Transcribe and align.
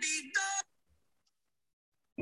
be 0.00 0.32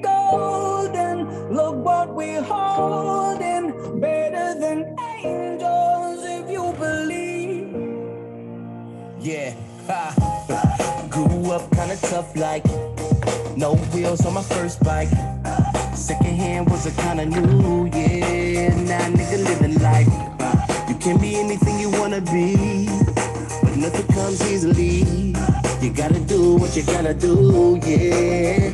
golden. 0.03 1.55
Look 1.55 1.77
what 1.77 2.15
we're 2.15 2.43
holding. 2.43 4.01
Better 4.01 4.59
than 4.59 4.97
angels 5.25 6.25
if 6.25 6.51
you 6.51 6.73
believe. 6.79 7.75
Yeah. 9.21 9.55
Ha. 9.89 10.15
Grew 11.11 11.53
up 11.53 11.71
kinda 11.71 11.97
tough 11.97 12.35
like 12.37 12.65
no 13.57 13.75
wheels 13.93 14.25
on 14.27 14.35
my 14.35 14.43
first 14.43 14.83
bike. 14.83 15.09
Second 15.95 16.37
hand 16.37 16.69
was 16.71 16.87
a 16.87 16.91
kinda 17.03 17.25
new, 17.25 17.87
yeah. 17.87 18.69
Now 18.91 19.09
nigga 19.09 19.39
living 19.45 19.79
life. 19.81 20.09
You 20.89 20.95
can 20.97 21.19
be 21.19 21.37
anything 21.37 21.81
you 21.81 21.91
wanna 21.91 22.21
be, 22.21 22.89
nothing 23.77 24.07
comes 24.15 24.41
easily. 24.51 25.35
You 25.81 25.93
gotta 25.93 26.21
do 26.21 26.57
what 26.57 26.77
you 26.77 26.83
gotta 26.83 27.15
do, 27.15 27.79
yeah. 27.85 28.71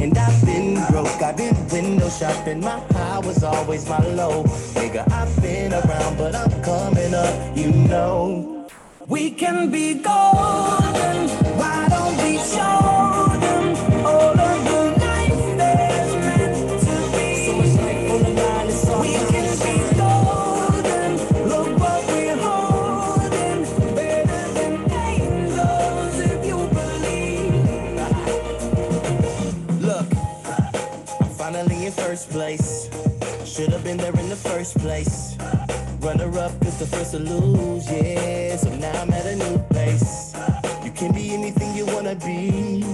And 0.00 0.16
I've 0.16 0.44
been 0.44 0.74
broke, 0.90 1.22
I've 1.22 1.36
been 1.36 1.56
window 1.68 2.08
shopping. 2.08 2.60
My 2.60 2.78
high 2.92 3.18
was 3.18 3.42
always 3.42 3.88
my 3.88 3.98
low. 4.08 4.44
Nigga, 4.74 5.10
I've 5.10 5.34
been 5.42 5.72
around, 5.72 6.16
but 6.18 6.34
I'm 6.34 6.62
coming 6.62 7.14
up, 7.14 7.56
you 7.56 7.70
know. 7.72 8.68
We 9.08 9.30
can 9.30 9.70
be 9.70 9.94
golden, 9.94 11.28
why 11.58 11.88
don't 11.90 12.16
we 12.22 12.38
show 12.38 13.31
Have 33.92 34.14
there 34.14 34.22
in 34.22 34.30
the 34.30 34.36
first 34.36 34.78
place. 34.78 35.36
Runner 36.00 36.38
up 36.38 36.52
is 36.64 36.78
the 36.78 36.86
first 36.86 37.10
to 37.10 37.18
lose, 37.18 37.84
yeah. 37.90 38.56
So 38.56 38.74
now 38.76 39.02
I'm 39.02 39.12
at 39.12 39.26
a 39.26 39.36
new 39.36 39.58
place. 39.68 40.34
You 40.82 40.90
can 40.92 41.12
be 41.12 41.34
anything 41.34 41.76
you 41.76 41.84
wanna 41.84 42.14
be, 42.14 42.84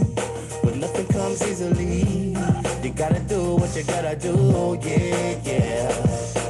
but 0.65 0.75
nothing 0.75 1.07
comes 1.07 1.47
easily. 1.47 2.35
You 2.83 2.91
gotta 2.91 3.21
do 3.21 3.55
what 3.55 3.77
you 3.77 3.85
gotta 3.85 4.17
do, 4.17 4.77
yeah, 4.83 5.39
yeah. 5.45 5.89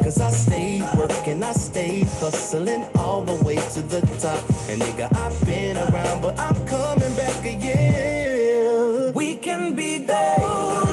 Cause 0.02 0.18
I 0.18 0.30
stayed 0.30 0.84
working, 0.96 1.42
I 1.42 1.52
stayed 1.52 2.06
hustling 2.18 2.86
all 2.94 3.20
the 3.24 3.36
way 3.44 3.56
to 3.56 3.82
the 3.82 4.00
top. 4.18 4.42
And 4.70 4.80
nigga, 4.80 5.14
I've 5.14 5.38
been 5.44 5.76
around, 5.76 6.22
but 6.22 6.38
I'm 6.38 6.56
coming 6.66 7.14
back 7.16 7.44
again. 7.44 9.12
We 9.12 9.36
can 9.36 9.74
be 9.74 9.98
golden, 9.98 10.87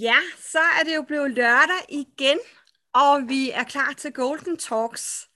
Ja, 0.00 0.16
så 0.38 0.58
er 0.58 0.84
det 0.84 0.96
jo 0.96 1.02
blevet 1.02 1.30
lørdag 1.30 1.84
igen, 1.88 2.38
og 2.92 3.28
vi 3.28 3.50
er 3.50 3.64
klar 3.64 3.92
til 3.92 4.12
Golden 4.12 4.56
Talks. 4.56 5.28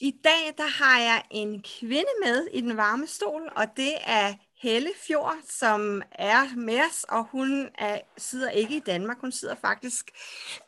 I 0.00 0.14
dag 0.24 0.54
der 0.58 0.66
har 0.66 1.00
jeg 1.00 1.24
en 1.30 1.62
kvinde 1.62 2.10
med 2.24 2.46
i 2.52 2.60
den 2.60 2.76
varme 2.76 3.06
stol, 3.06 3.52
og 3.56 3.66
det 3.76 3.94
er 4.04 4.34
Helle 4.62 4.90
Fjord, 5.06 5.36
som 5.48 6.02
er 6.12 6.56
med 6.56 6.80
os, 6.80 7.04
og 7.08 7.24
hun 7.24 7.68
er, 7.78 8.00
sidder 8.18 8.50
ikke 8.50 8.76
i 8.76 8.80
Danmark, 8.80 9.20
hun 9.20 9.32
sidder 9.32 9.54
faktisk 9.54 10.10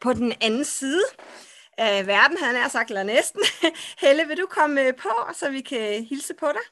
på 0.00 0.12
den 0.12 0.32
anden 0.40 0.64
side 0.64 1.02
af 1.78 2.06
verden, 2.06 2.38
han 2.38 2.56
er 2.56 2.68
sagt, 2.68 2.90
eller 2.90 3.02
næsten. 3.02 3.42
Helle, 4.02 4.28
vil 4.28 4.36
du 4.36 4.46
komme 4.46 4.92
på, 4.92 5.12
så 5.34 5.50
vi 5.50 5.60
kan 5.60 6.04
hilse 6.04 6.34
på 6.34 6.46
dig? 6.46 6.66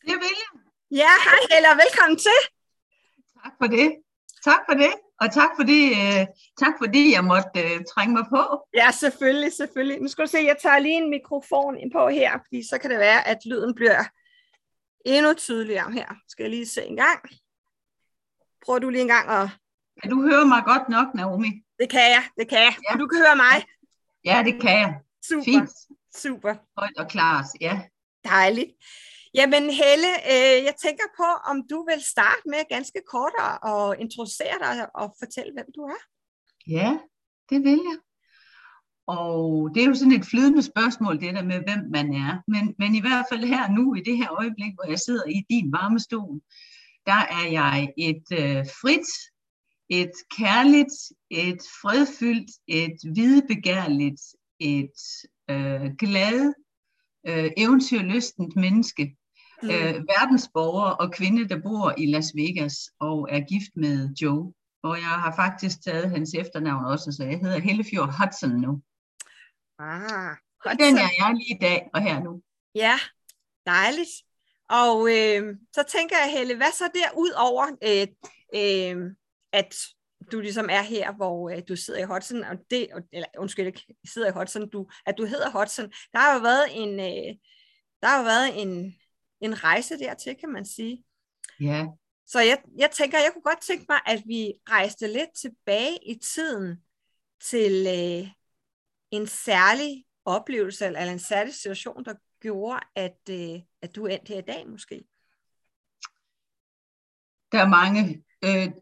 Det 0.00 0.14
vil 0.14 0.36
jeg. 0.42 0.60
Ja, 0.90 1.10
hej 1.24 1.38
Helle, 1.50 1.70
og 1.70 1.76
velkommen 1.76 2.18
til. 2.18 2.57
Tak 3.44 3.52
for 3.60 3.66
det. 3.66 3.96
Tak 4.44 4.60
for 4.68 4.74
det. 4.74 4.92
Og 5.20 5.32
tak 5.32 5.50
fordi, 5.56 5.86
øh, 5.86 6.26
tak 6.58 6.74
fordi 6.82 7.12
jeg 7.12 7.24
måtte 7.24 7.60
øh, 7.64 7.84
trænge 7.94 8.12
mig 8.14 8.24
på. 8.30 8.66
Ja, 8.74 8.90
selvfølgelig, 8.90 9.52
selvfølgelig. 9.52 10.00
Nu 10.00 10.08
skal 10.08 10.24
du 10.24 10.30
se, 10.30 10.38
jeg 10.38 10.56
tager 10.62 10.78
lige 10.78 10.94
en 10.96 11.10
mikrofon 11.10 11.78
ind 11.78 11.92
på 11.92 12.08
her, 12.08 12.32
fordi 12.46 12.68
så 12.68 12.78
kan 12.78 12.90
det 12.90 12.98
være, 12.98 13.28
at 13.28 13.38
lyden 13.46 13.74
bliver 13.74 14.04
endnu 15.04 15.34
tydeligere 15.34 15.92
her. 15.92 16.06
Skal 16.28 16.42
jeg 16.42 16.50
lige 16.50 16.66
se 16.66 16.82
en 16.84 16.96
gang. 16.96 17.20
Prøver 18.64 18.78
du 18.78 18.88
lige 18.90 19.02
en 19.02 19.08
gang 19.08 19.28
at... 19.30 19.48
Kan 20.02 20.10
du 20.10 20.22
høre 20.22 20.46
mig 20.46 20.62
godt 20.64 20.88
nok, 20.88 21.14
Naomi? 21.14 21.50
Det 21.78 21.90
kan 21.90 22.00
jeg, 22.00 22.22
det 22.38 22.48
kan 22.48 22.58
jeg. 22.58 22.74
Ja. 22.88 22.92
Og 22.92 22.98
du 23.00 23.06
kan 23.06 23.18
høre 23.18 23.36
mig. 23.36 23.66
Ja, 24.24 24.42
det 24.44 24.60
kan 24.60 24.78
jeg. 24.78 25.00
Super, 25.28 25.44
Fint. 25.44 25.70
super. 26.16 26.54
Højt 26.78 26.98
og 26.98 27.08
klart, 27.08 27.44
ja. 27.60 27.80
Dejligt. 28.24 28.70
Jamen 29.34 29.62
Helle, 29.62 30.10
øh, 30.32 30.58
jeg 30.68 30.74
tænker 30.84 31.08
på, 31.16 31.28
om 31.50 31.56
du 31.70 31.86
vil 31.90 32.00
starte 32.14 32.44
med 32.46 32.68
ganske 32.68 33.00
kort 33.12 33.34
at, 33.72 34.00
introducere 34.04 34.58
dig 34.66 34.96
og 35.00 35.16
fortælle, 35.18 35.52
hvem 35.52 35.68
du 35.76 35.82
er. 35.94 36.00
Ja, 36.76 36.98
det 37.50 37.60
vil 37.64 37.80
jeg. 37.90 37.98
Og 39.06 39.70
det 39.74 39.82
er 39.82 39.86
jo 39.86 39.94
sådan 39.94 40.18
et 40.20 40.26
flydende 40.26 40.62
spørgsmål, 40.62 41.20
det 41.20 41.34
der 41.34 41.44
med, 41.44 41.60
hvem 41.68 41.82
man 41.90 42.14
er. 42.14 42.42
Men, 42.48 42.74
men 42.78 42.94
i 42.94 43.00
hvert 43.00 43.26
fald 43.30 43.44
her 43.44 43.70
nu, 43.70 43.94
i 43.94 44.00
det 44.00 44.16
her 44.16 44.30
øjeblik, 44.40 44.72
hvor 44.74 44.86
jeg 44.88 44.98
sidder 44.98 45.24
i 45.24 45.40
din 45.50 45.72
varme 45.72 46.00
stol, 46.00 46.40
der 47.06 47.22
er 47.38 47.46
jeg 47.60 47.92
et 47.98 48.26
øh, 48.32 48.64
frit, 48.80 49.08
et 49.88 50.12
kærligt, 50.38 50.94
et 51.30 51.62
fredfyldt, 51.80 52.50
et 52.66 52.98
hvidebegærligt, 53.12 54.22
et 54.60 55.00
øh, 55.50 55.86
glad, 55.98 56.54
øh, 57.26 57.50
eventyrlystent 57.56 58.56
menneske, 58.56 59.16
Mm. 59.62 59.70
øh, 59.70 59.94
verdensborger 59.94 60.90
og 60.90 61.12
kvinde, 61.12 61.48
der 61.48 61.60
bor 61.62 61.94
i 61.98 62.06
Las 62.06 62.32
Vegas 62.36 62.74
og 63.00 63.28
er 63.30 63.40
gift 63.40 63.70
med 63.76 64.14
Joe. 64.22 64.52
Og 64.82 64.96
jeg 64.96 65.06
har 65.24 65.36
faktisk 65.36 65.82
taget 65.82 66.10
hans 66.10 66.34
efternavn 66.34 66.84
også, 66.84 67.12
så 67.12 67.24
jeg 67.24 67.38
hedder 67.38 67.58
Hellefjord 67.58 68.14
Hudson 68.18 68.50
nu. 68.50 68.82
Ah, 69.78 70.36
godt 70.60 70.78
den 70.78 70.96
er 70.96 71.10
jeg 71.18 71.34
lige 71.34 71.54
i 71.54 71.58
dag 71.60 71.90
og 71.94 72.02
her 72.02 72.20
nu. 72.20 72.42
Ja, 72.74 72.98
dejligt. 73.66 74.10
Og 74.68 75.08
øh, 75.16 75.56
så 75.72 75.82
tænker 75.88 76.16
jeg, 76.24 76.32
Helle, 76.38 76.56
hvad 76.56 76.72
så 76.72 76.84
der 76.94 77.18
ud 77.18 77.30
over, 77.36 77.66
øh, 77.88 78.06
øh, 78.54 79.10
at 79.52 79.74
du 80.32 80.40
ligesom 80.40 80.68
er 80.70 80.82
her, 80.82 81.12
hvor 81.12 81.50
øh, 81.50 81.62
du 81.68 81.76
sidder 81.76 82.00
i 82.00 82.04
Hudson, 82.04 82.44
og 82.44 82.56
det, 82.70 82.88
eller 83.12 83.28
undskyld, 83.38 83.66
ikke 83.66 83.94
sidder 84.12 84.28
i 84.28 84.32
Hudson, 84.32 84.70
du, 84.70 84.88
at 85.06 85.14
du 85.18 85.24
hedder 85.24 85.50
Hudson. 85.50 85.90
Der 86.12 86.18
har 86.18 86.34
jo 86.34 86.40
været 86.40 86.66
en, 86.70 87.00
øh, 87.00 87.36
der 88.02 88.08
har 88.08 88.18
jo 88.18 88.24
været 88.24 88.62
en, 88.62 88.94
en 89.40 89.64
rejse 89.64 89.98
dertil, 89.98 90.36
kan 90.40 90.52
man 90.52 90.64
sige. 90.66 91.04
Ja, 91.60 91.86
Så 92.26 92.40
jeg, 92.40 92.62
jeg 92.78 92.90
tænker, 92.90 93.18
jeg 93.18 93.30
kunne 93.32 93.42
godt 93.42 93.62
tænke 93.62 93.84
mig, 93.88 94.00
at 94.06 94.22
vi 94.26 94.52
rejste 94.70 95.06
lidt 95.06 95.30
tilbage 95.40 95.98
i 96.06 96.18
tiden 96.34 96.82
til 97.44 97.86
øh, 97.86 98.28
en 99.10 99.26
særlig 99.26 100.04
oplevelse, 100.24 100.86
eller 100.86 101.00
en 101.00 101.18
særlig 101.18 101.54
situation, 101.54 102.04
der 102.04 102.14
gjorde, 102.40 102.80
at, 102.94 103.18
øh, 103.30 103.60
at 103.82 103.96
du 103.96 104.06
endte 104.06 104.32
her 104.32 104.38
i 104.38 104.46
dag 104.46 104.68
måske. 104.68 105.04
der 107.52 107.58
er 107.58 107.68
mange. 107.68 108.24
Øh, 108.44 108.72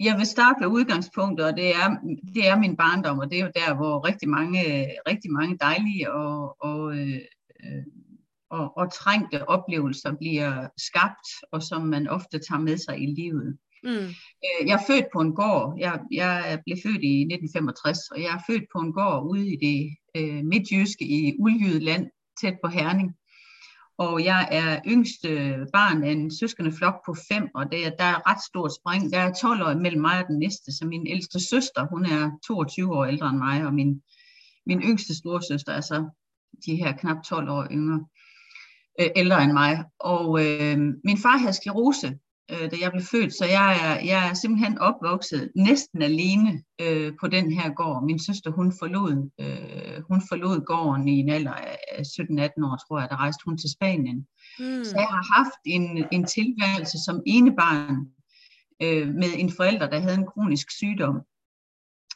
jeg 0.00 0.18
vil 0.18 0.26
starte 0.26 0.60
med 0.60 0.68
udgangspunktet, 0.68 1.46
og 1.46 1.56
det 1.56 1.68
er, 1.74 1.96
det 2.34 2.48
er 2.48 2.58
min 2.58 2.76
barndom, 2.76 3.18
og 3.18 3.30
det 3.30 3.38
er 3.38 3.44
jo 3.44 3.52
der, 3.54 3.74
hvor 3.74 4.06
rigtig 4.06 4.28
mange, 4.28 4.60
rigtig 5.08 5.32
mange 5.32 5.58
dejlige 5.60 6.12
og, 6.12 6.56
og, 6.60 6.98
øh, 6.98 7.20
og, 8.50 8.76
og 8.76 8.92
trængte 8.92 9.48
oplevelser 9.48 10.12
bliver 10.14 10.68
skabt, 10.78 11.28
og 11.52 11.62
som 11.62 11.82
man 11.82 12.08
ofte 12.08 12.38
tager 12.38 12.60
med 12.60 12.76
sig 12.76 13.02
i 13.02 13.06
livet. 13.06 13.58
Mm. 13.82 13.90
Øh, 14.46 14.68
Jeg 14.68 14.74
er 14.80 14.86
født 14.86 15.06
på 15.12 15.20
en 15.20 15.34
gård. 15.34 15.76
Jeg, 15.78 16.00
jeg 16.12 16.60
blev 16.66 16.76
født 16.84 17.02
i 17.02 17.14
1965, 17.20 17.98
og 18.10 18.18
jeg 18.22 18.30
er 18.34 18.42
født 18.46 18.64
på 18.74 18.78
en 18.78 18.92
gård 18.92 19.26
ude 19.30 19.46
i 19.54 19.56
det 19.66 19.96
øh, 20.16 20.44
midtjyske 20.44 21.04
i 21.04 21.36
Uljydeland, 21.38 22.06
tæt 22.40 22.56
på 22.64 22.68
Herning. 22.70 23.14
Og 24.00 24.24
jeg 24.24 24.48
er 24.50 24.80
yngste 24.86 25.28
barn 25.72 26.04
af 26.04 26.10
en 26.10 26.38
søskende 26.38 26.72
flok 26.72 26.94
på 27.06 27.14
fem, 27.28 27.48
og 27.54 27.72
det 27.72 27.86
er, 27.86 27.90
der 27.90 28.04
er 28.04 28.30
ret 28.30 28.42
stort 28.48 28.72
spring. 28.80 29.12
Der 29.12 29.18
er 29.18 29.32
12 29.32 29.62
år 29.62 29.74
mellem 29.74 30.00
mig 30.00 30.18
og 30.18 30.26
den 30.28 30.38
næste, 30.38 30.72
så 30.72 30.86
min 30.86 31.06
ældste 31.06 31.48
søster, 31.48 31.86
hun 31.90 32.04
er 32.04 32.30
22 32.46 32.96
år 32.96 33.04
ældre 33.04 33.28
end 33.28 33.38
mig, 33.38 33.66
og 33.66 33.74
min, 33.74 34.02
min 34.66 34.80
yngste 34.82 35.14
storesøster 35.14 35.72
er 35.72 35.80
så 35.80 36.08
de 36.66 36.76
her 36.76 36.92
knap 36.92 37.16
12 37.24 37.50
år 37.50 37.66
yngre, 37.70 38.06
øh, 39.00 39.10
ældre 39.16 39.44
end 39.44 39.52
mig. 39.52 39.84
Og 39.98 40.26
øh, 40.44 40.78
min 41.04 41.18
far 41.18 41.36
havde 41.36 41.52
sklerose, 41.52 42.18
øh, 42.52 42.70
da 42.70 42.76
jeg 42.80 42.90
blev 42.92 43.04
født, 43.04 43.32
så 43.34 43.44
jeg 43.44 43.68
er, 43.86 44.06
jeg 44.10 44.28
er 44.28 44.34
simpelthen 44.34 44.78
opvokset 44.78 45.52
næsten 45.56 46.02
alene 46.02 46.62
øh, 46.80 47.12
på 47.20 47.26
den 47.28 47.52
her 47.52 47.74
gård. 47.74 48.04
Min 48.04 48.18
søster, 48.18 48.50
hun 48.50 48.72
forlod, 48.78 49.30
øh, 49.40 50.02
hun 50.08 50.22
forlod 50.28 50.64
gården 50.64 51.08
i 51.08 51.18
en 51.18 51.28
alder 51.28 51.52
af 51.52 52.02
17-18 52.02 52.66
år, 52.68 52.76
tror 52.76 53.00
jeg, 53.00 53.08
der 53.10 53.16
rejste 53.16 53.42
hun 53.44 53.58
til 53.58 53.70
Spanien. 53.70 54.26
Mm. 54.58 54.84
Så 54.84 54.92
jeg 54.96 55.08
har 55.16 55.34
haft 55.36 55.60
en, 55.66 56.04
en 56.12 56.24
tilværelse 56.24 56.98
som 57.04 57.22
enebarn 57.26 57.96
øh, 58.82 59.08
med 59.08 59.30
en 59.36 59.52
forælder, 59.52 59.90
der 59.90 60.00
havde 60.00 60.14
en 60.14 60.26
kronisk 60.26 60.70
sygdom. 60.70 61.16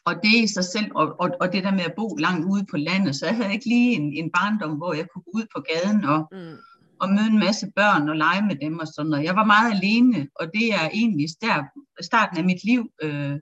Og 0.07 0.15
det 0.23 0.35
i 0.45 0.47
sig 0.47 0.65
selv, 0.65 0.91
og, 0.95 1.21
og, 1.21 1.31
og 1.41 1.53
det 1.53 1.65
der 1.65 1.71
med 1.71 1.81
at 1.81 1.95
bo 1.97 2.17
langt 2.17 2.47
ude 2.47 2.67
på 2.71 2.77
landet, 2.77 3.17
så 3.17 3.27
jeg 3.27 3.37
havde 3.37 3.53
ikke 3.53 3.69
lige 3.69 3.93
en, 3.93 4.13
en 4.13 4.31
barndom, 4.31 4.77
hvor 4.77 4.93
jeg 4.93 5.07
kunne 5.09 5.23
gå 5.23 5.31
ud 5.35 5.47
på 5.55 5.65
gaden 5.69 6.05
og, 6.05 6.29
Mm. 6.33 6.57
Og 7.05 7.11
møde 7.11 7.27
en 7.27 7.39
masse 7.39 7.67
børn 7.77 8.09
og 8.09 8.17
lege 8.17 8.43
med 8.43 8.56
dem 8.56 8.79
og 8.79 8.87
sådan 8.87 9.11
noget. 9.11 9.25
Jeg 9.25 9.37
var 9.37 9.45
meget 9.45 9.73
alene, 9.75 10.29
og 10.41 10.47
det 10.55 10.67
er 10.81 10.87
egentlig 11.01 11.29
der, 11.41 11.56
starten 12.03 12.37
af 12.39 12.45
mit 12.45 12.65
liv 12.65 12.83
øh, 13.03 13.37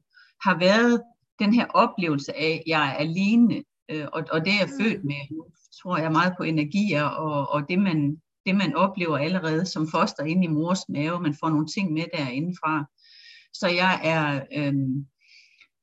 har 0.45 0.59
været 0.59 1.03
den 1.39 1.55
her 1.55 1.67
oplevelse 1.67 2.37
af, 2.37 2.53
at 2.61 2.63
jeg 2.67 2.89
er 2.89 2.93
alene, 2.93 3.65
øh, 3.91 4.07
og, 4.13 4.23
og 4.33 4.45
det 4.45 4.53
er 4.53 4.59
jeg 4.59 4.69
Mm. 4.73 4.85
født 4.85 5.05
med. 5.05 5.23
Nu 5.31 5.45
tror 5.83 5.97
jeg 5.99 6.13
meget 6.13 6.35
på 6.37 6.43
energier, 6.43 7.05
og, 7.05 7.49
og 7.55 7.69
det, 7.69 7.79
man, 7.79 8.17
det 8.47 8.55
man 8.55 8.75
oplever 8.75 9.19
allerede 9.19 9.67
som 9.67 9.89
foster 9.89 10.25
inde 10.25 10.45
i 10.45 10.49
mors 10.49 10.89
mave, 10.89 11.21
man 11.21 11.37
får 11.41 11.49
nogle 11.49 11.67
ting 11.67 11.93
med 11.93 12.05
derindefra. 12.15 12.85
Så 13.53 13.69
jeg 13.69 14.01
er, 14.03 14.41
øh, 14.57 14.75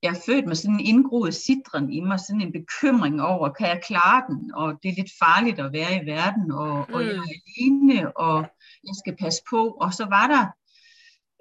jeg 0.03 0.09
er 0.09 0.21
født 0.25 0.47
med 0.47 0.55
sådan 0.55 0.79
en 0.79 0.85
indgroet 0.85 1.35
sidren 1.35 1.91
i 1.91 1.99
mig, 1.99 2.19
sådan 2.19 2.41
en 2.41 2.51
bekymring 2.51 3.21
over, 3.21 3.49
kan 3.49 3.67
jeg 3.67 3.81
klare 3.83 4.23
den, 4.29 4.51
og 4.55 4.79
det 4.83 4.89
er 4.89 4.95
lidt 4.97 5.11
farligt 5.23 5.59
at 5.59 5.73
være 5.73 6.03
i 6.03 6.05
verden, 6.05 6.51
og, 6.51 6.85
mm. 6.87 6.93
og 6.93 7.05
jeg 7.05 7.15
er 7.15 7.35
alene, 7.39 8.17
og 8.17 8.37
jeg 8.83 8.95
skal 9.01 9.15
passe 9.15 9.41
på. 9.49 9.61
Og 9.67 9.93
så 9.93 10.05
var 10.05 10.27
der, 10.33 10.45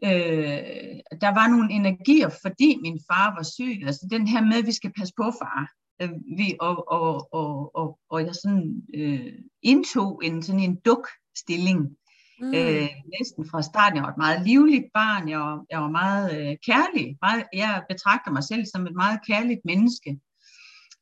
øh, 0.08 1.18
der 1.20 1.34
var 1.38 1.48
nogle 1.48 1.72
energier, 1.72 2.30
fordi 2.42 2.78
min 2.82 3.00
far 3.10 3.34
var 3.36 3.42
syg, 3.42 3.82
altså 3.86 4.06
den 4.10 4.26
her 4.28 4.44
med, 4.44 4.56
at 4.56 4.66
vi 4.66 4.72
skal 4.72 4.92
passe 4.98 5.14
på 5.16 5.26
far. 5.40 5.70
Øh, 6.02 6.10
vi, 6.38 6.56
og, 6.60 6.92
og, 6.92 7.28
og, 7.32 7.76
og, 7.76 7.98
og 8.10 8.24
jeg 8.26 8.34
sådan 8.34 8.82
øh, 8.94 9.32
indtog 9.62 10.20
en 10.24 10.42
sådan 10.42 10.60
en 10.60 10.76
duk-stilling, 10.88 11.97
Mm. 12.40 12.54
Øh, 12.54 12.88
næsten 13.18 13.42
fra 13.50 13.62
starten. 13.62 13.96
Jeg 13.96 14.04
var 14.04 14.10
et 14.10 14.24
meget 14.26 14.46
livligt 14.46 14.86
barn. 14.94 15.28
Jeg 15.28 15.38
var, 15.38 15.64
jeg 15.70 15.80
var 15.80 15.90
meget 15.90 16.26
øh, 16.36 16.56
kærlig. 16.68 17.18
Meget, 17.22 17.44
jeg 17.52 17.84
betragter 17.88 18.30
mig 18.30 18.44
selv 18.44 18.64
som 18.66 18.86
et 18.86 18.94
meget 18.94 19.20
kærligt 19.26 19.60
menneske. 19.64 20.10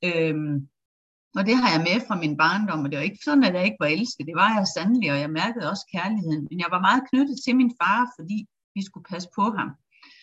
Øhm, 0.04 0.68
og 1.36 1.42
det 1.46 1.56
har 1.56 1.68
jeg 1.74 1.86
med 1.88 2.06
fra 2.06 2.16
min 2.22 2.36
barndom. 2.36 2.84
Og 2.84 2.90
det 2.90 2.96
var 2.98 3.04
ikke 3.04 3.24
sådan, 3.24 3.44
at 3.44 3.54
jeg 3.54 3.64
ikke 3.64 3.82
var 3.84 3.86
elsket. 3.86 4.26
Det 4.26 4.36
var 4.42 4.50
jeg 4.56 4.66
sandelig, 4.76 5.12
og 5.12 5.18
jeg 5.18 5.30
mærkede 5.30 5.70
også 5.70 5.84
kærligheden. 5.94 6.46
Men 6.50 6.58
jeg 6.60 6.70
var 6.70 6.80
meget 6.80 7.02
knyttet 7.10 7.36
til 7.44 7.56
min 7.56 7.72
far, 7.80 8.00
fordi 8.18 8.38
vi 8.74 8.82
skulle 8.84 9.08
passe 9.12 9.28
på 9.38 9.44
ham. 9.58 9.70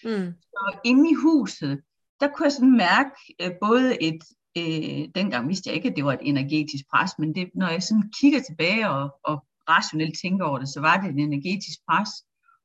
Mm. 0.05 0.29
Og 0.63 0.71
inde 0.83 1.09
i 1.09 1.13
huset, 1.13 1.81
der 2.19 2.27
kunne 2.27 2.45
jeg 2.45 2.51
sådan 2.51 2.77
mærke 2.77 3.15
øh, 3.41 3.51
både 3.61 4.03
et, 4.03 4.21
øh, 4.57 5.01
dengang 5.15 5.47
vidste 5.47 5.67
jeg 5.67 5.75
ikke, 5.75 5.89
at 5.89 5.95
det 5.95 6.05
var 6.05 6.13
et 6.13 6.27
energetisk 6.31 6.85
pres, 6.93 7.11
men 7.19 7.35
det, 7.35 7.49
når 7.55 7.67
jeg 7.67 7.83
sådan 7.83 8.11
kigger 8.19 8.41
tilbage 8.41 8.89
og, 8.89 9.19
og 9.23 9.45
rationelt 9.69 10.19
tænker 10.21 10.45
over 10.45 10.59
det, 10.59 10.69
så 10.69 10.81
var 10.81 11.01
det 11.01 11.09
et 11.09 11.19
energetisk 11.19 11.79
pres. 11.89 12.09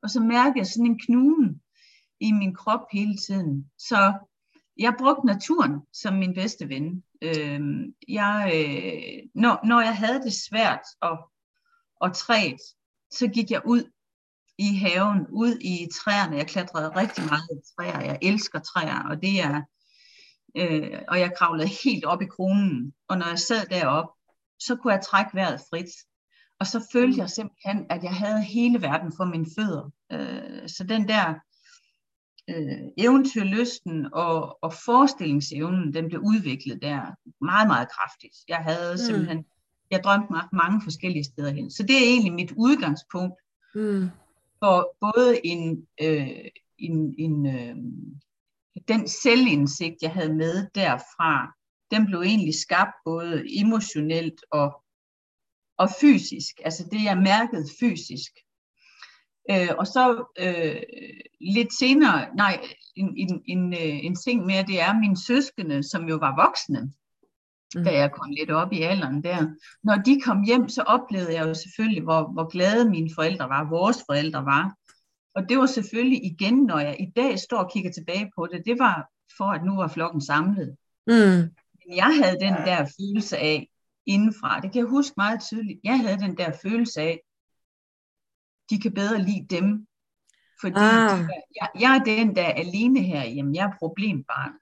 Og 0.03 0.11
så 0.11 0.21
mærkede 0.21 0.59
jeg 0.59 0.67
sådan 0.67 0.87
en 0.87 0.99
knugen 0.99 1.63
i 2.21 2.33
min 2.33 2.55
krop 2.55 2.81
hele 2.93 3.17
tiden. 3.17 3.71
Så 3.79 4.13
jeg 4.79 4.95
brugte 4.99 5.27
naturen 5.27 5.81
som 5.93 6.15
min 6.15 6.35
bedste 6.35 6.69
ven. 6.69 7.05
Øh, 7.23 7.61
jeg, 8.09 8.53
øh, 8.55 9.29
når, 9.35 9.67
når 9.67 9.81
jeg 9.81 9.97
havde 9.97 10.23
det 10.23 10.33
svært 10.33 10.83
og, 11.01 11.19
og 12.01 12.15
træt, 12.15 12.61
så 13.11 13.29
gik 13.29 13.51
jeg 13.51 13.63
ud 13.67 13.85
i 14.59 14.77
haven, 14.77 15.27
ud 15.31 15.59
i 15.61 15.89
træerne. 15.95 16.37
Jeg 16.37 16.47
klatrede 16.47 16.97
rigtig 16.97 17.25
meget 17.25 17.49
i 17.53 17.61
træer. 17.77 18.01
Jeg 18.01 18.19
elsker 18.23 18.59
træer, 18.59 19.03
og 19.11 19.23
det 19.23 19.41
er 19.41 19.63
øh, 20.57 21.03
og 21.09 21.21
jeg 21.21 21.33
kravlede 21.37 21.69
helt 21.85 22.05
op 22.05 22.23
i 22.23 22.27
kronen. 22.27 22.95
Og 23.09 23.19
når 23.19 23.29
jeg 23.29 23.39
sad 23.39 23.67
deroppe, 23.67 24.13
så 24.61 24.77
kunne 24.77 24.93
jeg 24.93 25.03
trække 25.05 25.31
vejret 25.35 25.61
frit. 25.71 25.91
Og 26.61 26.67
så 26.67 26.87
følte 26.93 27.19
jeg 27.19 27.31
simpelthen, 27.31 27.87
at 27.91 28.03
jeg 28.03 28.15
havde 28.15 28.43
hele 28.43 28.83
verden 28.83 29.13
for 29.17 29.25
mine 29.25 29.47
fødder. 29.59 29.91
Øh, 30.13 30.69
så 30.69 30.85
den 30.85 31.09
der 31.09 31.35
øh, 32.51 32.89
eventyrlysten 32.99 34.15
og, 34.15 34.59
og 34.63 34.73
forestillingsevnen, 34.85 35.95
den 35.95 36.09
blev 36.09 36.21
udviklet 36.21 36.83
der 36.83 37.01
meget, 37.45 37.69
meget 37.69 37.89
kraftigt. 37.91 38.37
Jeg 38.49 38.57
havde 38.57 38.99
simpelthen, 38.99 39.45
jeg 39.91 40.01
drømte 40.05 40.27
mig 40.31 40.43
mange 40.53 40.83
forskellige 40.83 41.25
steder 41.25 41.53
hen. 41.53 41.71
Så 41.71 41.83
det 41.83 41.97
er 41.97 42.09
egentlig 42.11 42.33
mit 42.33 42.53
udgangspunkt 42.57 43.35
Mm. 43.75 44.11
for 44.59 44.97
både 45.01 45.47
en, 45.47 45.87
øh, 46.03 46.29
en, 46.79 47.15
en 47.19 47.47
øh, 47.47 47.77
den 48.89 49.09
selvindsigt, 49.09 49.97
jeg 50.03 50.11
havde 50.11 50.35
med 50.35 50.67
derfra, 50.75 51.55
den 51.91 52.07
blev 52.07 52.21
egentlig 52.21 52.55
skabt 52.55 52.95
både 53.05 53.45
emotionelt 53.61 54.41
og, 54.51 54.83
og 55.79 55.89
fysisk. 56.01 56.61
Altså 56.65 56.89
det, 56.93 57.05
jeg 57.05 57.19
mærkede 57.19 57.67
fysisk. 57.81 58.33
Øh, 59.51 59.69
og 59.79 59.87
så 59.87 60.33
øh, 60.39 60.83
lidt 61.41 61.79
senere, 61.79 62.37
nej, 62.37 62.61
en, 62.97 63.17
en, 63.17 63.43
en, 63.47 63.73
øh, 63.73 64.05
en 64.05 64.17
ting 64.17 64.47
mere, 64.47 64.63
det 64.63 64.81
er 64.81 65.01
mine 65.01 65.17
søskende, 65.27 65.83
som 65.83 66.09
jo 66.09 66.17
var 66.17 66.47
voksne, 66.47 66.93
Mm. 67.75 67.85
da 67.85 67.91
jeg 67.91 68.13
kom 68.13 68.31
lidt 68.31 68.51
op 68.51 68.73
i 68.73 68.83
alderen 68.83 69.25
der. 69.25 69.47
Når 69.85 69.95
de 69.95 70.21
kom 70.21 70.43
hjem, 70.43 70.69
så 70.69 70.83
oplevede 70.83 71.35
jeg 71.35 71.49
jo 71.49 71.55
selvfølgelig, 71.55 72.03
hvor, 72.03 72.33
hvor 72.33 72.51
glade 72.51 72.91
mine 72.91 73.11
forældre 73.15 73.49
var, 73.49 73.69
vores 73.69 73.97
forældre 74.07 74.45
var. 74.45 74.75
Og 75.35 75.49
det 75.49 75.59
var 75.59 75.67
selvfølgelig 75.67 76.25
igen, 76.25 76.55
når 76.55 76.79
jeg 76.79 76.97
i 77.01 77.07
dag 77.17 77.39
står 77.39 77.59
og 77.59 77.71
kigger 77.73 77.93
tilbage 77.93 78.31
på 78.37 78.49
det, 78.53 78.63
det 78.67 78.79
var 78.79 79.09
for, 79.37 79.45
at 79.45 79.65
nu 79.65 79.77
var 79.77 79.89
flokken 79.89 80.21
samlet. 80.21 80.77
Mm. 81.07 81.15
Men 81.79 81.97
jeg 81.97 82.11
havde 82.23 82.41
den 82.41 82.55
der 82.55 82.93
følelse 83.01 83.39
af 83.39 83.69
indenfra, 84.09 84.61
det 84.61 84.73
kan 84.73 84.81
jeg 84.81 84.89
huske 84.89 85.15
meget 85.17 85.41
tydeligt, 85.43 85.81
jeg 85.85 85.99
havde 86.01 86.19
den 86.19 86.37
der 86.37 86.53
følelse 86.63 87.01
af, 87.01 87.21
de 88.71 88.81
kan 88.81 88.93
bedre 88.95 89.23
lide 89.23 89.47
dem. 89.57 89.87
Fordi 90.61 90.75
Ah. 90.77 91.19
de, 91.19 91.29
jeg, 91.61 91.69
jeg 91.81 91.97
er 91.97 92.05
den, 92.05 92.37
der 92.37 92.43
er 92.43 92.53
alene 92.53 93.01
her, 93.01 93.23
jamen 93.25 93.55
jeg 93.55 93.65
er 93.67 93.79
problembarn. 93.79 94.53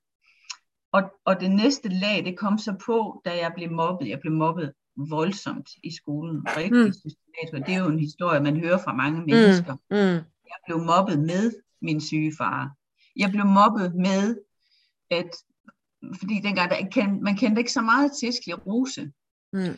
Og, 0.93 1.02
og 1.25 1.40
det 1.40 1.50
næste 1.50 1.88
lag, 1.88 2.25
det 2.25 2.38
kom 2.38 2.58
så 2.58 2.75
på, 2.87 3.22
da 3.25 3.37
jeg 3.37 3.52
blev 3.56 3.70
mobbet. 3.70 4.08
Jeg 4.08 4.20
blev 4.20 4.32
mobbet 4.32 4.72
voldsomt 5.10 5.69
i 5.82 5.90
skolen. 5.94 6.43
Rigtig 6.56 6.72
Mm. 6.72 6.87
mm. 6.87 6.93
systematisk. 6.93 7.52
Og 7.54 7.66
det 7.66 7.75
er 7.75 7.78
jo 7.78 7.88
en 7.88 7.98
historie, 7.98 8.40
man 8.40 8.56
hører 8.60 8.78
fra 8.84 8.94
mange 8.94 9.20
mennesker. 9.20 9.75
Mm. 9.90 10.25
Jeg 10.52 10.58
blev 10.66 10.78
mobbet 10.78 11.19
med 11.19 11.52
min 11.82 12.00
syge 12.00 12.32
far. 12.38 12.70
Jeg 13.16 13.31
blev 13.31 13.46
mobbet 13.46 13.94
med, 13.94 14.37
at 15.10 15.31
fordi 16.19 16.34
dengang, 16.40 16.70
der, 16.70 17.20
man 17.22 17.36
kendte 17.36 17.60
ikke 17.60 17.72
så 17.72 17.81
meget 17.81 18.12
til 18.20 18.32
sklerose. 18.32 19.12
Mm. 19.56 19.77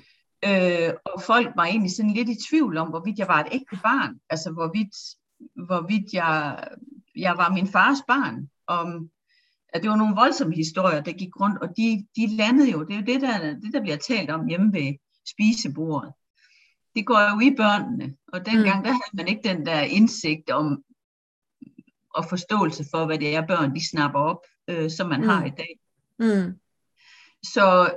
Øh, 0.48 0.92
og 1.04 1.22
folk 1.22 1.48
var 1.56 1.64
egentlig 1.64 1.92
sådan 1.96 2.10
lidt 2.14 2.28
i 2.28 2.36
tvivl 2.50 2.76
om, 2.76 2.88
hvorvidt 2.88 3.18
jeg 3.18 3.28
var 3.28 3.40
et 3.40 3.48
ægte 3.52 3.78
barn. 3.82 4.20
Altså 4.30 4.50
hvorvidt, 4.52 4.94
hvorvidt 5.66 6.12
jeg, 6.12 6.64
jeg 7.16 7.34
var 7.36 7.52
min 7.52 7.66
fars 7.68 7.98
barn. 8.08 8.48
Om, 8.66 9.10
at 9.72 9.82
det 9.82 9.90
var 9.90 9.96
nogle 9.96 10.14
voldsomme 10.16 10.54
historier, 10.54 11.00
der 11.00 11.12
gik 11.12 11.40
rundt, 11.40 11.58
og 11.62 11.68
de, 11.76 12.06
de 12.16 12.36
landede 12.36 12.70
jo, 12.70 12.84
det 12.84 12.94
er 12.94 12.98
jo 12.98 13.04
det 13.06 13.20
der, 13.20 13.38
det, 13.54 13.72
der 13.72 13.80
bliver 13.80 13.96
talt 13.96 14.30
om 14.30 14.46
hjemme 14.46 14.72
ved 14.72 14.94
spisebordet. 15.28 16.12
Det 16.94 17.06
går 17.06 17.34
jo 17.34 17.40
i 17.50 17.54
børnene, 17.56 18.14
og 18.32 18.46
dengang, 18.46 18.78
Mm. 18.78 18.84
der 18.84 18.90
havde 18.90 19.14
man 19.16 19.28
ikke 19.28 19.48
den 19.48 19.66
der 19.66 19.80
indsigt 19.80 20.50
om, 20.50 20.84
og 22.14 22.24
forståelse 22.28 22.84
for, 22.90 23.06
hvad 23.06 23.18
det 23.18 23.34
er, 23.36 23.46
børn 23.46 23.74
de 23.74 23.88
snapper 23.90 24.20
op, 24.20 24.40
øh, 24.68 24.90
som 24.90 25.08
man 25.08 25.20
Mm. 25.20 25.28
har 25.28 25.44
i 25.44 25.50
dag. 25.50 25.78
Mm. 26.18 26.58
Så 27.42 27.90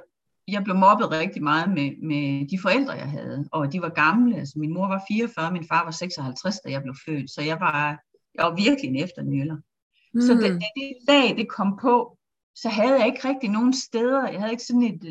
jeg 0.48 0.64
blev 0.64 0.76
mobbet 0.76 1.12
rigtig 1.12 1.44
meget 1.44 1.70
med, 1.70 1.92
med 2.10 2.50
de 2.50 2.60
forældre, 2.62 2.94
jeg 2.94 3.10
havde, 3.10 3.50
og 3.52 3.74
de 3.74 3.82
var 3.82 3.90
gamle. 3.90 4.38
Altså, 4.38 4.60
min 4.60 4.74
mor 4.74 4.88
var 4.88 5.04
44, 5.08 5.52
min 5.52 5.68
far 5.68 5.84
var 5.84 5.92
56, 5.92 6.60
da 6.60 6.72
jeg 6.72 6.82
blev 6.82 6.96
født, 7.06 7.32
så 7.32 7.42
jeg 7.42 7.60
var, 7.60 8.00
jeg 8.36 8.46
var 8.46 8.56
virkelig 8.56 8.90
en 8.90 9.04
efternøler. 9.04 9.58
Mm. 10.14 10.22
Så 10.22 10.34
da, 10.34 10.48
da 10.48 10.68
det 10.76 10.94
lag, 11.08 11.38
det 11.38 11.50
kom 11.50 11.80
på, 11.82 12.18
så 12.56 12.70
havde 12.70 13.00
jeg 13.00 13.08
ikke 13.08 13.28
rigtig 13.28 13.50
nogen 13.50 13.74
steder, 13.74 14.30
jeg 14.30 14.40
havde 14.40 14.52
ikke 14.52 14.64
sådan 14.64 14.84
et, 14.84 15.04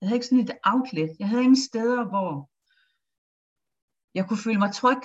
jeg 0.00 0.08
havde 0.08 0.16
ikke 0.16 0.26
sådan 0.26 0.44
et 0.44 0.56
outlet, 0.64 1.10
jeg 1.18 1.28
havde 1.28 1.42
ingen 1.42 1.64
steder, 1.70 2.04
hvor 2.04 2.50
jeg 4.14 4.28
kunne 4.28 4.44
føle 4.44 4.58
mig 4.58 4.72
tryg. 4.74 5.02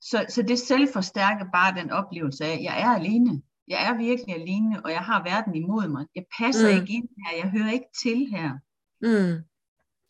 Så, 0.00 0.26
så 0.28 0.42
det 0.42 0.58
selv 0.58 0.92
forstærker 0.92 1.44
bare 1.52 1.80
den 1.80 1.90
oplevelse 1.90 2.44
af, 2.44 2.52
at 2.52 2.62
jeg 2.62 2.80
er 2.80 2.88
alene. 2.88 3.42
Jeg 3.68 3.86
er 3.88 3.96
virkelig 3.96 4.34
alene, 4.34 4.84
og 4.84 4.90
jeg 4.90 5.00
har 5.00 5.22
verden 5.22 5.54
imod 5.54 5.88
mig. 5.88 6.06
Jeg 6.14 6.24
passer 6.38 6.68
mm. 6.68 6.80
ikke 6.80 6.92
ind 6.92 7.08
her, 7.26 7.36
jeg 7.42 7.50
hører 7.50 7.70
ikke 7.70 7.90
til 8.02 8.26
her. 8.30 8.58
Mm. 9.02 9.34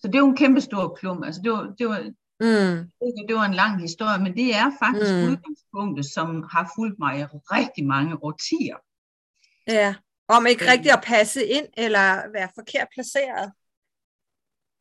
Så 0.01 0.07
det 0.09 0.15
er 0.15 0.19
jo 0.19 0.29
en 0.29 0.37
kæmpe 0.37 0.61
stor 0.61 0.95
klum. 0.95 1.23
Altså 1.23 1.41
det, 1.45 1.53
var, 1.53 1.75
det, 1.79 1.87
var, 1.89 2.01
Mm. 2.41 2.91
det 3.29 3.35
var 3.37 3.45
en 3.45 3.55
lang 3.55 3.81
historie, 3.81 4.19
men 4.23 4.35
det 4.37 4.55
er 4.55 4.71
faktisk 4.85 5.13
Mm. 5.15 5.23
udgangspunktet, 5.31 6.07
som 6.07 6.29
har 6.53 6.73
fulgt 6.77 6.99
mig 6.99 7.21
i 7.21 7.25
rigtig 7.25 7.87
mange 7.87 8.25
årtier. 8.25 8.77
Ja. 9.67 9.95
Om 10.29 10.47
ikke 10.47 10.65
Øh. 10.65 10.71
rigtigt 10.71 10.95
at 10.95 11.03
passe 11.07 11.47
ind, 11.47 11.67
eller 11.77 12.33
være 12.33 12.49
forkert 12.55 12.89
placeret. 12.95 13.53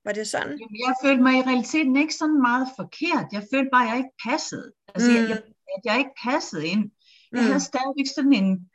Var 0.05 0.11
det 0.11 0.27
sådan? 0.27 0.57
Jamen, 0.59 0.79
Jeg 0.87 0.93
følte 1.03 1.23
mig 1.23 1.33
i 1.37 1.41
realiteten 1.41 1.95
ikke 1.95 2.13
sådan 2.15 2.41
meget 2.41 2.67
forkert. 2.79 3.25
Jeg 3.31 3.43
følte 3.53 3.69
bare, 3.73 3.83
at 3.85 3.89
jeg 3.89 3.97
ikke 3.97 4.15
passede. 4.29 4.71
Altså, 4.95 5.09
mm. 5.11 5.15
jeg, 5.17 5.29
jeg, 5.29 5.41
at 5.77 5.81
jeg 5.85 5.97
ikke 5.97 6.15
passede 6.23 6.67
ind. 6.67 6.91
Jeg 7.31 7.41
Mm. 7.41 7.47
havde 7.47 7.59
stadigvæk 7.71 8.07
sådan 8.15 8.33
en, 8.33 8.69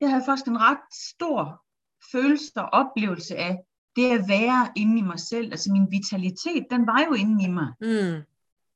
jeg 0.00 0.10
havde 0.10 0.24
faktisk 0.26 0.46
en 0.48 0.60
ret 0.60 0.84
stor 1.10 1.64
følelse 2.12 2.50
og 2.56 2.68
oplevelse 2.80 3.36
af 3.36 3.58
det 3.96 4.10
at 4.18 4.28
være 4.28 4.68
inde 4.76 4.98
i 4.98 5.02
mig 5.02 5.18
selv. 5.20 5.50
Altså 5.52 5.72
min 5.72 5.86
vitalitet, 5.90 6.66
den 6.70 6.86
var 6.86 7.04
jo 7.08 7.12
inde 7.12 7.44
i 7.44 7.48
mig. 7.48 7.68
Mm. 7.80 8.22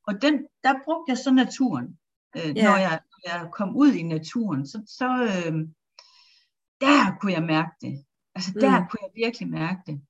Og 0.06 0.22
den, 0.22 0.34
der 0.64 0.74
brugte 0.84 1.10
jeg 1.10 1.18
så 1.18 1.30
naturen. 1.30 1.98
Øh, 2.36 2.56
Ja. 2.56 2.64
Når 2.64 2.76
jeg, 2.76 3.00
jeg 3.26 3.48
kom 3.52 3.76
ud 3.76 3.92
i 3.92 4.02
naturen, 4.02 4.66
så, 4.66 4.82
så 4.86 5.08
øh, 5.22 5.52
der 6.80 7.16
kunne 7.20 7.32
jeg 7.32 7.42
mærke 7.42 7.70
det. 7.80 8.04
Altså 8.34 8.52
der 8.60 8.80
Mm. 8.80 8.86
kunne 8.90 8.98
jeg 9.02 9.10
virkelig 9.24 9.48
mærke 9.48 9.80
det. 9.86 10.00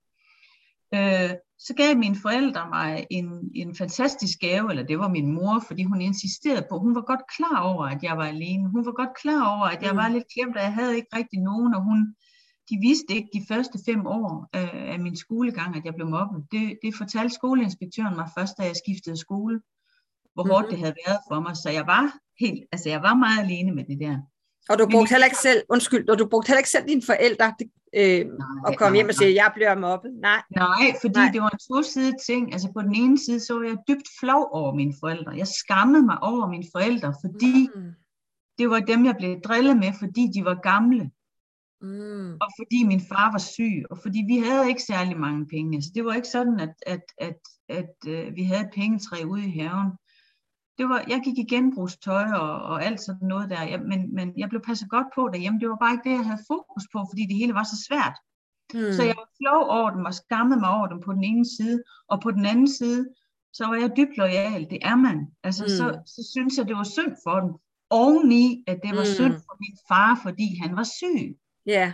Øh, 0.94 1.30
så 1.58 1.74
gav 1.74 1.96
mine 1.96 2.16
forældre 2.22 2.68
mig 2.68 3.06
en, 3.10 3.50
en 3.54 3.74
fantastisk 3.76 4.38
gave, 4.38 4.70
eller 4.70 4.82
det 4.82 4.98
var 4.98 5.08
min 5.08 5.32
mor, 5.32 5.64
fordi 5.66 5.82
hun 5.84 6.00
insisterede 6.00 6.66
på, 6.70 6.78
hun 6.78 6.94
var 6.94 7.00
godt 7.00 7.20
klar 7.36 7.60
over, 7.62 7.84
at 7.86 8.02
jeg 8.02 8.16
var 8.16 8.24
alene. 8.26 8.68
Hun 8.70 8.86
var 8.86 8.92
godt 8.92 9.16
klar 9.22 9.56
over, 9.56 9.64
at 9.66 9.82
jeg 9.82 9.90
Mm. 9.92 9.96
var 9.96 10.08
lidt 10.08 10.24
klemt, 10.34 10.56
og 10.56 10.62
jeg 10.62 10.74
havde 10.74 10.96
ikke 10.96 11.16
rigtig 11.16 11.40
nogen, 11.40 11.74
og 11.74 11.82
hun, 11.82 12.14
de 12.70 12.76
vidste 12.80 13.14
ikke 13.14 13.28
de 13.34 13.42
første 13.48 13.78
fem 13.88 14.06
år 14.06 14.48
øh, 14.56 14.92
af 14.94 14.98
min 15.00 15.16
skolegang, 15.16 15.76
at 15.76 15.84
jeg 15.84 15.94
blev 15.94 16.08
mobbet. 16.08 16.44
Det, 16.52 16.78
det 16.82 16.94
fortalte 16.94 17.34
skoleinspektøren 17.34 18.16
mig 18.16 18.28
først, 18.38 18.54
da 18.58 18.62
jeg 18.62 18.76
skiftede 18.76 19.16
skole, 19.16 19.60
hvor 20.34 20.44
hårdt 20.52 20.66
Mhm. 20.66 20.70
det 20.70 20.78
havde 20.78 20.94
været 21.06 21.18
for 21.30 21.40
mig. 21.40 21.56
Så 21.56 21.70
jeg 21.70 21.86
var 21.86 22.04
helt, 22.40 22.64
altså 22.72 22.88
jeg 22.88 23.02
var 23.02 23.14
meget 23.14 23.38
alene 23.44 23.72
med 23.74 23.84
det 23.84 23.98
der. 24.00 24.16
Og 24.70 24.78
du 24.78 24.86
brugte 24.90 25.10
heller 25.10 25.26
ikke 25.30 25.42
selv, 25.48 25.60
undskyld, 25.68 26.08
og 26.08 26.18
du 26.18 26.26
brugte 26.30 26.48
heller 26.48 26.58
ikke 26.64 26.70
selv 26.76 26.88
dine 26.88 27.02
forældre 27.02 27.46
øh, 28.00 28.02
Nej, 28.26 28.46
at 28.68 28.78
komme 28.78 28.90
nej, 28.92 28.98
hjem 28.98 29.08
og 29.08 29.14
sige, 29.14 29.34
jeg 29.42 29.50
bliver 29.54 29.74
mobbet. 29.86 30.12
Nej. 30.28 30.42
Nej, 30.56 30.86
fordi. 31.00 31.18
Nej. 31.20 31.30
det 31.32 31.40
var 31.42 31.50
en 31.50 31.62
tosidig 31.74 32.14
ting. 32.26 32.52
Altså 32.52 32.68
på 32.76 32.80
den 32.82 32.94
ene 32.94 33.18
side, 33.18 33.40
så 33.40 33.54
var 33.54 33.62
jeg 33.70 33.76
dybt 33.88 34.08
flov 34.20 34.42
over 34.52 34.74
mine 34.74 34.94
forældre. 35.00 35.32
Jeg 35.36 35.48
skammede 35.62 36.02
mig 36.10 36.18
over 36.22 36.48
mine 36.48 36.64
forældre, 36.74 37.14
fordi 37.24 37.68
Mm. 37.74 37.90
det 38.58 38.70
var 38.70 38.80
dem, 38.80 39.00
jeg 39.04 39.16
blev 39.18 39.40
drillet 39.40 39.76
med, 39.76 39.92
fordi 39.98 40.22
de 40.34 40.44
var 40.44 40.54
gamle, 40.72 41.10
Mm. 41.82 42.32
og 42.32 42.48
fordi 42.58 42.82
min 42.84 43.00
far 43.00 43.32
var 43.32 43.38
syg, 43.38 43.84
og 43.90 43.98
fordi 44.02 44.20
vi 44.28 44.36
havde 44.38 44.68
ikke 44.68 44.82
særlig 44.82 45.16
mange 45.18 45.46
penge. 45.46 45.76
Altså 45.76 45.90
det 45.94 46.04
var 46.04 46.12
ikke 46.14 46.28
sådan, 46.28 46.60
at, 46.60 46.74
at, 46.86 47.02
at, 47.18 47.38
at 47.68 47.94
uh, 48.08 48.36
vi 48.36 48.42
havde 48.42 48.62
et 48.62 48.70
pengetræ 48.74 49.24
ude 49.24 49.44
i 49.46 49.58
haven. 49.58 49.90
Det 50.78 50.88
var, 50.88 51.04
jeg 51.08 51.20
gik 51.24 51.38
i 51.38 51.46
genbrugstøj 51.54 52.24
og, 52.32 52.62
og 52.62 52.84
alt 52.84 53.00
sådan 53.00 53.28
noget 53.28 53.50
der, 53.50 53.62
jeg, 53.62 53.80
men, 53.80 54.14
men 54.14 54.32
jeg 54.36 54.48
blev 54.48 54.62
passet 54.62 54.90
godt 54.90 55.06
på 55.14 55.28
derhjemme. 55.32 55.60
Det 55.60 55.68
var 55.68 55.76
bare 55.76 55.92
ikke 55.94 56.08
det, 56.10 56.16
jeg 56.16 56.24
havde 56.30 56.42
fokus 56.54 56.84
på, 56.92 56.98
fordi 57.10 57.22
det 57.30 57.36
hele 57.36 57.54
var 57.54 57.62
så 57.72 57.78
svært. 57.88 58.16
Mm. 58.74 58.92
Så 58.96 59.02
jeg 59.02 59.14
var 59.22 59.28
flov 59.40 59.62
over 59.78 59.90
dem 59.90 60.04
og 60.04 60.14
skammede 60.14 60.60
mig 60.60 60.70
over 60.70 60.86
dem 60.86 61.00
på 61.06 61.12
den 61.12 61.24
ene 61.24 61.46
side, 61.56 61.82
og 62.08 62.20
på 62.20 62.30
den 62.30 62.46
anden 62.46 62.68
side, 62.78 63.08
så 63.52 63.66
var 63.66 63.74
jeg 63.74 63.90
dybt 63.96 64.16
lojal. 64.16 64.62
Det 64.70 64.78
er 64.82 64.96
man. 64.96 65.18
Altså, 65.44 65.62
Mm. 65.64 65.68
så, 65.78 65.86
så 66.14 66.20
synes 66.32 66.56
jeg, 66.58 66.68
det 66.68 66.76
var 66.76 66.84
synd 66.96 67.12
for 67.24 67.40
dem. 67.40 67.50
Oveni, 67.90 68.64
at 68.66 68.78
det 68.84 68.90
var 68.96 69.06
Mm. 69.08 69.14
synd 69.18 69.34
for 69.46 69.54
min 69.64 69.76
far, 69.88 70.20
fordi 70.22 70.48
han 70.62 70.76
var 70.76 70.86
syg. 70.98 71.36
Ja. 71.66 71.92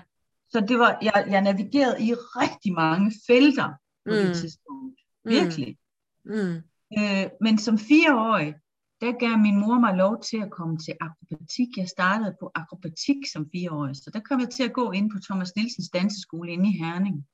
Så 0.49 0.61
det 0.61 0.79
var, 0.79 0.99
jeg, 1.03 1.27
jeg 1.29 1.41
navigerede 1.41 2.03
i 2.03 2.15
rigtig 2.15 2.73
mange 2.73 3.13
felter 3.27 3.69
på 4.05 4.11
mm. 4.11 4.21
Mm. 4.21 4.27
det 4.27 4.37
tidspunkt. 4.37 5.01
Mm. 5.25 5.31
Virkelig. 5.31 5.77
Mm. 6.25 6.57
Øh, 6.99 7.27
men 7.41 7.59
som 7.59 7.79
fireårig, 7.79 8.55
der 9.01 9.19
gav 9.19 9.39
min 9.39 9.57
mor 9.61 9.79
mig 9.81 9.95
lov 9.95 10.23
til 10.23 10.37
at 10.43 10.51
komme 10.51 10.79
til 10.79 10.95
akrobatik. 11.01 11.69
Jeg 11.77 11.89
startede 11.89 12.37
på 12.41 12.51
akrobatik 12.55 13.17
som 13.33 13.51
fireårig, 13.53 13.97
så 13.97 14.11
der 14.15 14.21
kom 14.21 14.41
jeg 14.41 14.51
til 14.51 14.63
at 14.63 14.73
gå 14.73 14.93
ind 14.93 15.11
på 15.11 15.19
Thomas 15.19 15.57
Nielsens 15.57 15.89
danseskole 15.89 16.53
inde 16.53 16.69
i 16.69 16.79
Herning. 16.79 17.27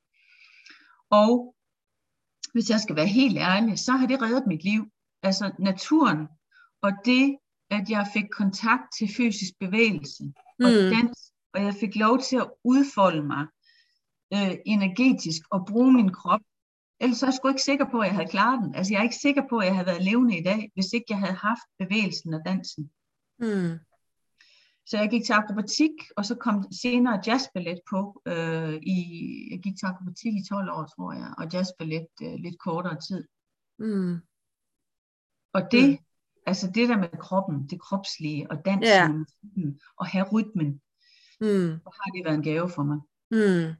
Og 1.11 1.55
hvis 2.53 2.71
jeg 2.71 2.81
skal 2.81 2.97
være 2.97 3.07
helt 3.07 3.39
ærlig, 3.39 3.79
så 3.79 3.93
har 3.93 4.07
det 4.07 4.23
reddet 4.23 4.47
mit 4.47 4.65
liv. 4.65 4.87
Altså 5.23 5.53
naturen 5.59 6.29
og 6.83 6.93
det, 7.05 7.37
at 7.71 7.91
jeg 7.91 8.07
fik 8.13 8.25
kontakt 8.37 8.83
til 8.99 9.09
fysisk 9.17 9.53
bevægelse 9.61 10.25
og 10.65 10.71
Mm. 10.71 10.91
dans, 10.95 11.33
og 11.55 11.63
jeg 11.63 11.75
fik 11.81 11.97
lov 11.97 12.19
til 12.19 12.37
at 12.37 12.51
udfolde 12.65 13.23
mig 13.23 13.47
øh, 14.35 14.57
energetisk 14.67 15.43
og 15.51 15.67
bruge 15.67 15.93
min 15.93 16.13
krop. 16.13 16.41
Ellers 17.01 17.23
er 17.23 17.27
jeg 17.27 17.35
sgu 17.35 17.49
ikke 17.49 17.63
sikker 17.63 17.87
på, 17.91 18.01
at 18.01 18.07
jeg 18.07 18.15
havde 18.15 18.29
klaret 18.29 18.65
den. 18.65 18.75
Altså 18.75 18.93
jeg 18.93 18.99
er 18.99 19.03
ikke 19.03 19.17
sikker 19.17 19.43
på, 19.51 19.59
at 19.59 19.67
jeg 19.67 19.75
havde 19.75 19.87
været 19.87 20.05
levende 20.05 20.39
i 20.39 20.43
dag, 20.43 20.71
hvis 20.75 20.93
ikke 20.93 21.07
jeg 21.09 21.19
havde 21.19 21.35
haft 21.35 21.67
bevægelsen 21.79 22.35
og 22.35 22.41
dansen. 22.47 22.91
Mm. 23.39 23.79
Så 24.87 24.99
jeg 24.99 25.11
gik 25.11 25.25
til 25.25 25.33
akrobatik, 25.33 25.91
og 26.17 26.25
så 26.25 26.35
kom 26.35 26.73
senere 26.73 27.21
jazzballet 27.27 27.81
på. 27.91 28.23
Øh, 28.27 28.75
i, 28.83 28.99
jeg 29.51 29.61
gik 29.63 29.77
til 29.79 29.87
akrobatik 29.87 30.35
i 30.35 30.45
12 30.49 30.71
år, 30.71 30.85
tror 30.85 31.13
jeg, 31.13 31.35
og 31.39 31.45
jazzballet 31.53 32.07
øh, 32.23 32.35
lidt 32.35 32.59
kortere 32.59 33.01
tid. 33.09 33.25
Mm. 33.79 34.17
Og 35.53 35.63
det, 35.73 35.91
Mm. 35.91 35.99
altså 36.47 36.67
det 36.75 36.89
der 36.89 36.97
med 36.97 37.09
kroppen, 37.21 37.67
det 37.71 37.81
kropslige, 37.81 38.51
og 38.51 38.65
dansen, 38.65 39.19
musikken, 39.19 39.81
og 39.97 40.07
have 40.07 40.27
rytmen, 40.33 40.81
Mm. 41.43 41.79
så 41.85 42.01
har 42.03 42.11
det 42.15 42.25
været 42.25 42.35
en 42.35 42.43
gave 42.43 42.71
for 42.71 42.83
mig. 42.83 42.99
Mm. 43.31 43.75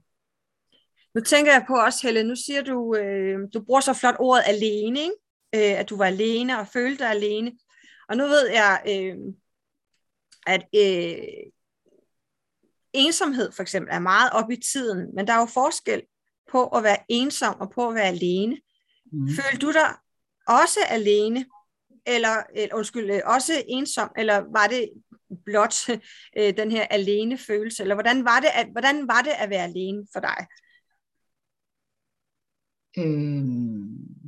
Nu 1.15 1.21
tænker 1.21 1.53
jeg 1.53 1.65
på 1.69 1.75
også, 1.75 2.07
Helle, 2.07 2.23
nu 2.23 2.37
siger 2.37 2.63
du, 2.63 2.97
øh, 2.97 3.39
du 3.55 3.65
bruger 3.65 3.81
så 3.81 3.95
flot 3.95 4.17
ordet 4.19 4.43
alene, 4.47 5.01
ikke? 5.01 5.15
Øh, 5.55 5.81
at 5.81 5.91
du 5.91 5.97
var 5.97 6.05
alene 6.05 6.59
og 6.59 6.69
følte 6.69 7.05
dig 7.05 7.11
alene. 7.11 7.53
Og 8.09 8.17
nu 8.17 8.25
ved 8.25 8.49
jeg, 8.49 8.83
øh, 8.89 9.17
at 10.47 10.65
øh, 10.75 11.25
ensomhed 12.93 13.53
for 13.53 13.63
eksempel 13.63 13.95
er 13.95 13.99
meget 13.99 14.33
op 14.33 14.51
i 14.51 14.57
tiden, 14.57 15.15
men 15.15 15.27
der 15.27 15.33
er 15.33 15.39
jo 15.39 15.47
forskel 15.47 16.03
på 16.51 16.67
at 16.67 16.83
være 16.83 16.99
ensom 17.09 17.61
og 17.61 17.71
på 17.71 17.89
at 17.89 17.95
være 17.95 18.09
alene. 18.09 18.57
Mm. 19.13 19.29
Følte 19.29 19.67
du 19.67 19.73
dig 19.73 19.97
også 20.49 20.81
alene, 20.89 21.47
eller, 22.07 22.43
eller 22.55 22.77
undskyld, 22.77 23.11
øh, 23.11 23.21
også 23.25 23.63
ensom, 23.69 24.11
eller 24.17 24.45
var 24.53 24.67
det 24.67 24.89
blot 25.45 25.75
øh, 26.39 26.57
den 26.57 26.71
her 26.71 26.87
alene 26.91 27.39
følelse, 27.39 27.83
eller 27.83 27.95
hvordan 27.95 28.25
var 28.25 28.41
det 28.41 28.49
at, 28.55 28.67
hvordan 28.73 29.09
var 29.09 29.23
det 29.23 29.33
at 29.39 29.51
være 29.51 29.65
alene 29.65 30.07
for 30.13 30.21
dig? 30.21 30.47
Øhm, 32.99 34.23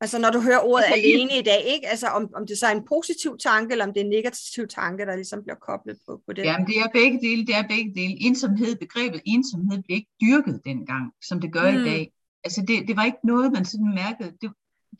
Altså 0.00 0.18
når 0.18 0.30
du 0.30 0.40
hører 0.40 0.58
ordet 0.58 0.84
Altså, 0.84 1.00
alene 1.00 1.38
i 1.38 1.42
dag, 1.42 1.62
ikke? 1.74 1.88
Altså 1.88 2.06
om, 2.06 2.30
om 2.34 2.46
det 2.46 2.58
så 2.58 2.66
er 2.66 2.70
en 2.72 2.86
positiv 2.88 3.38
tanke, 3.38 3.72
eller 3.72 3.86
om 3.86 3.92
det 3.94 4.00
er 4.00 4.04
en 4.04 4.10
negativ 4.10 4.68
tanke, 4.68 5.06
der 5.06 5.16
ligesom 5.16 5.42
bliver 5.42 5.56
koblet 5.56 5.98
på, 6.06 6.22
på 6.26 6.32
det. 6.32 6.44
Jamen, 6.44 6.66
det 6.66 6.76
er 6.78 6.88
begge 6.92 7.20
dele, 7.20 7.46
det 7.46 7.54
er 7.54 7.68
begge 7.68 7.94
dele. 7.94 8.14
Ensomhed, 8.20 8.76
begrebet 8.76 9.20
ensomhed 9.24 9.82
blev 9.82 9.96
ikke 9.96 10.10
dyrket 10.20 10.60
dengang, 10.64 11.12
som 11.28 11.40
det 11.40 11.52
gør 11.52 11.70
Mm. 11.72 11.78
i 11.78 11.84
dag. 11.90 12.12
Altså, 12.44 12.60
det, 12.68 12.88
det 12.88 12.96
var 12.96 13.04
ikke 13.04 13.24
noget, 13.24 13.52
man 13.52 13.64
sådan 13.64 13.94
mærkede. 13.94 14.32
Det, 14.40 14.50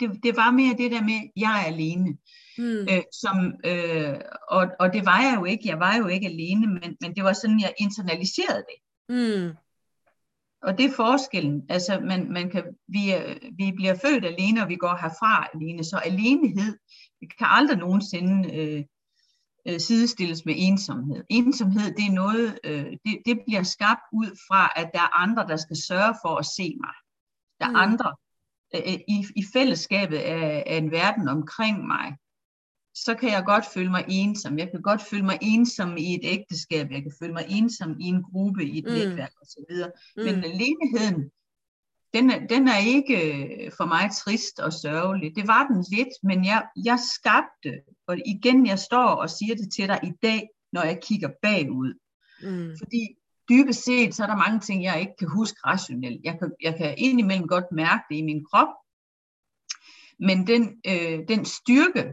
det, 0.00 0.22
det 0.22 0.36
var 0.36 0.50
mere 0.50 0.74
det 0.78 0.90
der 0.90 1.02
med, 1.02 1.20
jeg 1.36 1.60
er 1.60 1.64
alene. 1.72 2.16
Mm. 2.58 2.88
Øh, 2.90 3.02
som, 3.12 3.54
øh, 3.64 4.14
og, 4.48 4.68
og 4.80 4.92
det 4.92 5.06
var 5.06 5.20
jeg 5.22 5.36
jo 5.38 5.44
ikke. 5.44 5.68
Jeg 5.68 5.80
var 5.80 5.96
jo 5.96 6.06
ikke 6.06 6.26
alene, 6.26 6.66
men, 6.66 6.96
men 7.00 7.14
det 7.14 7.24
var 7.24 7.32
sådan, 7.32 7.60
jeg 7.60 7.74
internaliserede 7.78 8.64
det. 8.70 8.78
Mm. 9.08 9.56
Og 10.62 10.78
det 10.78 10.84
er 10.84 10.92
forskellen. 10.96 11.66
Altså, 11.68 12.00
man, 12.00 12.32
man 12.32 12.50
kan, 12.50 12.64
vi, 12.88 13.10
er, 13.10 13.34
vi 13.56 13.72
bliver 13.76 13.94
født 13.94 14.24
alene, 14.24 14.62
og 14.62 14.68
vi 14.68 14.76
går 14.76 14.98
herfra 15.02 15.48
alene. 15.54 15.84
Så 15.84 15.96
alenehed 15.96 16.78
kan 17.38 17.46
aldrig 17.50 17.78
nogensinde 17.78 18.54
øh, 18.56 18.84
øh, 19.68 19.80
sidestilles 19.80 20.44
med 20.44 20.54
ensomhed. 20.56 21.24
Ensomhed, 21.30 21.94
det 21.94 22.06
er 22.06 22.12
noget, 22.12 22.58
øh, 22.64 22.84
det, 22.84 23.18
det 23.26 23.40
bliver 23.46 23.62
skabt 23.62 24.02
ud 24.12 24.38
fra, 24.48 24.72
at 24.76 24.90
der 24.94 25.00
er 25.00 25.22
andre, 25.22 25.46
der 25.48 25.56
skal 25.56 25.76
sørge 25.76 26.14
for 26.24 26.36
at 26.36 26.46
se 26.46 26.76
mig. 26.80 26.94
Der 27.60 27.66
er 27.66 27.70
Mm. 27.70 27.74
mm. 27.74 27.92
andre 27.92 28.14
øh, 28.74 28.94
i, 29.08 29.26
i 29.36 29.44
fællesskabet 29.52 30.16
af, 30.16 30.64
af 30.66 30.76
en 30.76 30.90
verden 30.90 31.28
omkring 31.28 31.86
mig. 31.86 32.16
Så 33.04 33.14
kan 33.14 33.30
jeg 33.30 33.42
godt 33.46 33.66
føle 33.74 33.90
mig 33.90 34.04
ensom. 34.08 34.58
Jeg 34.58 34.70
kan 34.70 34.82
godt 34.82 35.02
føle 35.02 35.24
mig 35.24 35.38
ensom 35.42 35.96
i 35.96 36.14
et 36.14 36.20
ægteskab. 36.22 36.90
Jeg 36.90 37.02
kan 37.02 37.12
føle 37.20 37.32
mig 37.32 37.46
ensom 37.48 38.00
i 38.00 38.04
en 38.04 38.22
gruppe, 38.22 38.64
i 38.64 38.78
et 38.78 38.84
Mm. 38.84 38.90
netværk 38.92 39.32
osv. 39.42 39.74
Mm. 40.16 40.22
Men 40.24 40.44
aleneheden, 40.44 41.30
den 42.14 42.30
er, 42.30 42.46
den 42.46 42.68
er 42.68 42.78
ikke 42.78 43.16
øh, 43.32 43.72
for 43.76 43.84
mig 43.84 44.10
trist 44.22 44.60
og 44.60 44.72
sørgelig. 44.72 45.36
Det 45.36 45.46
var 45.46 45.66
den 45.66 45.84
lidt, 45.96 46.08
men 46.22 46.44
jeg, 46.44 46.66
jeg 46.84 46.98
skabte, 47.14 47.72
og 48.06 48.18
igen 48.26 48.66
jeg 48.66 48.78
står 48.78 49.08
og 49.08 49.30
siger 49.30 49.54
det 49.54 49.72
til 49.72 49.88
dig 49.88 50.00
i 50.02 50.12
dag, 50.22 50.48
når 50.72 50.82
jeg 50.82 50.98
kigger 51.02 51.28
bagud. 51.42 51.94
Mm. 52.42 52.70
Fordi 52.78 53.02
dybest 53.48 53.84
set, 53.84 54.14
så 54.14 54.22
er 54.22 54.26
der 54.26 54.36
mange 54.36 54.60
ting, 54.60 54.84
jeg 54.84 55.00
ikke 55.00 55.16
kan 55.18 55.28
huske 55.28 55.58
rationelt. 55.66 56.20
Jeg 56.24 56.38
kan, 56.38 56.52
jeg 56.62 56.74
kan 56.76 56.94
indimellem 56.98 57.48
godt 57.48 57.64
mærke 57.72 58.02
det 58.10 58.16
i 58.16 58.22
min 58.22 58.44
krop, 58.44 58.68
men 60.18 60.46
den, 60.46 60.62
øh, 60.86 61.18
den 61.28 61.44
styrke, 61.44 62.12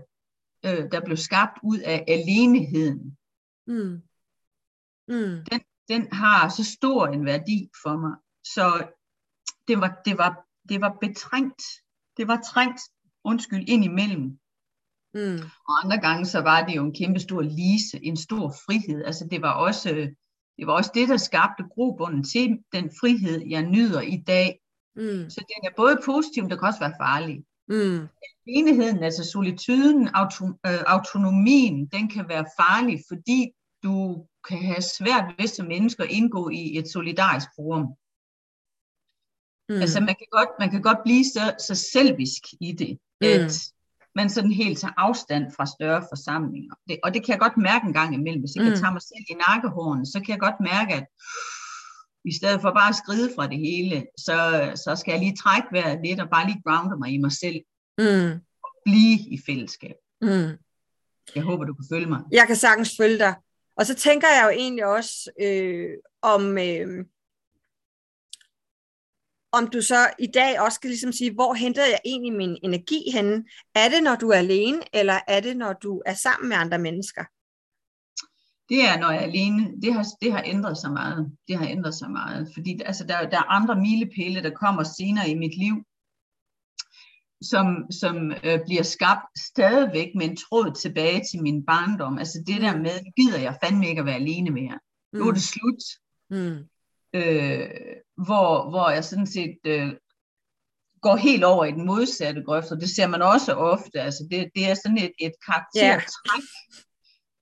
øh, 0.65 0.91
der 0.91 1.01
blev 1.05 1.17
skabt 1.17 1.59
ud 1.63 1.79
af 1.79 2.05
aleneheden, 2.07 3.17
Mm. 3.67 4.01
Mm. 5.07 5.45
den 5.87 6.11
har 6.11 6.49
så 6.49 6.63
stor 6.63 7.07
en 7.07 7.25
værdi 7.25 7.69
for 7.83 7.97
mig. 7.97 8.15
Så 8.43 8.87
det 9.67 9.79
var, 9.81 10.01
det 10.05 10.17
var, 10.17 10.45
det 10.69 10.81
var 10.81 10.97
betrængt. 11.01 11.63
Det 12.17 12.27
var 12.27 12.41
trængt, 12.53 12.81
undskyld, 13.23 13.69
ind 13.69 13.83
imellem. 13.83 14.39
Mm. 15.13 15.39
Og 15.67 15.83
andre 15.83 15.97
gange, 15.97 16.25
så 16.25 16.39
var 16.39 16.65
det 16.65 16.75
jo 16.75 16.85
en 16.85 16.93
kæmpe 16.93 17.19
stor 17.19 17.41
lise, 17.41 18.03
en 18.03 18.17
stor 18.17 18.53
frihed. 18.65 19.03
Altså 19.05 19.27
det 19.31 19.41
var 19.41 19.53
også, 19.53 19.89
det 20.57 20.67
var 20.67 20.73
også 20.73 20.91
det, 20.93 21.09
der 21.09 21.17
skabte 21.17 21.63
grobunden 21.63 22.23
til 22.23 22.63
den 22.71 22.91
frihed, 22.99 23.41
jeg 23.47 23.61
nyder 23.65 24.01
i 24.01 24.17
dag. 24.27 24.59
Mm. 24.95 25.29
Så 25.29 25.45
den 25.47 25.69
er 25.69 25.75
både 25.75 26.01
positiv, 26.05 26.43
men 26.43 26.49
det 26.49 26.59
kan 26.59 26.67
også 26.67 26.79
være 26.79 26.99
farlig. 26.99 27.45
Mm. 27.69 28.07
Enigheden, 28.47 29.03
altså 29.03 29.23
solituden, 29.31 30.07
auto, 30.07 30.45
øh, 30.47 30.83
autonomien, 30.87 31.85
den 31.85 32.09
kan 32.09 32.27
være 32.27 32.45
farlig, 32.59 33.03
fordi 33.07 33.51
du 33.83 34.25
kan 34.49 34.57
have 34.63 34.81
svært 34.81 35.25
ved 35.39 35.47
som 35.47 35.67
mennesker 35.67 36.03
at 36.03 36.09
indgå 36.11 36.49
i 36.49 36.77
et 36.77 36.87
solidarisk 36.91 37.47
forum. 37.55 37.85
Mm. 39.69 39.81
Altså 39.81 39.99
man 39.99 40.15
kan 40.15 40.27
godt, 40.31 40.49
man 40.59 40.69
kan 40.71 40.81
godt 40.81 40.97
blive 41.05 41.25
så, 41.25 41.55
så 41.67 41.75
selvisk 41.75 42.43
i 42.61 42.71
det, 42.71 42.99
Mm. 43.21 43.27
at 43.27 43.53
man 44.15 44.29
sådan 44.29 44.51
helt 44.51 44.79
tager 44.79 44.93
afstand 44.97 45.51
fra 45.55 45.65
større 45.65 46.01
forsamlinger. 46.11 46.75
Det, 46.87 46.99
og 47.03 47.13
det 47.13 47.25
kan 47.25 47.31
jeg 47.31 47.39
godt 47.39 47.57
mærke 47.57 47.85
en 47.87 47.93
gang 47.93 48.13
imellem, 48.13 48.41
hvis 48.41 48.55
jeg 48.55 48.63
Mm. 48.63 48.69
kan 48.69 48.79
tage 48.79 48.91
mig 48.91 49.01
selv 49.01 49.25
i 49.29 49.33
nakkehårene, 49.47 50.05
så 50.05 50.19
kan 50.19 50.29
jeg 50.29 50.39
godt 50.39 50.59
mærke, 50.59 50.93
at 50.93 51.05
i 52.25 52.33
stedet 52.33 52.61
for 52.61 52.71
bare 52.71 52.89
at 52.89 52.95
skride 52.95 53.29
fra 53.35 53.47
det 53.47 53.57
hele, 53.57 54.05
så, 54.17 54.37
så 54.85 54.95
skal 54.95 55.11
jeg 55.11 55.19
lige 55.19 55.35
trække 55.35 55.67
vejret 55.71 55.99
lidt 56.05 56.19
og 56.21 56.29
bare 56.29 56.47
lige 56.47 56.61
grounde 56.65 56.97
mig 56.99 57.09
i 57.13 57.17
mig 57.17 57.31
selv, 57.31 57.61
Mm. 57.97 58.39
blive 58.85 59.19
i 59.31 59.39
fællesskab. 59.45 59.95
Mm. 60.21 60.51
Jeg 61.35 61.43
håber, 61.43 61.63
du 61.65 61.73
kan 61.73 61.85
følge 61.91 62.05
mig. 62.05 62.19
Jeg 62.31 62.47
kan 62.47 62.55
sagtens 62.55 62.93
følge 62.97 63.17
dig. 63.17 63.35
Og 63.77 63.85
så 63.85 63.95
tænker 63.95 64.27
jeg 64.27 64.43
jo 64.45 64.49
egentlig 64.49 64.85
også 64.85 65.31
øh, 65.41 65.89
om, 66.21 66.57
øh, 66.57 67.05
om 69.51 69.67
du 69.67 69.81
så 69.81 70.09
i 70.19 70.27
dag 70.27 70.59
også 70.59 70.75
skal 70.75 70.89
ligesom 70.89 71.11
sige, 71.11 71.33
hvor 71.33 71.53
henter 71.53 71.85
jeg 71.85 71.99
egentlig 72.05 72.33
min 72.33 72.57
energi 72.63 73.11
henne? 73.13 73.45
Er 73.75 73.89
det, 73.89 74.03
når 74.03 74.15
du 74.15 74.29
er 74.29 74.37
alene, 74.37 74.79
eller 74.93 75.19
er 75.27 75.39
det, 75.39 75.57
når 75.57 75.73
du 75.73 76.01
er 76.05 76.13
sammen 76.13 76.49
med 76.49 76.57
andre 76.57 76.79
mennesker? 76.79 77.23
Det 78.69 78.85
er, 78.89 78.99
når 78.99 79.11
jeg 79.11 79.21
er 79.21 79.27
alene. 79.27 79.71
Det 79.81 79.93
har, 79.93 80.05
det 80.21 80.31
har 80.31 80.43
ændret 80.45 80.77
sig 80.77 80.91
meget. 80.91 81.31
Det 81.47 81.57
har 81.57 81.67
ændret 81.67 81.95
sig 81.95 82.11
meget. 82.11 82.49
Fordi 82.53 82.81
altså, 82.85 83.03
der, 83.03 83.29
der 83.29 83.37
er 83.37 83.51
andre 83.51 83.75
milepæle, 83.75 84.43
der 84.43 84.49
kommer 84.49 84.83
senere 84.83 85.29
i 85.29 85.35
mit 85.35 85.57
liv, 85.57 85.75
som, 87.41 87.91
som 87.91 88.31
øh, 88.43 88.59
bliver 88.65 88.83
skabt 88.83 89.39
stadigvæk 89.39 90.07
med 90.15 90.29
en 90.29 90.37
tråd 90.37 90.73
tilbage 90.81 91.21
til 91.31 91.41
min 91.41 91.65
barndom. 91.65 92.17
Altså 92.17 92.43
det 92.47 92.61
der 92.61 92.77
med, 92.77 93.13
gider 93.15 93.39
jeg 93.39 93.57
fandme 93.63 93.87
ikke 93.87 93.99
at 93.99 94.05
være 94.05 94.15
alene 94.15 94.49
mere. 94.49 94.79
Nu 95.13 95.27
er 95.27 95.31
det 95.31 95.43
slut. 95.43 95.83
Mm. 96.29 96.57
Øh, 97.13 97.69
hvor, 98.25 98.69
hvor 98.69 98.89
jeg 98.89 99.03
sådan 99.03 99.27
set 99.27 99.57
øh, 99.65 99.93
går 101.01 101.15
helt 101.15 101.43
over 101.43 101.65
i 101.65 101.71
den 101.71 101.85
modsatte 101.85 102.43
grøft, 102.43 102.71
og 102.71 102.81
det 102.81 102.89
ser 102.89 103.07
man 103.07 103.21
også 103.21 103.53
ofte. 103.53 104.01
Altså 104.01 104.27
det, 104.31 104.49
det 104.55 104.69
er 104.69 104.73
sådan 104.73 104.97
et, 104.97 105.11
et 105.19 105.33
karaktertræk, 105.45 106.43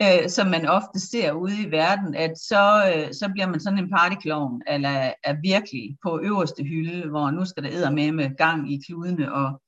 øh, 0.02 0.30
som 0.30 0.48
man 0.48 0.66
ofte 0.66 1.00
ser 1.00 1.32
ude 1.32 1.62
i 1.62 1.72
verden, 1.72 2.16
at 2.16 2.32
så, 2.38 2.94
øh, 2.96 3.14
så 3.14 3.30
bliver 3.34 3.48
man 3.48 3.60
sådan 3.60 3.80
en 3.80 3.90
partyklovn, 3.90 4.62
eller 4.68 5.14
er 5.24 5.42
virkelig 5.42 5.98
på 6.04 6.20
øverste 6.24 6.64
hylde, 6.64 7.10
hvor 7.10 7.32
nu 7.32 7.46
skal 7.46 7.64
der 7.64 7.70
æder 7.72 7.92
med 7.92 8.12
med 8.12 8.38
gang 8.38 8.74
i 8.74 8.82
kludene, 8.88 9.34
og 9.34 9.62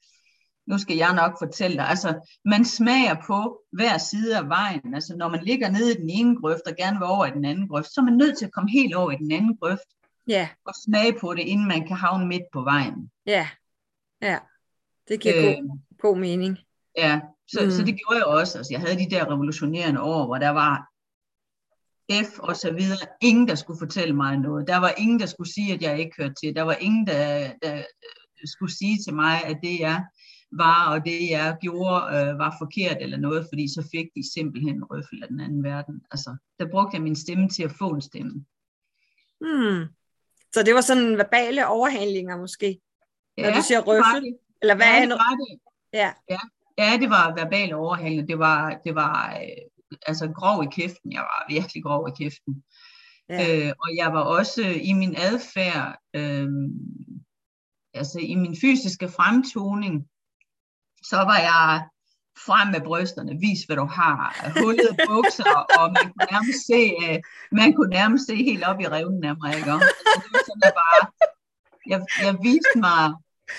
nu 0.67 0.77
skal 0.77 0.95
jeg 0.95 1.15
nok 1.15 1.33
fortælle 1.41 1.77
dig. 1.77 1.89
Altså, 1.89 2.35
man 2.45 2.65
smager 2.65 3.15
på 3.27 3.59
hver 3.71 3.97
side 3.97 4.37
af 4.37 4.49
vejen. 4.49 4.93
Altså, 4.93 5.15
når 5.17 5.29
man 5.29 5.43
ligger 5.43 5.69
nede 5.69 5.91
i 5.93 5.97
den 6.01 6.09
ene 6.09 6.41
grøft 6.41 6.61
og 6.67 6.75
gerne 6.77 6.97
vil 6.97 7.05
over 7.07 7.25
i 7.25 7.31
den 7.31 7.45
anden 7.45 7.67
grøft, 7.67 7.87
så 7.93 8.01
er 8.01 8.05
man 8.05 8.17
nødt 8.17 8.37
til 8.37 8.45
at 8.45 8.51
komme 8.51 8.69
helt 8.71 8.95
over 8.95 9.11
i 9.11 9.15
den 9.15 9.31
anden 9.31 9.57
grøft 9.57 9.87
Ja, 10.27 10.47
og 10.65 10.73
smage 10.85 11.19
på 11.19 11.33
det, 11.33 11.41
inden 11.41 11.67
man 11.67 11.87
kan 11.87 11.97
havne 11.97 12.27
midt 12.27 12.43
på 12.53 12.61
vejen. 12.61 13.11
ja, 13.25 13.47
ja. 14.21 14.37
Det 15.07 15.21
giver 15.21 15.35
Øh, 15.37 15.43
god, 15.43 15.79
god 16.01 16.17
mening. 16.17 16.57
Ja, 16.97 17.19
så, 17.47 17.59
Mm. 17.63 17.71
så 17.71 17.83
det 17.83 17.99
gjorde 17.99 18.17
jeg 18.17 18.25
også. 18.25 18.57
Altså, 18.57 18.73
jeg 18.73 18.81
havde 18.81 18.99
de 18.99 19.09
der 19.09 19.31
revolutionerende 19.31 20.01
år, 20.01 20.25
hvor 20.25 20.37
der 20.37 20.49
var 20.49 20.89
F 22.23 22.39
og 22.39 22.55
så 22.55 22.71
videre. 22.73 23.07
Ingen, 23.21 23.47
der 23.47 23.55
skulle 23.55 23.79
fortælle 23.79 24.15
mig 24.15 24.37
noget. 24.37 24.67
Der 24.67 24.77
var 24.77 24.93
ingen, 24.97 25.19
der 25.19 25.25
skulle 25.25 25.53
sige, 25.53 25.73
at 25.73 25.81
jeg 25.81 25.99
ikke 25.99 26.15
hørte 26.17 26.33
til. 26.43 26.55
Der 26.55 26.61
var 26.61 26.73
ingen, 26.73 27.07
der, 27.07 27.51
der 27.63 27.75
øh, 27.77 27.83
skulle 28.45 28.73
sige 28.77 28.97
til 29.05 29.13
mig, 29.13 29.43
at 29.45 29.57
det 29.63 29.79
jeg 29.79 30.05
var, 30.51 30.91
og 30.93 31.05
det 31.05 31.29
jeg 31.29 31.57
gjorde, 31.61 32.05
øh, 32.05 32.39
var 32.39 32.55
forkert 32.61 32.97
eller 33.01 33.17
noget, 33.17 33.45
fordi 33.51 33.67
så 33.73 33.87
fik 33.91 34.05
de 34.15 34.33
simpelthen 34.33 34.75
en 34.75 34.83
røffel 34.83 35.23
af 35.23 35.27
den 35.29 35.39
anden 35.39 35.63
verden. 35.63 36.01
Altså, 36.11 36.37
der 36.59 36.67
brugte 36.71 36.95
jeg 36.95 37.01
min 37.03 37.15
stemme 37.15 37.49
til 37.49 37.63
at 37.63 37.71
få 37.71 37.89
en 37.89 38.01
stemme. 38.01 38.45
Hmm. 39.41 39.85
Så 40.53 40.63
det 40.63 40.75
var 40.75 40.81
sådan 40.81 41.17
verbale 41.17 41.67
overhandlinger 41.67 42.37
måske? 42.37 42.79
Når 43.37 43.51
du 43.51 43.61
siger 43.61 43.79
røffel? 43.79 44.35
Eller 44.61 44.75
hvad 44.75 44.85
ja, 44.85 45.03
er 45.03 45.07
var 45.09 45.35
det. 45.35 45.59
Ja. 45.93 46.13
Ja, 46.29 46.39
det 46.77 47.09
var 47.09 47.35
verbale 47.35 47.75
overhandling. 47.75 48.27
Det 48.27 48.39
var, 48.39 48.79
det 48.85 48.95
var 48.95 49.37
øh, 49.41 49.63
altså 50.07 50.31
grov 50.35 50.63
i 50.63 50.67
kæften. 50.71 51.11
Jeg 51.11 51.21
var 51.21 51.45
virkelig 51.49 51.83
grov 51.83 52.09
i 52.09 52.23
kæften. 52.23 52.63
Ja. 53.29 53.67
Øh, 53.67 53.73
og 53.79 53.95
jeg 53.95 54.13
var 54.13 54.21
også 54.21 54.61
i 54.61 54.93
min 54.93 55.15
adfærd, 55.17 55.97
øh, 56.13 56.49
altså 57.93 58.19
i 58.19 58.35
min 58.35 58.55
fysiske 58.61 59.09
fremtoning, 59.09 60.07
så 61.03 61.17
var 61.17 61.37
jeg 61.37 61.87
frem 62.45 62.67
med 62.67 62.81
brysterne, 62.81 63.39
vis 63.39 63.61
hvad 63.63 63.77
du 63.77 63.85
har, 63.85 64.51
hullede 64.61 64.95
bukser, 65.09 65.55
og 65.79 65.85
man 65.97 66.05
kunne 66.11 66.27
nærmest 66.31 66.61
se, 66.71 66.81
øh, 67.03 67.17
man 67.51 67.73
kunne 67.73 67.93
nærmest 67.99 68.25
se 68.27 68.35
helt 68.35 68.63
op 68.63 68.79
i 68.79 68.87
revnen 68.87 69.23
af 69.23 69.35
mig, 69.41 69.51
ikke? 69.57 69.71
Altså, 69.71 70.21
det 70.21 70.29
var 70.33 70.43
sådan, 70.49 70.63
jeg 70.67 70.75
bare, 70.83 71.01
jeg, 71.91 71.99
jeg 72.25 72.33
viste 72.49 72.77
mig, 72.87 73.03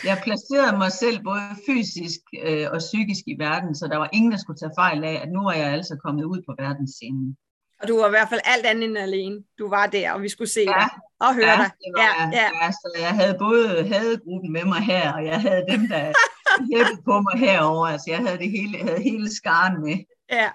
jeg 0.04 0.20
placerede 0.22 0.76
mig 0.78 0.92
selv 0.92 1.22
både 1.24 1.50
fysisk 1.66 2.20
øh, 2.46 2.66
og 2.72 2.78
psykisk 2.78 3.22
i 3.26 3.36
verden, 3.38 3.74
så 3.74 3.88
der 3.92 3.96
var 3.96 4.08
ingen, 4.12 4.32
der 4.32 4.38
skulle 4.38 4.58
tage 4.58 4.72
fejl 4.78 5.04
af, 5.04 5.20
at 5.22 5.28
nu 5.32 5.40
er 5.48 5.52
jeg 5.52 5.70
altså 5.72 5.96
kommet 6.04 6.24
ud 6.24 6.42
på 6.48 6.54
verdensscenen. 6.58 7.36
Og 7.82 7.88
du 7.88 7.98
var 7.98 8.06
i 8.06 8.10
hvert 8.10 8.28
fald 8.28 8.40
alt 8.44 8.66
andet 8.66 8.84
end 8.88 8.98
alene. 8.98 9.36
Du 9.58 9.68
var 9.68 9.86
der, 9.86 10.12
og 10.12 10.22
vi 10.22 10.28
skulle 10.28 10.50
se 10.50 10.60
Ja. 10.60 10.66
dig 10.66 10.88
og 11.20 11.34
høre 11.34 11.46
ja, 11.50 11.56
dig. 11.56 11.70
Ja, 11.96 12.10
ja. 12.38 12.48
ja, 12.62 12.70
så 12.70 12.96
jeg 13.00 13.10
havde 13.20 13.36
både 13.38 13.88
hadegruppen 13.88 14.52
med 14.52 14.64
mig 14.64 14.80
her, 14.80 15.12
og 15.12 15.24
jeg 15.26 15.40
havde 15.40 15.64
dem, 15.70 15.88
der 15.88 16.12
hæppede 16.72 17.02
på 17.04 17.20
mig 17.20 17.38
herover. 17.48 17.86
Altså, 17.86 18.10
jeg 18.10 18.18
havde 18.18 18.38
det 18.38 18.50
hele, 18.50 18.78
havde 18.78 19.02
hele 19.02 19.34
skaren 19.34 19.82
med. 19.82 19.96
Ja. 20.30 20.50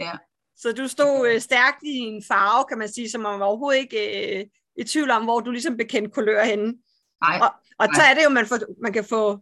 Ja. 0.00 0.12
Så 0.56 0.72
du 0.72 0.88
stod 0.88 1.28
øh, 1.28 1.40
stærkt 1.40 1.82
i 1.82 1.96
en 1.98 2.22
farve, 2.28 2.64
kan 2.68 2.78
man 2.78 2.88
sige, 2.88 3.10
som 3.10 3.20
man 3.20 3.40
var 3.40 3.46
overhovedet 3.46 3.80
ikke 3.80 4.00
øh, 4.38 4.44
i 4.76 4.84
tvivl 4.84 5.10
om, 5.10 5.24
hvor 5.24 5.40
du 5.40 5.50
ligesom 5.50 5.76
bekendte 5.76 6.10
kulør 6.10 6.44
henne. 6.44 6.74
Nej, 7.22 7.38
Og, 7.42 7.50
og 7.78 7.86
så 7.94 8.02
er 8.02 8.14
det 8.14 8.24
jo, 8.24 8.28
man, 8.28 8.46
får, 8.46 8.58
man 8.82 8.92
kan 8.92 9.04
få 9.04 9.38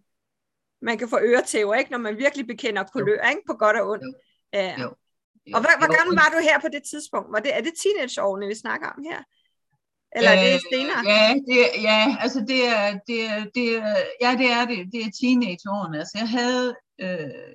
man 0.82 0.98
kan 0.98 1.08
få 1.08 1.18
øretæver, 1.18 1.74
ikke? 1.74 1.90
når 1.90 1.98
man 1.98 2.16
virkelig 2.16 2.46
bekender 2.46 2.84
kulør, 2.84 3.28
ikke? 3.28 3.42
på 3.46 3.54
godt 3.54 3.76
og 3.76 3.88
ondt. 3.88 4.04
Jo. 4.04 4.12
Ja. 4.52 4.80
Jo. 4.82 4.88
Og 5.54 5.60
hvad, 5.60 5.74
hvor 5.78 5.86
Jo, 5.86 5.96
gammel 5.98 6.14
var 6.22 6.28
du 6.34 6.38
her 6.48 6.60
på 6.60 6.68
det 6.72 6.82
tidspunkt? 6.90 7.32
Var 7.32 7.40
det, 7.40 7.56
er 7.56 7.60
det 7.60 7.72
teenageårene, 7.82 8.46
vi 8.46 8.54
snakker 8.54 8.88
om 8.88 9.02
her? 9.10 9.20
Eller 10.16 10.30
er 10.30 10.42
det 10.44 10.54
Øh, 10.54 10.60
senere? 10.72 11.00
Ja, 11.14 11.26
det, 11.48 11.58
ja, 11.88 12.16
altså 12.20 12.40
det 12.50 12.60
er, 12.78 12.98
det, 13.08 13.20
er, 13.32 13.40
det 13.56 13.66
er, 13.76 13.96
ja, 14.24 14.30
det 14.40 14.48
er 14.58 14.64
det. 14.72 14.78
Det 14.92 15.00
er 15.06 15.10
teenageårene. 15.20 15.98
Altså 15.98 16.18
jeg 16.22 16.28
havde, 16.28 16.76
øh, 17.04 17.54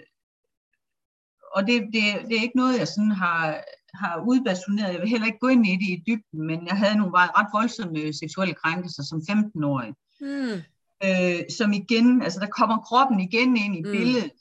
og 1.56 1.62
det, 1.68 1.76
det, 1.96 2.04
det 2.28 2.34
er 2.38 2.46
ikke 2.48 2.62
noget, 2.64 2.80
jeg 2.80 2.88
sådan 2.88 3.12
har, 3.24 3.64
har 4.02 4.24
udbasuneret. 4.30 4.94
Jeg 4.94 5.02
vil 5.02 5.10
heller 5.10 5.28
ikke 5.28 5.44
gå 5.46 5.48
ind 5.48 5.68
i 5.68 5.76
det 5.82 5.90
i 5.96 6.04
dybden, 6.08 6.42
men 6.50 6.68
jeg 6.68 6.78
havde 6.78 6.98
nogle 6.98 7.18
ret 7.18 7.54
voldsomme 7.54 8.14
seksuelle 8.14 8.56
krænkelser 8.62 9.04
som 9.04 9.20
15-årig. 9.30 9.94
Hmm. 10.20 10.58
øh, 11.04 11.40
som 11.58 11.74
igen, 11.74 12.22
altså 12.22 12.40
der 12.40 12.48
kommer 12.48 12.78
kroppen 12.78 13.20
igen 13.20 13.58
ind 13.58 13.76
i 13.76 13.82
Mm. 13.82 13.88
mm. 13.88 13.92
billedet, 13.92 14.32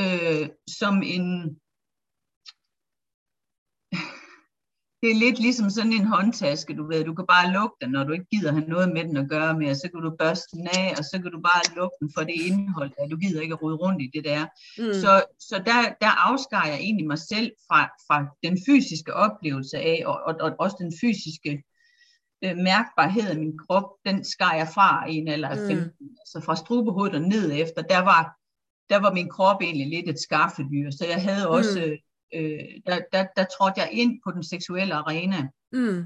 øh, 0.00 0.48
som 0.78 1.02
en, 1.02 1.58
det 5.02 5.10
er 5.10 5.24
lidt 5.24 5.38
ligesom 5.38 5.70
sådan 5.70 5.92
en 5.92 6.06
håndtaske, 6.06 6.76
du 6.76 6.86
ved, 6.88 7.04
du 7.04 7.14
kan 7.14 7.26
bare 7.26 7.52
lukke 7.52 7.76
den, 7.80 7.90
når 7.90 8.04
du 8.04 8.12
ikke 8.12 8.26
gider 8.32 8.52
have 8.52 8.68
noget 8.68 8.88
med 8.92 9.04
den 9.04 9.16
at 9.16 9.28
gøre 9.28 9.58
mere, 9.58 9.74
så 9.74 9.88
kan 9.90 10.00
du 10.00 10.16
børste 10.18 10.56
den 10.56 10.68
af, 10.68 10.94
og 10.98 11.04
så 11.04 11.20
kan 11.22 11.30
du 11.32 11.40
bare 11.40 11.76
lukke 11.76 11.96
den 12.00 12.10
for 12.14 12.22
det 12.24 12.36
indhold, 12.48 12.90
der 12.98 13.06
du 13.08 13.16
gider 13.16 13.40
ikke 13.40 13.52
at 13.52 13.62
rode 13.62 13.76
rundt 13.76 14.02
i 14.02 14.10
det 14.14 14.24
der. 14.24 14.42
Mm. 14.78 14.94
Så, 15.02 15.24
så 15.48 15.56
der, 15.66 15.80
der 16.00 16.12
afskar 16.30 16.66
jeg 16.66 16.76
egentlig 16.76 17.06
mig 17.06 17.18
selv 17.18 17.52
fra, 17.68 17.80
fra 18.06 18.26
den 18.42 18.58
fysiske 18.66 19.14
oplevelse 19.14 19.78
af, 19.78 20.02
og, 20.06 20.20
og, 20.26 20.34
og 20.40 20.56
også 20.58 20.76
den 20.80 20.92
fysiske 21.00 21.62
øh, 22.46 22.56
mærkbarhed 22.56 23.30
af 23.30 23.36
min 23.38 23.58
krop, 23.58 23.84
den 24.06 24.24
skar 24.24 24.54
jeg 24.54 24.68
fra 24.74 25.04
en 25.08 25.24
Mm. 25.24 25.66
15. 25.68 25.90
Altså 26.20 26.40
fra 26.44 26.56
strubehovedet 26.56 27.14
og 27.14 27.22
ned 27.22 27.52
efter, 27.54 27.82
der 27.82 27.98
var, 27.98 28.36
der 28.90 28.96
var 29.00 29.12
min 29.12 29.28
krop 29.28 29.62
egentlig 29.62 29.86
lidt 29.88 30.08
et 30.08 30.20
skaffedyr, 30.20 30.90
så 30.90 31.06
jeg 31.08 31.22
havde 31.22 31.48
også, 31.48 31.96
øh, 32.34 32.60
der, 32.86 32.98
der, 33.12 33.26
der 33.36 33.44
trådte 33.58 33.80
jeg 33.80 33.88
ind 33.92 34.20
på 34.24 34.30
den 34.30 34.42
seksuelle 34.44 34.94
arena, 34.94 35.48
Mm. 35.72 36.04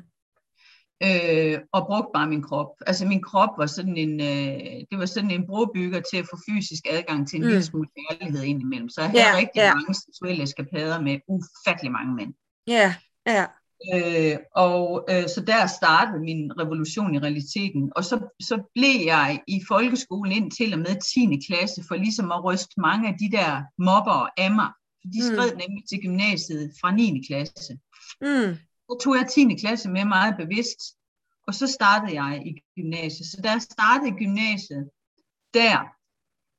øh, 1.03 1.59
og 1.72 1.87
brugte 1.87 2.11
bare 2.14 2.29
min 2.29 2.42
krop. 2.42 2.66
Altså 2.87 3.07
min 3.07 3.22
krop 3.22 3.48
var 3.59 3.66
sådan 3.66 3.96
en, 3.96 4.20
øh, 4.20 4.85
det 4.90 4.98
var 4.98 5.07
sådan 5.07 5.31
en 5.31 5.46
brobygger 5.46 6.00
til 6.11 6.16
at 6.16 6.26
få 6.31 6.38
fysisk 6.48 6.87
adgang 6.90 7.29
til 7.29 7.37
en 7.37 7.42
Mm. 7.42 7.46
mm. 7.46 7.48
lille 7.48 7.62
smule 7.64 7.88
kærlighed 7.98 8.42
indimellem. 8.42 8.88
Så 8.88 9.00
jeg 9.00 9.11
havde 9.11 9.24
Ja, 9.24 9.37
rigtig 9.37 9.61
ja. 9.61 9.74
mange 9.74 9.94
seksuelle 9.94 10.42
eskapader 10.42 11.00
med 11.00 11.20
ufattelig 11.29 11.92
mange 11.92 12.14
mænd. 12.14 12.35
Ja, 12.66 12.94
ja. 13.26 13.46
Øh, 13.94 14.36
og 14.54 15.06
øh, 15.10 15.28
så 15.34 15.40
der 15.46 15.66
startede 15.66 16.20
min 16.20 16.52
revolution 16.60 17.14
i 17.14 17.18
realiteten. 17.18 17.92
Og 17.96 18.04
så, 18.04 18.16
så 18.42 18.70
blev 18.74 19.00
jeg 19.04 19.40
i 19.46 19.60
folkeskolen 19.68 20.32
ind 20.32 20.50
til 20.50 20.72
og 20.74 20.78
med 20.78 20.94
10. 21.40 21.46
klasse, 21.48 21.84
for 21.88 21.94
ligesom 21.94 22.32
at 22.32 22.44
ryste 22.44 22.80
mange 22.80 23.08
af 23.08 23.14
de 23.18 23.30
der 23.36 23.62
mobber 23.78 24.28
af 24.36 24.50
mig. 24.50 24.70
For 25.00 25.08
De 25.14 25.18
Mm. 25.20 25.26
skred 25.34 25.50
nemlig 25.62 25.84
til 25.88 25.98
gymnasiet 26.02 26.72
fra 26.80 26.90
9. 26.90 27.22
klasse. 27.28 27.72
Mm. 28.20 28.56
Så 28.86 28.98
tog 29.02 29.16
jeg 29.16 29.26
10. 29.28 29.54
klasse 29.54 29.88
med 29.90 30.04
meget 30.04 30.34
bevidst, 30.36 30.80
og 31.46 31.54
så 31.54 31.66
startede 31.66 32.22
jeg 32.22 32.42
i 32.46 32.52
gymnasiet. 32.76 33.26
Så 33.26 33.40
da 33.44 33.50
jeg 33.50 33.62
startede 33.62 34.08
i 34.08 34.18
gymnasiet, 34.24 34.90
der 35.54 35.76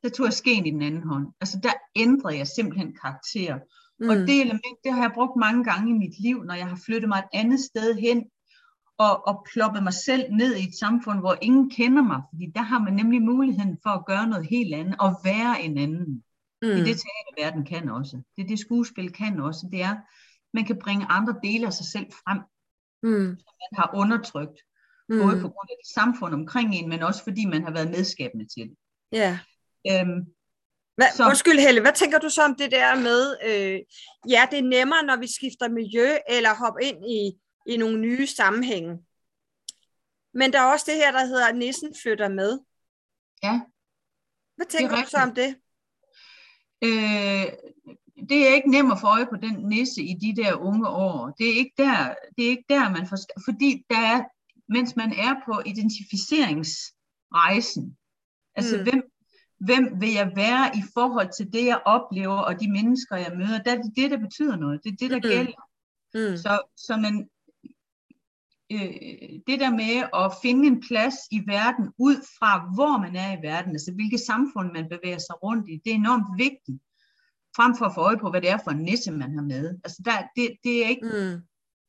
der 0.03 0.09
tog 0.09 0.25
jeg 0.25 0.33
skeen 0.33 0.65
i 0.65 0.71
den 0.71 0.81
anden 0.81 1.03
hånd. 1.03 1.27
Altså 1.41 1.59
der 1.63 1.73
ændrede 1.95 2.37
jeg 2.37 2.47
simpelthen 2.47 2.95
karakter. 3.01 3.59
Mm. 4.01 4.09
Og 4.09 4.15
Mm. 4.17 4.25
det 4.25 4.41
element, 4.41 4.77
det 4.83 4.91
har 4.93 5.01
jeg 5.01 5.11
brugt 5.13 5.35
mange 5.39 5.63
gange 5.63 5.89
i 5.89 5.93
mit 5.93 6.19
liv, 6.19 6.43
når 6.43 6.53
jeg 6.53 6.67
har 6.67 6.79
flyttet 6.85 7.09
mig 7.09 7.19
et 7.19 7.29
andet 7.39 7.59
sted 7.59 7.95
hen, 7.99 8.23
og, 8.97 9.27
og 9.27 9.45
ploppet 9.53 9.83
mig 9.83 9.93
selv 9.93 10.33
ned 10.33 10.55
i 10.55 10.67
et 10.67 10.75
samfund, 10.79 11.19
hvor 11.19 11.35
ingen 11.41 11.69
kender 11.69 12.03
mig. 12.03 12.21
Fordi 12.33 12.45
der 12.55 12.61
har 12.61 12.79
man 12.79 12.93
nemlig 12.93 13.21
muligheden 13.21 13.77
for 13.83 13.89
at 13.89 14.05
gøre 14.05 14.27
noget 14.27 14.47
helt 14.49 14.73
andet, 14.75 14.95
og 14.99 15.11
være 15.23 15.61
en 15.61 15.77
anden. 15.77 16.05
Mm. 16.61 16.67
Det 16.67 16.71
er 16.73 16.77
Mm. 16.77 16.83
det, 16.85 16.97
teaterverden 17.03 17.65
kan 17.65 17.89
også. 17.89 18.21
Det 18.35 18.43
er 18.43 18.47
det, 18.47 18.59
skuespil 18.59 19.11
kan 19.11 19.39
også. 19.39 19.67
Det 19.71 19.81
er, 19.81 19.95
man 20.53 20.65
kan 20.65 20.79
bringe 20.79 21.05
andre 21.09 21.35
dele 21.43 21.65
af 21.67 21.73
sig 21.73 21.85
selv 21.85 22.05
frem, 22.11 22.39
Mm. 23.03 23.27
man 23.61 23.71
har 23.79 23.91
undertrykt. 23.95 24.59
Både 25.09 25.21
på 25.41 25.47
Mm. 25.47 25.53
grund 25.53 25.69
af 25.71 25.75
det 25.83 25.93
samfund 25.93 26.33
omkring 26.33 26.75
en, 26.75 26.89
men 26.89 27.03
også 27.03 27.23
fordi 27.23 27.45
man 27.45 27.63
har 27.63 27.71
været 27.71 27.89
medskabende 27.89 28.45
til 28.45 28.63
det. 28.69 28.75
Ja. 29.11 29.39
Øhm, 29.91 30.25
Hvad, 31.01 31.11
Så- 31.15 31.25
undskyld 31.25 31.59
Helle, 31.59 31.81
hvad 31.81 31.93
tænker 31.93 32.19
du 32.19 32.29
så 32.29 32.43
om 32.43 32.55
det 32.55 32.71
der 32.71 32.95
med, 32.95 33.37
øh, 33.49 33.79
ja, 34.29 34.47
det 34.51 34.59
er 34.59 34.63
nemmere, 34.63 35.03
når 35.03 35.15
vi 35.15 35.27
skifter 35.27 35.69
miljø, 35.69 36.17
eller 36.29 36.55
hopper 36.55 36.79
ind 36.79 37.05
i, 37.05 37.31
i 37.73 37.77
nogle 37.77 37.99
nye 37.99 38.27
sammenhænge. 38.27 38.99
Men 40.33 40.53
der 40.53 40.59
er 40.59 40.65
også 40.65 40.85
det 40.89 40.95
her, 40.95 41.11
der 41.11 41.25
hedder, 41.25 41.47
at 41.47 41.55
nissen 41.55 41.95
flytter 42.01 42.29
med. 42.29 42.59
ja, 43.43 43.61
Hvad 44.55 44.65
tænker 44.65 44.95
du 44.95 45.09
så 45.09 45.17
om 45.17 45.35
det? 45.35 45.55
øh, 46.83 47.45
det 48.29 48.47
er 48.47 48.53
ikke 48.53 48.71
nemt 48.71 48.91
at 48.91 48.99
få 49.01 49.07
øje 49.07 49.25
på 49.25 49.35
den 49.35 49.69
nisse 49.69 50.01
i 50.01 50.13
de 50.13 50.35
der 50.41 50.53
unge 50.53 50.89
år. 50.89 51.33
Det 51.37 51.49
er 51.49 51.53
ikke 51.53 51.73
der, 51.77 52.15
det 52.37 52.45
er 52.45 52.49
ikke 52.49 52.65
der 52.69 52.89
man 52.89 53.07
forstår, 53.07 53.41
fordi 53.45 53.85
der 53.89 53.99
er, 53.99 54.23
mens 54.69 54.95
man 54.95 55.13
er 55.13 55.35
på 55.45 55.61
identificeringsrejsen, 55.65 57.97
altså 58.55 58.77
mm. 58.77 58.83
hvem, 58.83 59.10
hvem 59.65 60.01
vil 60.01 60.13
jeg 60.13 60.31
være 60.35 60.65
i 60.75 60.83
forhold 60.93 61.29
til 61.37 61.53
det, 61.53 61.65
jeg 61.65 61.81
oplever, 61.85 62.37
og 62.37 62.59
de 62.61 62.71
mennesker, 62.71 63.15
jeg 63.15 63.31
møder, 63.37 63.63
der 63.63 63.71
er 63.71 63.81
det 63.81 63.91
det, 63.95 64.11
der 64.11 64.17
betyder 64.17 64.55
noget. 64.55 64.83
Det 64.83 64.91
er 64.91 64.95
det, 64.99 65.11
der 65.11 65.17
Mm. 65.17 65.21
gælder. 65.21 65.61
Mm. 66.13 66.37
Så, 66.37 66.61
så 66.77 66.97
man, 66.97 67.29
øh, 68.71 68.93
det 69.47 69.59
der 69.63 69.71
med 69.81 69.95
at 70.23 70.33
finde 70.41 70.67
en 70.67 70.81
plads 70.87 71.15
i 71.31 71.39
verden 71.47 71.85
ud 71.97 72.15
fra, 72.39 72.51
hvor 72.75 72.97
man 72.97 73.15
er 73.15 73.37
i 73.37 73.41
verden, 73.43 73.71
altså 73.71 73.91
hvilket 73.93 74.19
samfund 74.19 74.71
man 74.73 74.89
bevæger 74.89 75.17
sig 75.17 75.43
rundt 75.43 75.69
i, 75.69 75.81
det 75.85 75.91
er 75.91 75.95
enormt 75.95 76.37
vigtigt, 76.37 76.79
frem 77.55 77.75
for 77.77 77.85
at 77.85 77.93
få 77.95 78.01
øje 78.01 78.17
på, 78.17 78.29
hvad 78.29 78.41
det 78.41 78.49
er 78.49 78.57
for 78.63 78.71
en 78.71 78.83
nisse, 78.83 79.11
man 79.11 79.33
har 79.37 79.41
med. 79.53 79.79
Altså 79.83 80.01
der, 80.05 80.17
det, 80.35 80.49
det, 80.63 80.85
er 80.85 80.89
ikke, 80.89 81.07
Mm. 81.07 81.41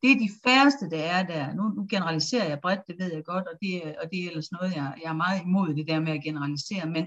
det 0.02 0.10
er 0.12 0.18
de 0.24 0.30
færreste, 0.44 0.90
der 0.90 1.02
er 1.16 1.22
der. 1.22 1.54
Nu, 1.54 1.62
nu 1.68 1.86
generaliserer 1.90 2.48
jeg 2.48 2.60
bredt, 2.60 2.80
det 2.86 2.96
ved 2.98 3.12
jeg 3.14 3.24
godt, 3.24 3.46
og 3.52 3.54
det, 3.62 3.86
er- 3.86 3.94
og 4.02 4.10
det 4.10 4.18
er 4.24 4.28
ellers 4.28 4.52
noget, 4.52 4.74
jeg, 4.76 4.94
jeg 5.02 5.08
er 5.10 5.20
meget 5.24 5.42
imod 5.42 5.74
det 5.74 5.88
der 5.88 6.00
med 6.00 6.12
at 6.12 6.22
generalisere, 6.24 6.86
men 6.86 7.04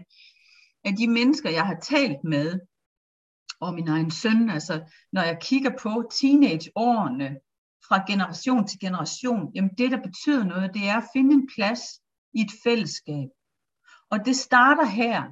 af 0.85 0.95
de 0.95 1.07
mennesker, 1.07 1.49
jeg 1.49 1.65
har 1.65 1.79
talt 1.79 2.23
med, 2.23 2.59
og 3.59 3.73
min 3.73 3.87
egen 3.87 4.11
søn, 4.11 4.49
altså 4.49 4.91
når 5.11 5.21
jeg 5.21 5.37
kigger 5.41 5.71
på 5.81 6.11
teenageårene 6.19 7.39
fra 7.87 8.03
generation 8.07 8.67
til 8.67 8.79
generation, 8.79 9.51
jamen 9.55 9.71
det, 9.77 9.91
der 9.91 10.01
betyder 10.01 10.43
noget, 10.43 10.73
det 10.73 10.87
er 10.87 10.97
at 10.97 11.09
finde 11.13 11.33
en 11.33 11.49
plads 11.55 11.81
i 12.33 12.41
et 12.41 12.51
fællesskab. 12.63 13.29
Og 14.11 14.25
det 14.25 14.35
starter 14.35 14.85
her. 14.85 15.23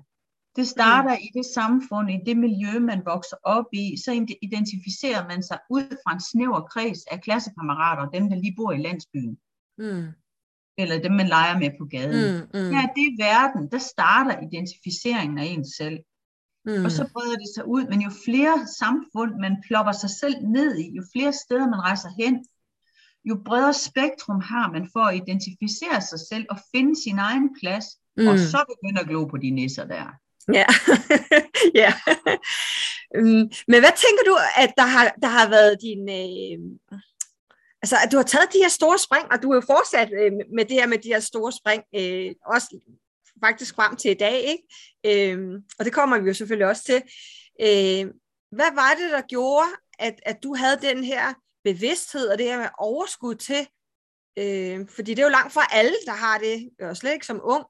Det 0.56 0.68
starter 0.68 1.16
i 1.18 1.30
det 1.34 1.46
samfund, 1.46 2.12
i 2.12 2.20
det 2.26 2.38
miljø, 2.38 2.80
man 2.80 3.02
vokser 3.06 3.38
op 3.44 3.66
i. 3.74 3.98
Så 4.06 4.12
identificerer 4.42 5.28
man 5.28 5.44
sig 5.44 5.60
ud 5.70 5.98
fra 6.04 6.14
en 6.14 6.22
snæver 6.32 6.62
kreds 6.62 7.06
af 7.12 7.22
klassekammerater, 7.22 8.10
dem, 8.10 8.30
der 8.30 8.36
lige 8.36 8.56
bor 8.58 8.72
i 8.72 8.78
landsbyen, 8.78 9.38
Mm 9.78 10.08
eller 10.78 11.00
dem, 11.00 11.12
man 11.12 11.28
leger 11.28 11.60
med 11.60 11.72
på 11.80 11.86
gaden. 11.86 12.36
Mm. 12.36 12.60
Mm. 12.60 12.72
Ja, 12.76 12.82
det 12.96 13.04
er 13.10 13.24
verden. 13.24 13.72
Der 13.72 13.78
starter 13.78 14.36
identificeringen 14.48 15.38
af 15.38 15.46
en 15.46 15.66
selv. 15.80 16.00
Mm. 16.66 16.86
Og 16.86 16.92
så 16.92 17.10
breder 17.14 17.38
det 17.38 17.50
sig 17.56 17.68
ud, 17.68 17.84
men 17.88 18.02
jo 18.02 18.12
flere 18.26 18.68
samfund 18.80 19.32
man 19.40 19.56
plopper 19.68 19.92
sig 19.92 20.10
selv 20.10 20.36
ned 20.48 20.78
i, 20.78 20.96
jo 20.96 21.04
flere 21.14 21.34
steder 21.34 21.70
man 21.70 21.80
rejser 21.80 22.10
hen, 22.20 22.46
jo 23.26 23.42
bredere 23.46 23.74
spektrum 23.74 24.42
har 24.42 24.72
man 24.72 24.90
for 24.94 25.00
at 25.00 25.16
identificere 25.16 26.02
sig 26.02 26.20
selv 26.20 26.46
og 26.50 26.58
finde 26.76 27.04
sin 27.04 27.20
egen 27.20 27.50
plads, 27.60 27.86
mm. 28.18 28.28
og 28.28 28.40
så 28.40 28.60
begynde 28.72 29.02
at 29.02 29.08
glo 29.08 29.26
på 29.26 29.38
de 29.38 29.50
nisser 29.50 29.86
der. 29.86 30.06
Ja. 30.54 30.66
ja. 31.82 31.94
Mm, 33.16 33.46
Men 33.72 33.80
hvad 33.84 33.96
tænker 34.04 34.24
du, 34.26 34.36
at 34.58 34.72
der 34.78 34.88
har, 34.96 35.16
der 35.22 35.28
har 35.28 35.50
været 35.50 35.78
din... 35.82 36.10
Øh, 36.10 36.58
altså, 37.84 37.96
at 38.04 38.12
du 38.12 38.18
har 38.18 38.24
taget 38.24 38.54
de 38.54 38.58
her 38.58 38.70
store 38.70 39.00
spring, 39.00 39.26
og 39.32 39.44
du 39.44 39.48
har 39.52 39.56
jo 39.56 39.62
fortsat 39.62 40.10
øh, 40.22 40.32
med 40.56 40.66
det 40.66 40.76
her 40.80 40.88
med 40.88 40.98
de 40.98 41.08
her 41.08 41.20
store 41.20 41.52
spring, 41.52 41.84
øh, 41.96 42.32
også 42.46 42.80
faktisk 43.44 43.76
frem 43.76 43.96
til 43.96 44.12
i 44.12 44.14
dag, 44.14 44.38
ikke? 44.54 44.64
Øh, 45.32 45.62
og 45.80 45.86
det 45.86 45.94
kommer 45.94 46.20
vi 46.20 46.28
jo 46.28 46.34
selvfølgelig 46.34 46.68
også 46.68 46.84
til. 46.84 47.02
Øh, 47.62 48.14
hvad 48.52 48.72
var 48.76 48.96
det, 49.00 49.12
der 49.12 49.22
gjorde, 49.22 49.68
at, 50.00 50.20
at 50.26 50.44
du 50.44 50.56
havde 50.56 50.78
den 50.82 51.04
her 51.04 51.34
bevidsthed 51.64 52.28
og 52.28 52.38
det 52.38 52.46
her 52.46 52.58
med 52.58 52.70
overskud 52.80 53.36
til? 53.36 53.68
Øh, 54.38 54.88
fordi 54.90 55.14
det 55.14 55.20
er 55.20 55.28
jo 55.28 55.38
langt 55.40 55.54
fra 55.54 55.68
alle, 55.72 55.96
der 56.06 56.12
har 56.12 56.38
det, 56.38 56.70
og 56.82 56.98
slet 56.98 57.14
ikke 57.14 57.26
som 57.26 57.42
ung, 57.44 57.66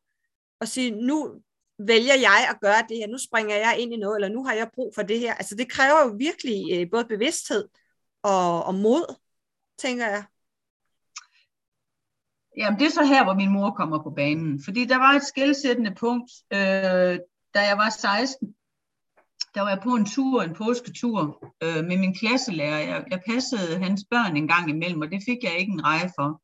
at 0.61 0.67
sige, 0.67 0.91
nu 0.91 1.41
vælger 1.79 2.15
jeg 2.15 2.47
at 2.49 2.59
gøre 2.61 2.85
det 2.89 2.97
her, 2.97 3.07
nu 3.07 3.17
springer 3.17 3.55
jeg 3.55 3.75
ind 3.79 3.93
i 3.93 3.97
noget, 3.97 4.15
eller 4.15 4.29
nu 4.29 4.43
har 4.43 4.53
jeg 4.53 4.69
brug 4.75 4.95
for 4.95 5.01
det 5.01 5.19
her. 5.19 5.33
Altså 5.33 5.55
det 5.55 5.71
kræver 5.71 6.01
jo 6.01 6.15
virkelig 6.17 6.63
øh, 6.73 6.89
både 6.91 7.05
bevidsthed 7.05 7.67
og, 8.23 8.63
og 8.63 8.75
mod, 8.75 9.15
tænker 9.77 10.05
jeg. 10.05 10.23
Jamen, 12.57 12.79
det 12.79 12.85
er 12.85 12.91
så 12.91 13.03
her, 13.03 13.23
hvor 13.23 13.33
min 13.33 13.49
mor 13.49 13.71
kommer 13.71 14.03
på 14.03 14.09
banen. 14.09 14.63
Fordi 14.65 14.85
der 14.85 14.97
var 14.97 15.13
et 15.13 15.23
skældsættende 15.23 15.95
punkt, 15.99 16.31
øh, 16.53 17.19
da 17.55 17.59
jeg 17.69 17.77
var 17.77 17.89
16. 17.89 18.55
Der 19.55 19.61
var 19.61 19.69
jeg 19.69 19.79
på 19.83 19.95
en 19.95 20.05
tur, 20.05 20.41
en 20.41 20.55
påsketur, 20.55 21.43
øh, 21.63 21.85
med 21.85 21.97
min 21.97 22.15
klasselærer. 22.15 22.79
Jeg, 22.79 23.03
jeg 23.11 23.21
passede 23.29 23.83
hans 23.83 24.05
børn 24.11 24.37
en 24.37 24.47
gang 24.47 24.69
imellem, 24.69 25.01
og 25.01 25.11
det 25.11 25.21
fik 25.25 25.37
jeg 25.43 25.57
ikke 25.57 25.71
en 25.71 25.85
reje 25.85 26.09
for. 26.19 26.41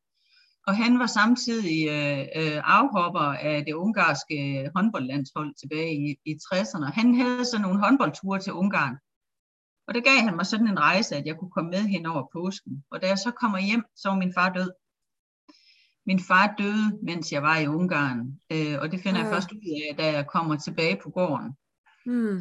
Og 0.68 0.78
han 0.78 1.00
var 1.00 1.06
samtidig 1.06 1.88
øh, 1.88 2.20
øh, 2.20 2.62
afhopper 2.64 3.28
af 3.50 3.66
det 3.66 3.74
ungarske 3.74 4.70
håndboldlandshold 4.76 5.54
tilbage 5.62 5.94
i, 6.06 6.16
i 6.26 6.34
60'erne. 6.34 6.92
Han 7.00 7.16
havde 7.16 7.46
sådan 7.46 7.62
nogle 7.62 7.80
håndboldture 7.80 8.40
til 8.40 8.54
Ungarn. 8.54 8.96
Og 9.90 9.96
der 9.96 10.02
gav 10.02 10.20
han 10.28 10.36
mig 10.36 10.46
sådan 10.46 10.68
en 10.68 10.80
rejse, 10.80 11.16
at 11.16 11.26
jeg 11.26 11.38
kunne 11.38 11.52
komme 11.52 11.70
med 11.70 11.84
hen 11.94 12.06
over 12.06 12.24
påsken. 12.34 12.84
Og 12.92 13.02
da 13.02 13.08
jeg 13.08 13.18
så 13.18 13.32
kommer 13.32 13.60
hjem, 13.60 13.84
så 13.96 14.10
var 14.10 14.16
min 14.16 14.34
far 14.34 14.50
død. 14.54 14.72
Min 16.06 16.20
far 16.20 16.56
døde, 16.58 17.00
mens 17.04 17.32
jeg 17.32 17.44
var 17.44 17.58
i 17.58 17.68
Ungarn. 17.68 18.40
Øh, 18.52 18.76
og 18.82 18.92
det 18.92 19.00
finder 19.00 19.20
Ah. 19.20 19.26
jeg 19.26 19.34
først 19.34 19.52
ud 19.52 19.90
af, 19.90 19.98
da 19.98 20.12
jeg 20.12 20.28
kommer 20.28 20.56
tilbage 20.58 21.00
på 21.04 21.10
gården 21.10 21.54
Hmm. 22.06 22.38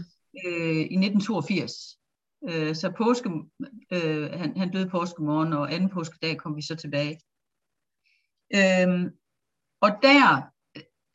øh, 0.46 0.80
i 0.94 0.96
1982. 0.96 1.72
Øh, 2.48 2.74
så 2.74 2.92
påske, 2.96 3.28
øh, 3.92 4.30
han, 4.40 4.56
han 4.56 4.70
døde 4.72 4.90
påskemorgen, 4.90 5.52
og 5.52 5.72
anden 5.72 5.90
påskedag 5.90 6.36
kom 6.38 6.56
vi 6.56 6.62
så 6.62 6.76
tilbage. 6.76 7.20
Øhm, 8.54 9.04
og 9.80 9.90
der, 10.02 10.42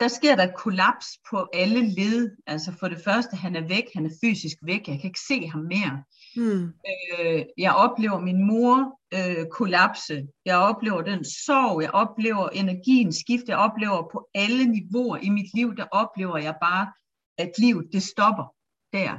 der 0.04 0.10
sker 0.10 0.36
der 0.36 0.44
et 0.44 0.56
kollaps 0.56 1.08
på 1.30 1.48
alle 1.54 1.82
led. 1.90 2.32
Altså 2.48 2.72
for 2.80 2.88
det 2.88 3.02
første, 3.04 3.36
han 3.36 3.56
er 3.56 3.68
væk, 3.68 3.84
han 3.94 4.06
er 4.06 4.18
fysisk 4.24 4.58
væk, 4.64 4.88
jeg 4.88 5.00
kan 5.00 5.08
ikke 5.10 5.28
se 5.28 5.48
ham 5.48 5.62
mere. 5.62 6.04
Hmm. 6.36 6.74
Øh, 7.20 7.46
jeg 7.58 7.74
oplever 7.74 8.20
min 8.20 8.48
mor 8.48 9.00
øh, 9.14 9.46
kollapse. 9.52 10.28
Jeg 10.46 10.58
oplever 10.58 11.02
den 11.02 11.26
sorg, 11.26 11.82
jeg 11.82 11.92
oplever 11.92 12.50
energien 12.50 13.14
skifte, 13.14 13.52
jeg 13.52 13.58
oplever 13.58 14.10
på 14.12 14.30
alle 14.34 14.66
niveauer 14.66 15.18
i 15.18 15.30
mit 15.30 15.54
liv, 15.54 15.76
der 15.76 15.86
oplever 15.92 16.38
jeg 16.38 16.56
bare, 16.62 16.92
at 17.38 17.52
livet 17.58 17.86
det 17.94 18.04
stopper 18.04 18.56
der. 18.94 19.18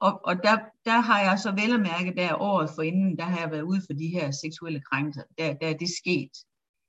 Og, 0.00 0.20
og 0.24 0.34
der, 0.36 0.56
der 0.84 1.00
har 1.00 1.20
jeg 1.20 1.38
så 1.38 1.50
vel 1.50 1.74
at 1.74 1.80
mærke, 1.80 2.14
der 2.16 2.34
året 2.34 2.70
for 2.74 2.82
inden, 2.82 3.18
der 3.18 3.24
har 3.24 3.40
jeg 3.40 3.50
været 3.50 3.62
ude 3.62 3.82
for 3.86 3.92
de 3.92 4.08
her 4.08 4.30
seksuelle 4.30 4.80
krænkelser. 4.80 5.22
Der, 5.38 5.54
der 5.54 5.68
er 5.68 5.76
det 5.76 5.88
sket. 6.00 6.34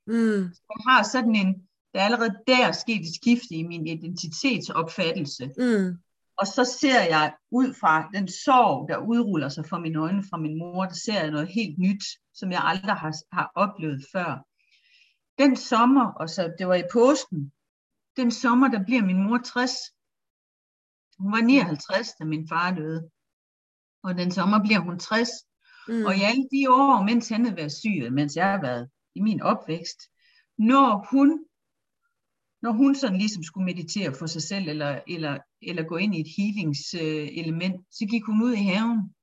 Hmm. 0.06 0.42
Jeg 0.70 0.80
har 0.88 1.02
sådan 1.02 1.36
en, 1.36 1.68
der 1.94 2.00
er 2.00 2.04
allerede 2.04 2.34
der 2.46 2.72
sket 2.72 3.00
et 3.00 3.14
skifte 3.14 3.54
i 3.54 3.62
min 3.62 3.86
identitetsopfattelse. 3.86 5.50
Hmm. 5.56 5.98
Og 6.36 6.46
så 6.46 6.76
ser 6.80 7.00
jeg 7.00 7.34
ud 7.50 7.74
fra 7.80 8.08
den 8.14 8.28
sorg, 8.28 8.88
der 8.88 8.98
udruller 8.98 9.48
sig 9.48 9.66
for 9.66 9.78
mine 9.78 9.98
øjne 9.98 10.24
fra 10.30 10.36
min 10.36 10.58
mor, 10.58 10.84
der 10.84 10.94
ser 10.94 11.20
jeg 11.20 11.30
noget 11.30 11.48
helt 11.48 11.78
nyt, 11.78 12.04
som 12.34 12.52
jeg 12.52 12.60
aldrig 12.64 12.94
har, 12.94 13.12
har 13.32 13.52
oplevet 13.54 14.04
før. 14.12 14.46
Den 15.38 15.56
sommer, 15.56 16.12
og 16.12 16.30
så 16.30 16.54
det 16.58 16.68
var 16.68 16.74
i 16.74 16.82
påsken, 16.92 17.52
den 18.16 18.30
sommer, 18.30 18.68
der 18.68 18.84
bliver 18.84 19.02
min 19.02 19.22
mor 19.22 19.38
60. 19.38 19.70
Hun 21.18 21.32
var 21.32 21.40
59, 21.40 22.08
da 22.12 22.24
min 22.24 22.48
far 22.48 22.74
døde. 22.74 23.10
Og 24.02 24.14
den 24.14 24.30
sommer 24.30 24.58
bliver 24.64 24.80
hun 24.80 24.98
60. 24.98 25.28
Hmm. 25.88 26.04
Og 26.06 26.16
i 26.16 26.22
alle 26.22 26.48
de 26.52 26.70
år, 26.70 27.02
mens 27.02 27.28
han 27.28 27.44
har 27.44 27.54
været 27.54 27.72
syg, 27.72 28.12
mens 28.12 28.36
jeg 28.36 28.50
har 28.50 28.60
været 28.60 28.90
i 29.14 29.20
min 29.20 29.42
opvækst, 29.42 30.00
når 30.58 31.06
hun, 31.10 31.44
når 32.64 32.72
hun 32.72 32.94
sådan 32.94 33.18
ligesom 33.18 33.42
skulle 33.42 33.64
meditere 33.64 34.14
for 34.14 34.26
sig 34.26 34.42
selv, 34.42 34.68
eller, 34.68 35.00
eller, 35.06 35.38
eller 35.62 35.82
gå 35.82 35.96
ind 35.96 36.14
i 36.14 36.20
et 36.20 36.30
healingselement, 36.36 37.76
så 37.90 38.06
gik 38.10 38.24
hun 38.24 38.42
ud 38.42 38.52
i 38.52 38.62
haven. 38.62 39.14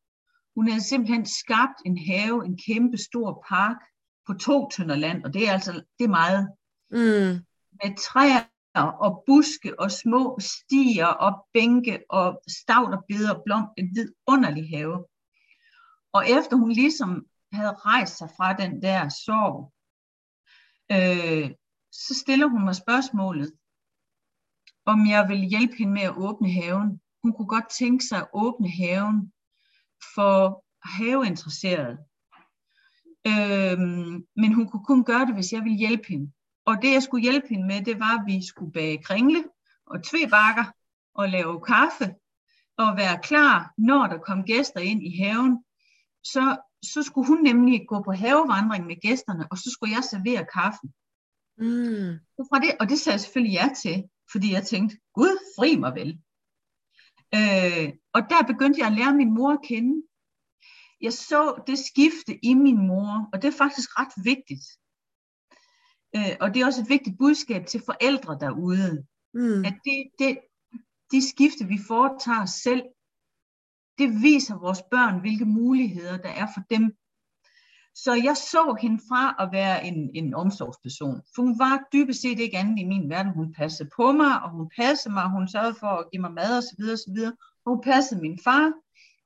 Hun 0.56 0.68
havde 0.68 0.84
simpelthen 0.84 1.26
skabt 1.26 1.78
en 1.86 1.98
have, 1.98 2.46
en 2.46 2.58
kæmpe 2.68 2.98
stor 2.98 3.46
park 3.50 3.78
på 4.28 4.34
to 4.34 4.70
tønder 4.70 4.96
land, 4.96 5.24
og 5.24 5.34
det 5.34 5.48
er 5.48 5.52
altså 5.52 5.72
det 5.72 6.06
er 6.06 6.18
meget, 6.22 6.50
Hmm. 6.90 7.46
med 7.80 7.98
træer 7.98 8.44
og 9.06 9.24
buske 9.28 9.80
og 9.80 9.92
små 9.92 10.40
stier 10.40 11.06
og 11.06 11.48
bænke 11.54 12.00
og 12.10 12.42
stavt 12.48 12.94
og 12.94 13.04
beder 13.10 13.34
og 13.34 13.42
blom. 13.46 13.68
En 13.78 13.96
vidunderlig 13.96 14.70
have. 14.70 15.06
Og 16.14 16.30
efter 16.30 16.56
hun 16.56 16.72
ligesom 16.72 17.26
havde 17.52 17.74
rejst 17.74 18.18
sig 18.18 18.30
fra 18.38 18.54
den 18.54 18.82
der 18.82 19.10
sorg, 19.10 19.74
øh, 20.92 21.52
så 21.92 22.14
stiller 22.14 22.48
hun 22.48 22.64
mig 22.66 22.76
spørgsmålet, 22.76 23.54
om 24.86 25.08
jeg 25.08 25.30
vil 25.30 25.38
hjælpe 25.38 25.76
hende 25.78 25.94
med 25.94 26.02
at 26.02 26.18
åbne 26.18 26.52
haven. 26.52 27.02
Hun 27.24 27.34
kunne 27.34 27.48
godt 27.48 27.70
tænke 27.80 28.06
sig 28.06 28.18
at 28.18 28.28
åbne 28.34 28.70
haven 28.70 29.34
for 30.16 30.66
haveinteresserede. 30.84 31.98
Øhm, 33.28 34.26
men 34.36 34.54
hun 34.54 34.68
kunne 34.70 34.86
kun 34.86 35.04
gøre 35.04 35.26
det, 35.26 35.34
hvis 35.34 35.54
jeg 35.54 35.64
ville 35.64 35.78
hjælpe 35.78 36.08
hende. 36.08 36.32
Og 36.66 36.82
det, 36.82 36.94
jeg 36.94 37.04
skulle 37.04 37.24
hjælpe 37.24 37.48
hende 37.50 37.68
med, 37.68 37.86
det 37.86 38.00
var, 38.00 38.18
at 38.20 38.26
vi 38.26 38.46
skulle 38.46 38.72
bage 38.72 39.04
kringle 39.04 39.44
og 39.86 40.04
tvebakker 40.04 40.66
og 41.16 41.30
lave 41.30 41.62
kaffe 41.62 42.16
og 42.78 42.98
være 42.98 43.20
klar, 43.24 43.74
når 43.78 44.08
der 44.08 44.18
kom 44.18 44.44
gæster 44.44 44.80
ind 44.80 45.04
i 45.04 45.18
haven. 45.18 45.64
Så, 46.24 46.58
så 46.84 47.04
skulle 47.04 47.28
hun 47.28 47.44
nemlig 47.44 47.86
gå 47.88 48.04
på 48.04 48.12
havevandring 48.12 48.86
med 48.86 49.02
gæsterne, 49.02 49.48
og 49.52 49.58
så 49.58 49.70
skulle 49.74 49.94
jeg 49.96 50.04
servere 50.04 50.46
kaffen. 50.54 50.94
Mm. 51.58 52.10
Og, 52.38 52.46
fra 52.50 52.60
det, 52.60 52.72
og 52.80 52.90
det 52.90 53.00
sagde 53.00 53.14
jeg 53.14 53.22
selvfølgelig 53.22 53.54
ja 53.54 53.70
til, 53.84 54.04
fordi 54.32 54.54
jeg 54.54 54.64
tænkte, 54.64 54.98
Gud, 55.14 55.38
fri 55.58 55.76
mig 55.76 55.96
vel. 55.96 56.12
Øh, 57.36 57.88
og 58.14 58.22
der 58.30 58.52
begyndte 58.52 58.80
jeg 58.80 58.88
at 58.88 58.98
lære 59.00 59.16
min 59.16 59.34
mor 59.34 59.52
at 59.52 59.64
kende. 59.64 60.04
Jeg 61.02 61.14
så 61.14 61.64
det 61.68 61.78
skifte 61.80 62.46
i 62.46 62.54
min 62.54 62.88
mor, 62.88 63.30
og 63.34 63.42
det 63.42 63.48
er 63.48 63.58
faktisk 63.58 63.90
ret 64.00 64.16
vigtigt. 64.32 64.66
Øh, 66.16 66.36
og 66.42 66.54
det 66.54 66.62
er 66.62 66.66
også 66.66 66.82
et 66.82 66.90
vigtigt 66.90 67.18
budskab 67.18 67.66
til 67.66 67.82
forældre 67.86 68.38
derude, 68.40 69.06
Mm. 69.34 69.66
at 69.66 69.76
det, 69.86 70.00
det, 70.20 70.40
de 71.12 71.30
skifte, 71.30 71.66
vi 71.68 71.80
foretager 71.88 72.46
selv, 72.46 72.84
det 73.98 74.22
viser 74.22 74.56
vores 74.60 74.82
børn, 74.92 75.20
hvilke 75.20 75.46
muligheder 75.46 76.18
der 76.18 76.30
er 76.30 76.48
for 76.56 76.62
dem. 76.70 76.84
Så 78.04 78.14
jeg 78.14 78.38
så 78.38 78.78
hende 78.82 79.00
fra 79.10 79.36
at 79.44 79.52
være 79.52 79.86
en, 79.86 80.12
en 80.16 80.34
omsorgsperson, 80.34 81.22
for 81.36 81.42
hun 81.42 81.60
var 81.60 81.88
dybest 81.94 82.22
set 82.22 82.40
ikke 82.40 82.58
andet 82.58 82.80
i 82.80 82.86
min 82.86 83.10
verden. 83.10 83.34
Hun 83.34 83.54
passede 83.54 83.90
på 83.96 84.12
mig, 84.12 84.44
og 84.44 84.50
hun 84.50 84.70
passede 84.78 85.14
mig, 85.14 85.30
hun 85.30 85.48
sørgede 85.48 85.76
for 85.80 85.88
at 85.88 86.06
give 86.12 86.22
mig 86.22 86.34
mad 86.34 86.58
osv. 86.58 86.82
osv. 86.94 87.18
Og 87.66 87.76
hun 87.76 87.82
passede 87.84 88.22
min 88.22 88.40
far, 88.44 88.72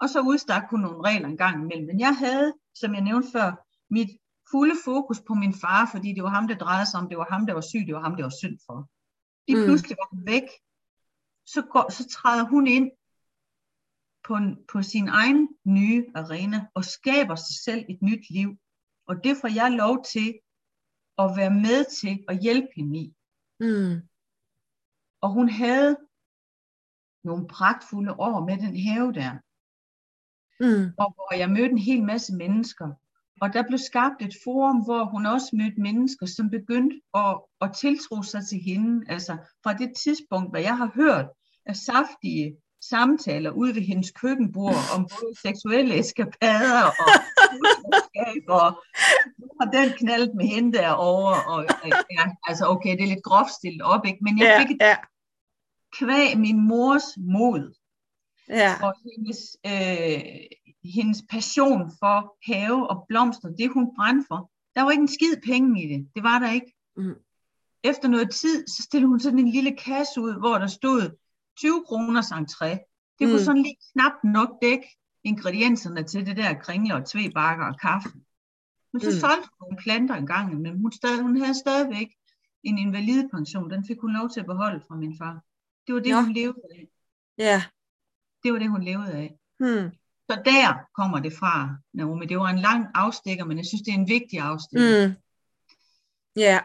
og 0.01 0.09
så 0.09 0.19
udstak 0.21 0.63
hun 0.69 0.79
nogle 0.79 1.03
regler 1.03 1.27
en 1.27 1.37
gang 1.37 1.55
imellem. 1.61 1.87
Men 1.87 1.99
jeg 1.99 2.15
havde, 2.15 2.53
som 2.75 2.93
jeg 2.93 3.01
nævnte 3.03 3.31
før, 3.31 3.65
mit 3.89 4.09
fulde 4.51 4.75
fokus 4.85 5.19
på 5.27 5.33
min 5.33 5.53
far, 5.53 5.89
fordi 5.91 6.13
det 6.13 6.23
var 6.23 6.29
ham, 6.29 6.47
det 6.47 6.59
drejede 6.59 6.89
sig 6.89 6.99
om, 6.99 7.09
det 7.09 7.17
var 7.17 7.27
ham, 7.29 7.45
der 7.45 7.53
var 7.53 7.61
syg, 7.61 7.83
det 7.87 7.95
var 7.95 8.01
ham, 8.01 8.15
det 8.15 8.23
var 8.23 8.35
synd 8.41 8.57
for. 8.65 8.89
Lige 9.47 9.59
Mm. 9.59 9.65
pludselig 9.65 9.97
var 10.03 10.23
væk, 10.31 10.47
så, 11.45 11.61
går, 11.61 11.91
så 11.91 12.09
træder 12.09 12.45
hun 12.45 12.67
ind 12.67 12.91
på, 14.27 14.35
en, 14.35 14.57
på 14.71 14.81
sin 14.81 15.07
egen 15.07 15.49
nye 15.65 16.05
arena 16.15 16.65
og 16.73 16.85
skaber 16.85 17.35
sig 17.35 17.55
selv 17.63 17.85
et 17.89 18.01
nyt 18.01 18.29
liv. 18.29 18.57
Og 19.07 19.15
det 19.23 19.37
får 19.41 19.47
jeg 19.47 19.71
lov 19.71 20.03
til 20.13 20.39
at 21.17 21.31
være 21.37 21.53
med 21.65 21.85
til 22.01 22.25
at 22.27 22.39
hjælpe 22.41 22.67
hende 22.75 22.99
i. 22.99 23.15
Mm. 23.59 24.01
Og 25.21 25.29
hun 25.31 25.49
havde 25.49 25.97
nogle 27.23 27.47
pragtfulde 27.47 28.13
år 28.13 28.45
med 28.45 28.57
den 28.57 28.79
have 28.79 29.13
der, 29.13 29.37
Mm. 30.59 30.85
og 30.97 31.13
hvor 31.13 31.37
jeg 31.37 31.49
mødte 31.49 31.71
en 31.71 31.77
hel 31.77 32.03
masse 32.03 32.35
mennesker. 32.35 32.91
Og 33.41 33.53
der 33.53 33.63
blev 33.67 33.79
skabt 33.79 34.21
et 34.21 34.35
forum, 34.43 34.83
hvor 34.85 35.03
hun 35.03 35.25
også 35.25 35.49
mødte 35.53 35.81
mennesker, 35.81 36.25
som 36.25 36.49
begyndte 36.49 37.01
at, 37.13 37.41
at 37.61 37.73
tiltro 37.73 38.23
sig 38.23 38.47
til 38.49 38.59
hende. 38.59 39.11
Altså 39.11 39.33
fra 39.63 39.73
det 39.73 39.93
tidspunkt, 40.03 40.51
hvad 40.51 40.61
jeg 40.61 40.77
har 40.77 40.91
hørt 40.95 41.27
af 41.65 41.75
saftige 41.75 42.57
samtaler 42.89 43.51
ude 43.51 43.75
ved 43.75 43.81
hendes 43.81 44.11
køkkenbord 44.11 44.75
om 44.95 45.01
både 45.01 45.35
seksuelle 45.41 45.99
eskapader 45.99 46.83
og 46.85 47.07
og 48.47 48.83
nu 49.37 49.47
har 49.61 49.71
den 49.71 49.89
knaldt 49.97 50.35
med 50.35 50.45
hende 50.45 50.77
derovre. 50.77 51.53
Og, 51.53 51.65
ja, 52.11 52.25
altså 52.47 52.65
okay, 52.67 52.91
det 52.91 53.03
er 53.03 53.07
lidt 53.07 53.23
groft 53.23 53.51
stillet 53.51 53.81
op, 53.81 54.05
ikke? 54.05 54.19
men 54.21 54.39
jeg 54.39 54.45
Ja, 54.45 54.59
fik 54.59 54.71
et 54.71 54.77
ja, 54.81 54.95
kvæg 55.99 56.37
min 56.37 56.67
mors 56.67 57.17
mod 57.17 57.73
ja. 58.49 58.75
og 58.83 58.93
hendes, 59.03 59.57
øh, 59.65 60.21
hendes 60.95 61.23
passion 61.29 61.91
for 61.99 62.35
have 62.51 62.89
og 62.89 63.05
blomster, 63.09 63.49
det 63.49 63.71
hun 63.73 63.95
brændte 63.95 64.27
for. 64.27 64.51
Der 64.75 64.81
var 64.81 64.91
ikke 64.91 65.01
en 65.01 65.07
skid 65.07 65.35
penge 65.45 65.83
i 65.83 65.87
det. 65.93 66.07
Det 66.15 66.23
var 66.23 66.39
der 66.39 66.51
ikke. 66.51 66.73
Mm. 66.97 67.15
Efter 67.83 68.07
noget 68.07 68.31
tid, 68.31 68.67
så 68.67 68.83
stillede 68.83 69.09
hun 69.09 69.19
sådan 69.19 69.39
en 69.39 69.51
lille 69.51 69.71
kasse 69.71 70.21
ud, 70.21 70.39
hvor 70.39 70.57
der 70.57 70.67
stod 70.67 71.17
20 71.57 71.83
kroners 71.87 72.31
entré. 72.31 72.69
Det 73.19 73.27
kunne 73.27 73.33
Mm. 73.39 73.43
sådan 73.43 73.61
lige 73.63 73.77
knap 73.93 74.11
nok 74.23 74.49
dække 74.61 74.87
ingredienserne 75.23 76.03
til 76.03 76.25
det 76.25 76.37
der 76.37 76.53
kringle 76.53 76.95
og 76.95 77.05
tvebakker 77.09 77.65
og 77.65 77.79
kaffe. 77.79 78.09
Men 78.93 79.01
så 79.01 79.09
Mm. 79.09 79.19
solgte 79.19 79.49
hun 79.51 79.57
nogle 79.61 79.77
planter 79.77 80.15
en 80.15 80.27
gang, 80.27 80.61
men 80.61 80.79
hun, 80.81 80.91
stadig, 80.91 81.21
hun 81.21 81.37
havde 81.41 81.59
stadigvæk 81.59 82.07
en 82.63 82.77
invalidepension. 82.77 83.69
Den 83.69 83.85
fik 83.87 83.97
hun 84.01 84.13
lov 84.13 84.29
til 84.29 84.39
at 84.39 84.45
beholde 84.45 84.81
fra 84.87 84.95
min 84.95 85.17
far. 85.17 85.41
Det 85.87 85.95
var 85.95 86.01
det, 86.01 86.11
Nå. 86.11 86.21
hun 86.21 86.33
levede 86.33 86.61
af. 86.75 86.87
Ja. 87.37 87.63
Det 88.43 88.53
var 88.53 88.59
det, 88.59 88.69
hun 88.69 88.83
levede 88.83 89.13
af. 89.13 89.37
Hmm. 89.59 89.91
Så 90.29 90.41
der 90.45 90.85
kommer 90.95 91.19
det 91.19 91.33
fra, 91.33 91.75
Naomi. 91.93 92.25
Det 92.25 92.37
var 92.37 92.47
en 92.49 92.59
lang 92.59 92.87
afstikker, 92.93 93.45
men 93.45 93.57
jeg 93.57 93.65
synes, 93.65 93.81
det 93.81 93.93
er 93.93 93.97
en 93.97 94.09
vigtig 94.09 94.39
afstikker. 94.39 95.07
Mm. 95.07 95.13
Ja. 96.35 96.59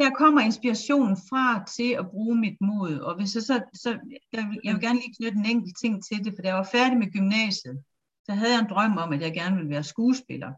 Der 0.00 0.10
kommer 0.10 0.40
inspirationen 0.40 1.16
fra 1.16 1.64
til 1.64 1.90
at 1.92 2.10
bruge 2.10 2.36
mit 2.36 2.58
mod, 2.60 2.98
og 2.98 3.16
hvis 3.16 3.34
jeg 3.34 3.42
så, 3.42 3.62
så 3.74 3.90
jeg, 4.32 4.44
vil, 4.48 4.60
jeg 4.64 4.74
vil 4.74 4.82
gerne 4.82 4.98
lige 4.98 5.14
knytte 5.18 5.38
en 5.38 5.46
enkelt 5.46 5.76
ting 5.82 6.04
til 6.04 6.24
det, 6.24 6.32
for 6.34 6.42
da 6.42 6.48
jeg 6.48 6.56
var 6.56 6.68
færdig 6.72 6.98
med 6.98 7.12
gymnasiet, 7.12 7.84
så 8.26 8.32
havde 8.32 8.52
jeg 8.52 8.60
en 8.60 8.70
drøm 8.70 8.96
om, 8.98 9.12
at 9.12 9.20
jeg 9.20 9.32
gerne 9.32 9.56
ville 9.56 9.70
være 9.70 9.84
skuespiller. 9.84 10.52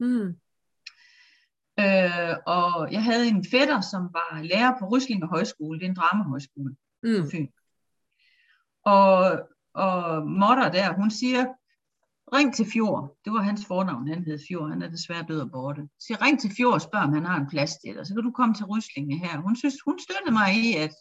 Mm. 0.00 0.28
Øh, 1.84 2.36
og 2.46 2.92
jeg 2.92 3.04
havde 3.04 3.28
en 3.28 3.44
fætter, 3.50 3.80
som 3.80 4.02
var 4.02 4.42
lærer 4.42 4.78
på 4.78 4.88
Ryslinge 4.88 5.26
Højskole, 5.26 5.78
det 5.78 5.86
er 5.86 5.90
en 5.90 5.96
dramahøjskole 5.96 6.74
på 6.74 6.78
Mm. 7.02 7.30
Fyn. 7.30 7.48
Og, 8.84 9.40
og 9.74 10.26
Motter 10.28 10.70
der, 10.70 10.94
hun 10.94 11.10
siger, 11.10 11.44
ring 12.34 12.54
til 12.54 12.66
Fjord. 12.72 13.16
Det 13.24 13.32
var 13.32 13.42
hans 13.42 13.66
fornavn, 13.66 14.08
han 14.08 14.24
hed 14.24 14.38
Fjord. 14.48 14.68
Han 14.70 14.82
er 14.82 14.88
desværre 14.90 15.24
død 15.28 15.40
og 15.40 15.50
borte. 15.50 15.82
Siger, 16.00 16.22
ring 16.22 16.40
til 16.40 16.50
Fjord 16.56 16.74
og 16.74 16.80
spørg, 16.80 17.00
om 17.02 17.12
han 17.12 17.24
har 17.24 17.36
en 17.40 17.48
plads 17.50 17.72
til 17.76 17.94
dig. 17.96 18.06
Så 18.06 18.14
kan 18.14 18.22
du 18.24 18.30
komme 18.30 18.54
til 18.54 18.64
Ryslinge 18.66 19.18
her. 19.18 19.40
Hun, 19.40 19.56
synes, 19.56 19.74
hun 19.84 19.98
støttede 19.98 20.32
mig 20.32 20.50
i, 20.64 20.76
at 20.76 20.94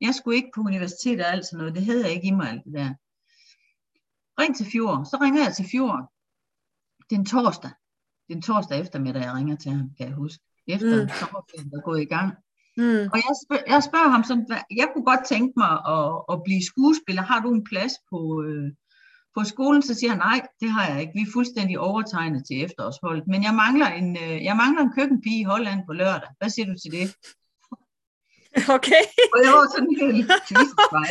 jeg 0.00 0.14
skulle 0.14 0.36
ikke 0.36 0.50
på 0.54 0.60
universitet 0.60 1.20
og 1.20 1.26
alt 1.32 1.46
sådan 1.46 1.58
noget. 1.58 1.74
Det 1.74 1.84
havde 1.84 2.04
jeg 2.04 2.12
ikke 2.12 2.26
i 2.28 2.30
mig 2.30 2.48
alt 2.50 2.64
det 2.64 2.72
der. 2.72 2.90
Ring 4.40 4.56
til 4.56 4.66
Fjord. 4.72 5.04
Så 5.04 5.18
ringer 5.22 5.42
jeg 5.44 5.54
til 5.54 5.66
Fjord. 5.72 6.00
Det 7.10 7.16
er 7.16 7.20
en 7.20 7.26
torsdag. 7.26 7.70
Det 8.26 8.32
er 8.32 8.36
en 8.36 8.42
torsdag 8.42 8.80
eftermiddag, 8.80 9.22
jeg 9.22 9.34
ringer 9.34 9.56
til 9.56 9.70
ham, 9.70 9.90
kan 9.98 10.06
jeg 10.08 10.14
huske. 10.14 10.42
Efter 10.66 10.96
Mm. 10.96 11.02
mm. 11.02 11.08
sommerferien 11.20 11.72
er 11.78 11.82
gået 11.88 12.00
i 12.02 12.10
gang. 12.16 12.28
Mm. 12.76 13.04
Og 13.12 13.16
jeg 13.26 13.34
spørger, 13.44 13.62
jeg 13.74 13.82
spørger 13.88 14.08
ham 14.14 14.24
sådan, 14.24 14.44
hvad- 14.48 14.66
jeg 14.80 14.88
kunne 14.92 15.04
godt 15.12 15.24
tænke 15.32 15.52
mig 15.62 15.72
at, 15.96 16.06
at 16.32 16.36
blive 16.46 16.62
skuespiller. 16.72 17.22
Har 17.22 17.40
du 17.44 17.48
en 17.54 17.64
plads 17.70 17.94
på, 18.10 18.18
øh, 18.46 18.68
på 19.38 19.44
skolen? 19.44 19.82
Så 19.82 19.94
siger 19.94 20.10
han, 20.10 20.18
nej, 20.18 20.40
det 20.60 20.70
har 20.70 20.84
jeg 20.90 21.00
ikke. 21.00 21.12
Vi 21.14 21.20
er 21.22 21.32
fuldstændig 21.32 21.78
overtegnet 21.78 22.42
til 22.46 22.64
efterårsholdet. 22.64 23.24
Men 23.32 23.42
jeg 23.42 23.54
mangler 23.54 23.86
en, 24.00 24.16
øh, 24.24 24.44
jeg 24.48 24.56
mangler 24.56 24.82
en 24.82 24.92
køkkenpige 24.98 25.40
i 25.40 25.48
Holland 25.52 25.80
på 25.86 25.92
lørdag. 25.92 26.28
Hvad 26.38 26.50
siger 26.50 26.66
du 26.66 26.74
til 26.82 26.92
det? 26.98 27.06
Okay. 28.76 29.02
Og 29.34 29.38
jeg 29.44 29.52
var 29.58 29.66
sådan 29.74 29.94
helt 30.00 30.30
tvistesvej. 30.48 31.10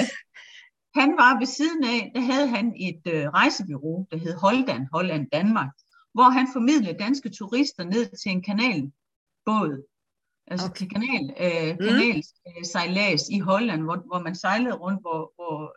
Han 1.00 1.10
var 1.22 1.32
ved 1.40 1.48
siden 1.60 1.84
af, 1.84 2.12
der 2.16 2.22
havde 2.22 2.48
han 2.48 2.66
et 2.88 3.02
øh, 3.14 3.26
rejsebyrå, 3.40 4.08
der 4.12 4.18
hed 4.18 4.36
Holland, 4.46 4.88
Holland 4.94 5.28
Danmark, 5.34 5.72
hvor 6.14 6.30
han 6.38 6.48
formidlede 6.54 6.98
danske 7.06 7.30
turister 7.30 7.84
ned 7.84 8.06
til 8.22 8.32
en 8.32 8.44
kanalbåd. 8.44 9.74
Altså 10.52 10.68
Okay. 10.68 10.78
til 10.78 10.90
kanal, 10.90 11.26
øh, 11.46 11.70
Mm. 11.80 11.86
kanalsejlads 12.46 13.24
i 13.38 13.40
Holland, 13.40 13.82
hvor, 13.84 13.98
hvor 14.10 14.20
man 14.20 14.36
sejlede 14.36 14.76
rundt, 14.76 15.02
hvor, 15.02 15.22
hvor 15.36 15.76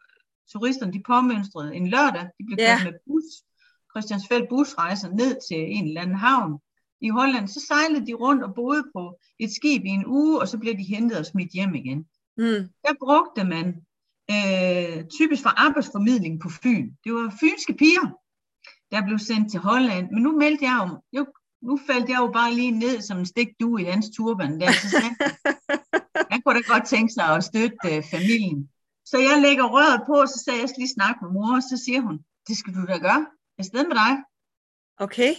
turisterne 0.52 0.92
de 0.92 1.02
påmønstrede 1.06 1.74
en 1.74 1.86
lørdag. 1.88 2.22
De 2.38 2.44
blev 2.46 2.56
Ja. 2.58 2.76
kørt 2.78 2.92
med 2.92 2.98
bus, 3.06 3.24
Christiansfeld 3.92 4.46
busrejser 4.48 5.08
ned 5.08 5.36
til 5.48 5.58
en 5.76 5.86
eller 5.88 6.00
anden 6.00 6.16
havn 6.16 6.58
i 7.00 7.08
Holland. 7.08 7.48
Så 7.48 7.60
sejlede 7.68 8.06
de 8.06 8.14
rundt 8.14 8.42
og 8.44 8.54
boede 8.54 8.84
på 8.94 9.18
et 9.38 9.52
skib 9.52 9.84
i 9.84 9.88
en 9.88 10.06
uge, 10.06 10.40
og 10.40 10.48
så 10.48 10.58
blev 10.58 10.74
de 10.76 10.82
hentet 10.82 11.18
og 11.18 11.26
smidt 11.26 11.52
hjem 11.52 11.74
igen 11.74 12.06
Mm. 12.36 12.68
der 12.84 12.92
brugte 13.04 13.44
man 13.44 13.66
øh, 14.34 15.04
typisk 15.18 15.42
for 15.42 15.52
arbejdsformidling 15.66 16.40
på 16.40 16.48
Fyn. 16.62 16.90
Det 17.04 17.12
var 17.14 17.34
fynske 17.40 17.74
piger, 17.74 18.06
der 18.92 19.06
blev 19.06 19.18
sendt 19.18 19.50
til 19.50 19.60
Holland. 19.60 20.10
Men 20.12 20.22
nu 20.22 20.36
meldte 20.38 20.64
jeg 20.64 20.78
om, 20.82 20.90
jo, 21.16 21.26
nu 21.62 21.78
faldt 21.86 22.08
jeg 22.08 22.18
jo 22.18 22.30
bare 22.32 22.54
lige 22.54 22.70
ned 22.70 23.00
som 23.00 23.18
en 23.18 23.26
stik 23.26 23.48
du 23.60 23.76
i 23.78 23.84
hans 23.84 24.06
turban 24.16 24.60
der. 24.60 24.72
Så 24.72 24.88
sagde, 24.90 25.14
han 26.32 26.42
kunne 26.42 26.54
da 26.54 26.72
godt 26.72 26.86
tænke 26.86 27.12
sig 27.12 27.24
at 27.24 27.44
støtte 27.44 27.76
øh, 27.96 28.02
familien. 28.10 28.70
Så 29.10 29.18
jeg 29.18 29.42
lægger 29.42 29.64
røret 29.74 30.02
på, 30.06 30.14
og 30.24 30.28
så 30.28 30.38
sagde 30.38 30.56
jeg, 30.56 30.62
jeg 30.62 30.68
skal 30.68 30.80
lige 30.80 30.98
snakke 30.98 31.18
med 31.24 31.30
mor, 31.32 31.56
og 31.56 31.62
så 31.62 31.76
siger 31.84 32.00
hun, 32.00 32.16
det 32.48 32.56
skal 32.56 32.74
du 32.74 32.82
da 32.86 32.98
gøre. 32.98 33.26
Jeg 33.58 33.64
sted 33.66 33.82
med 33.88 33.96
dig. 34.02 34.12
Okay. 35.04 35.32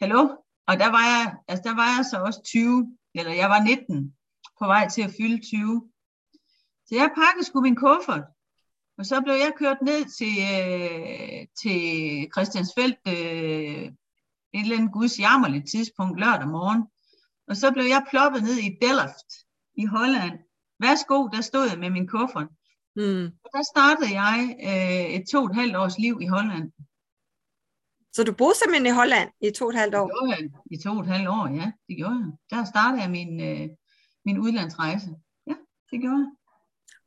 Hallo? 0.00 0.20
Og 0.68 0.74
der 0.82 0.90
var 0.96 1.04
jeg, 1.12 1.24
altså 1.48 1.62
der 1.68 1.74
var 1.80 1.88
jeg 1.96 2.04
så 2.10 2.16
også 2.28 2.40
20, 2.42 2.96
eller 3.14 3.32
jeg 3.32 3.48
var 3.50 3.60
19, 3.62 4.16
på 4.58 4.64
vej 4.66 4.88
til 4.88 5.02
at 5.02 5.14
fylde 5.18 5.40
20. 5.40 5.90
Så 6.86 6.92
jeg 6.94 7.10
pakkede 7.20 7.44
sgu 7.44 7.60
min 7.60 7.76
kuffert, 7.76 8.24
og 8.98 9.06
så 9.06 9.20
blev 9.20 9.34
jeg 9.34 9.52
kørt 9.56 9.80
ned 9.82 10.00
til, 10.18 10.34
øh, 10.52 11.40
til 11.60 11.80
Christiansfeldt 12.34 13.02
øh, 13.14 13.84
et 14.54 14.62
eller 14.64 14.76
andet 14.76 14.92
gudsjammerligt 14.92 15.70
tidspunkt 15.70 16.20
lørdag 16.20 16.48
morgen. 16.48 16.82
Og 17.48 17.56
så 17.56 17.72
blev 17.72 17.84
jeg 17.84 18.06
ploppet 18.10 18.42
ned 18.42 18.56
i 18.68 18.70
Delft 18.82 19.30
i 19.82 19.84
Holland. 19.84 20.38
Værsgo, 20.80 21.26
der 21.26 21.40
stod 21.40 21.68
jeg 21.70 21.78
med 21.78 21.90
min 21.90 22.08
kuffert. 22.08 22.48
Mm. 23.00 23.24
Og 23.44 23.48
der 23.56 23.62
startede 23.72 24.10
jeg 24.22 24.38
øh, 24.70 25.04
et 25.16 25.24
to 25.32 25.38
og 25.38 25.50
et 25.50 25.54
halvt 25.60 25.76
års 25.76 25.98
liv 25.98 26.14
i 26.20 26.26
Holland. 26.26 26.66
Så 28.16 28.24
du 28.24 28.32
boede 28.40 28.54
simpelthen 28.58 28.86
i 28.86 28.96
Holland 29.00 29.28
i 29.40 29.50
to 29.58 29.64
og 29.64 29.70
et 29.70 29.76
halvt 29.82 29.94
år? 29.94 30.06
Det 30.08 30.30
jeg 30.30 30.50
i 30.70 30.76
to 30.84 30.90
og 30.90 31.00
et 31.00 31.06
halvt 31.06 31.28
år, 31.28 31.44
ja. 31.60 31.66
Det 31.88 31.96
gjorde 31.96 32.18
jeg. 32.24 32.30
Der 32.50 32.64
startede 32.64 33.02
jeg 33.02 33.10
min, 33.10 33.32
øh, 33.48 33.68
min 34.24 34.38
udlandsrejse. 34.38 35.08
Ja, 35.46 35.54
det 35.90 35.98
gjorde 36.00 36.20
jeg. 36.24 36.30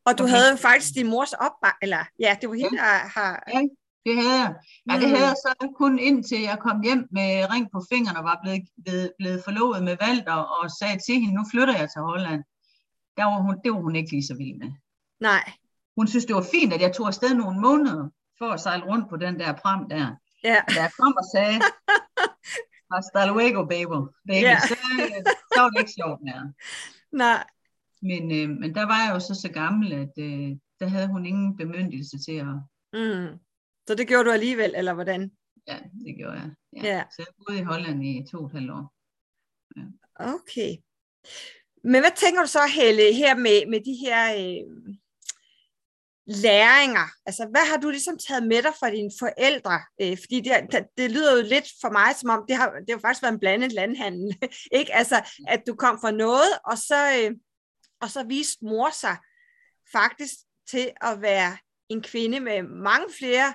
Og 0.05 0.17
du 0.17 0.23
Okay. 0.23 0.33
havde 0.33 0.49
jo 0.51 0.57
faktisk 0.57 0.91
din 0.95 1.09
mors 1.09 1.33
opbak, 1.33 1.77
eller 1.81 2.01
ja, 2.19 2.31
det 2.41 2.49
var 2.49 2.55
hende, 2.55 2.77
der 2.77 2.97
har... 3.17 3.31
Ja, 3.53 3.61
det 4.05 4.13
havde 4.21 4.37
jeg. 4.43 4.51
Ja, 4.89 4.93
det 5.01 5.07
Mm. 5.07 5.13
havde 5.15 5.27
jeg 5.31 5.35
så 5.45 5.51
kun 5.81 5.99
indtil 5.99 6.41
jeg 6.41 6.57
kom 6.65 6.77
hjem 6.87 7.07
med 7.17 7.29
ring 7.53 7.65
på 7.73 7.79
fingeren 7.91 8.17
og 8.17 8.23
var 8.23 8.39
blevet, 8.43 8.61
blevet, 8.85 9.11
blevet 9.19 9.39
forlovet 9.47 9.83
med 9.83 9.95
Valter 10.05 10.33
og 10.57 10.71
sagde 10.79 10.97
til 11.05 11.15
hende, 11.21 11.35
nu 11.39 11.43
flytter 11.51 11.75
jeg 11.81 11.87
til 11.91 12.01
Holland. 12.01 12.41
Der 13.17 13.25
var 13.25 13.39
hun, 13.45 13.53
det 13.63 13.69
var 13.73 13.81
hun 13.87 13.95
ikke 13.95 14.11
lige 14.11 14.27
så 14.31 14.35
vild 14.41 14.57
med. 14.63 14.71
Nej, 15.19 15.43
Hun 15.97 16.07
synes, 16.07 16.25
det 16.25 16.35
var 16.35 16.45
fint, 16.51 16.73
at 16.73 16.81
jeg 16.81 16.93
tog 16.93 17.07
afsted 17.07 17.33
nogle 17.35 17.59
måneder 17.61 18.09
for 18.37 18.45
at 18.45 18.59
sejle 18.59 18.83
rundt 18.85 19.09
på 19.09 19.17
den 19.17 19.39
der 19.39 19.53
pram 19.53 19.89
der. 19.89 20.15
ja. 20.43 20.57
Da 20.69 20.81
jeg 20.81 20.91
kom 20.99 21.13
og 21.17 21.25
sagde, 21.35 21.57
hasta 22.93 23.25
luego, 23.25 23.65
baby, 23.65 23.97
baby 24.27 24.43
Ja. 24.43 24.59
så, 24.59 24.75
så 25.53 25.59
var 25.61 25.69
det 25.69 25.79
ikke 25.79 25.91
sjovt 26.01 26.21
mere. 26.23 26.53
Nej, 27.11 27.43
Men, 28.01 28.31
øh, 28.31 28.49
men 28.59 28.75
der 28.75 28.85
var 28.85 28.99
jeg 29.05 29.11
jo 29.13 29.19
så 29.19 29.35
så 29.41 29.49
gammel, 29.51 29.93
at 29.93 30.13
øh, 30.17 30.49
der 30.79 30.87
havde 30.87 31.07
hun 31.07 31.25
ingen 31.25 31.57
bemyndigelse 31.57 32.17
til 32.25 32.35
at... 32.37 32.53
mm. 32.93 33.39
Så 33.87 33.95
det 33.95 34.07
gjorde 34.07 34.23
du 34.25 34.31
alligevel, 34.31 34.73
eller 34.75 34.93
hvordan? 34.93 35.31
Ja, 35.67 35.77
det 36.05 36.15
gjorde 36.17 36.33
jeg. 36.33 36.49
Ja. 36.75 36.81
Ja. 36.87 37.03
Så 37.11 37.15
jeg 37.17 37.27
boede 37.37 37.59
i 37.59 37.63
Holland 37.63 38.05
i 38.05 38.25
to 38.31 38.37
og 38.37 38.45
et 38.45 38.51
halvt 38.51 38.71
år. 38.71 38.93
Okay. 40.15 40.71
Men 41.83 42.01
hvad 42.01 42.15
tænker 42.15 42.41
du 42.41 42.47
så, 42.47 42.59
Helle, 42.75 43.13
her 43.13 43.35
med, 43.35 43.69
med 43.69 43.79
de 43.79 43.93
her 44.05 44.21
øh, 44.41 44.95
læringer? 46.31 47.07
Altså, 47.25 47.47
hvad 47.51 47.61
har 47.71 47.77
du 47.77 47.89
ligesom 47.89 48.17
taget 48.17 48.47
med 48.47 48.63
dig 48.63 48.73
fra 48.79 48.89
dine 48.89 49.11
forældre? 49.19 49.79
Øh, 50.01 50.17
fordi 50.23 50.39
det, 50.39 50.85
det, 50.97 51.11
lyder 51.11 51.37
jo 51.37 51.43
lidt 51.43 51.67
for 51.81 51.89
mig, 51.89 52.15
som 52.15 52.29
om 52.29 52.45
det 52.47 52.55
har, 52.57 52.69
det 52.69 52.89
har 52.89 52.99
faktisk 52.99 53.21
været 53.21 53.33
en 53.33 53.39
blandet 53.39 53.71
landhandel. 53.71 54.37
ikke? 54.79 54.93
Altså, 54.93 55.29
at 55.47 55.61
du 55.67 55.75
kom 55.75 55.99
fra 56.01 56.11
noget, 56.11 56.51
og 56.65 56.77
så, 56.77 56.99
øh, 57.19 57.31
og 58.01 58.09
så 58.09 58.23
viste 58.23 58.65
mor 58.65 58.89
sig 58.89 59.17
faktisk 59.91 60.33
til 60.71 60.91
at 61.01 61.21
være 61.21 61.57
en 61.89 62.01
kvinde 62.01 62.39
med 62.39 62.63
mange 62.63 63.05
flere 63.19 63.53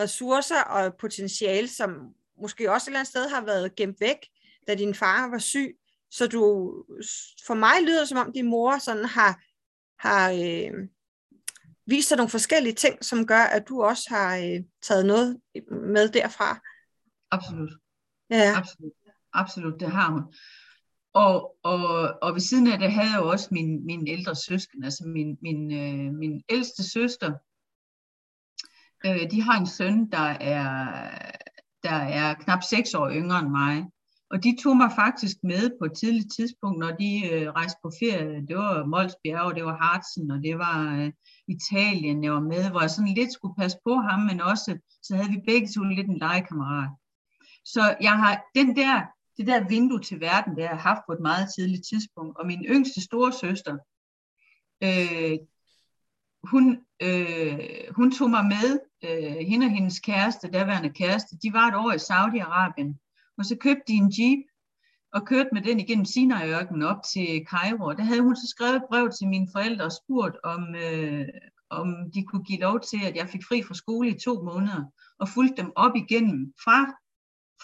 ressourcer 0.00 0.62
og 0.62 0.94
potentiale, 1.00 1.68
som 1.68 1.90
måske 2.42 2.72
også 2.72 2.84
et 2.84 2.88
eller 2.88 2.98
andet 2.98 3.10
sted 3.10 3.28
har 3.28 3.44
været 3.44 3.76
gemt 3.76 4.00
væk, 4.00 4.16
da 4.66 4.74
din 4.74 4.94
far 4.94 5.30
var 5.30 5.38
syg. 5.38 5.76
Så 6.10 6.26
du, 6.26 6.72
for 7.46 7.54
mig 7.54 7.82
lyder 7.82 7.98
det, 7.98 8.08
som 8.08 8.18
om 8.18 8.32
din 8.32 8.46
mor 8.50 8.78
sådan 8.78 9.04
har, 9.04 9.42
har 9.98 10.30
øh, 10.30 10.88
vist 11.86 12.10
dig 12.10 12.16
nogle 12.16 12.30
forskellige 12.30 12.74
ting, 12.74 13.04
som 13.04 13.26
gør, 13.26 13.42
at 13.42 13.68
du 13.68 13.82
også 13.82 14.06
har 14.08 14.36
øh, 14.36 14.64
taget 14.82 15.06
noget 15.06 15.40
med 15.70 16.08
derfra. 16.08 16.60
Absolut. 17.30 17.72
Ja, 18.30 18.52
Absolut. 18.56 18.92
Absolut, 19.32 19.80
det 19.80 19.90
har 19.90 20.10
hun. 20.12 20.22
Og, 21.14 21.56
og, 21.62 22.18
og 22.22 22.34
ved 22.34 22.40
siden 22.40 22.66
af 22.66 22.78
det 22.78 22.92
havde 22.92 23.10
jeg 23.10 23.18
jo 23.18 23.28
også 23.28 23.48
min, 23.50 23.86
min 23.86 24.08
ældre 24.08 24.34
søsken, 24.36 24.84
altså 24.84 25.04
min, 25.06 25.38
min, 25.42 25.72
øh, 25.72 26.14
min 26.14 26.42
ældste 26.48 26.90
søster. 26.90 27.32
Øh, 29.06 29.30
de 29.30 29.42
har 29.42 29.60
en 29.60 29.66
søn, 29.66 30.10
der 30.10 30.28
er, 30.40 30.66
der 31.82 31.96
er 32.20 32.34
knap 32.34 32.62
seks 32.62 32.94
år 32.94 33.10
yngre 33.10 33.38
end 33.38 33.48
mig. 33.48 33.84
Og 34.32 34.44
de 34.44 34.56
tog 34.62 34.76
mig 34.76 34.90
faktisk 34.96 35.36
med 35.42 35.70
på 35.78 35.84
et 35.84 35.92
tidligt 35.92 36.32
tidspunkt, 36.36 36.78
når 36.78 36.90
de 36.90 37.10
øh, 37.32 37.48
rejste 37.50 37.78
på 37.82 37.90
ferie. 38.00 38.46
Det 38.48 38.56
var 38.56 38.86
Molsbjerg, 38.86 39.40
og 39.40 39.54
det 39.54 39.64
var 39.64 39.76
Harzen, 39.82 40.30
og 40.30 40.38
det 40.42 40.58
var 40.58 40.78
øh, 40.96 41.12
Italien, 41.48 42.24
jeg 42.24 42.32
var 42.32 42.40
med, 42.40 42.70
hvor 42.70 42.80
jeg 42.80 42.90
sådan 42.90 43.14
lidt 43.14 43.32
skulle 43.32 43.54
passe 43.58 43.78
på 43.86 43.94
ham, 43.94 44.20
men 44.20 44.40
også, 44.40 44.78
så 45.02 45.16
havde 45.16 45.30
vi 45.30 45.40
begge 45.46 45.68
to 45.68 45.82
lidt 45.82 46.08
en 46.08 46.18
legekammerat. 46.18 46.90
Så 47.64 47.96
jeg 48.00 48.12
har 48.12 48.44
den 48.54 48.76
der, 48.76 49.02
det 49.36 49.46
der 49.46 49.68
vindue 49.68 50.00
til 50.00 50.20
verden, 50.20 50.56
det 50.56 50.64
har 50.64 50.74
jeg 50.74 50.82
haft 50.82 51.02
på 51.06 51.12
et 51.12 51.20
meget 51.20 51.48
tidligt 51.56 51.84
tidspunkt. 51.90 52.38
Og 52.38 52.46
min 52.46 52.64
yngste 52.64 53.00
store 53.00 53.32
søster, 53.32 53.74
øh, 54.84 55.38
hun, 56.50 56.64
øh, 57.02 57.58
hun 57.96 58.12
tog 58.12 58.30
mig 58.30 58.44
med, 58.44 58.70
øh, 59.04 59.46
hende 59.48 59.66
og 59.66 59.72
hendes 59.72 60.00
kæreste, 60.00 60.50
daværende 60.50 60.90
kæreste, 60.90 61.36
de 61.42 61.52
var 61.52 61.66
et 61.68 61.74
år 61.74 61.92
i 61.92 62.04
Saudi-Arabien, 62.08 63.01
og 63.38 63.44
så 63.44 63.56
købte 63.56 63.82
de 63.88 63.92
en 63.92 64.12
jeep, 64.18 64.44
og 65.12 65.26
kørte 65.26 65.48
med 65.52 65.62
den 65.62 65.80
igennem 65.80 66.04
Sinai-ørkenen 66.04 66.82
op 66.82 67.02
til 67.12 67.44
Cairo. 67.50 67.84
Og 67.84 67.96
der 67.96 68.02
havde 68.02 68.22
hun 68.22 68.36
så 68.36 68.46
skrevet 68.48 68.76
et 68.76 68.88
brev 68.90 69.10
til 69.10 69.28
mine 69.28 69.48
forældre 69.52 69.84
og 69.84 69.92
spurgt, 69.92 70.36
om, 70.44 70.74
øh, 70.74 71.28
om 71.70 71.86
de 72.14 72.22
kunne 72.22 72.44
give 72.44 72.60
lov 72.60 72.80
til, 72.80 73.00
at 73.04 73.16
jeg 73.16 73.28
fik 73.28 73.44
fri 73.48 73.62
fra 73.62 73.74
skole 73.74 74.08
i 74.10 74.18
to 74.18 74.42
måneder, 74.42 74.84
og 75.18 75.28
fulgte 75.28 75.62
dem 75.62 75.72
op 75.76 75.96
igennem 75.96 76.52
fra 76.64 76.78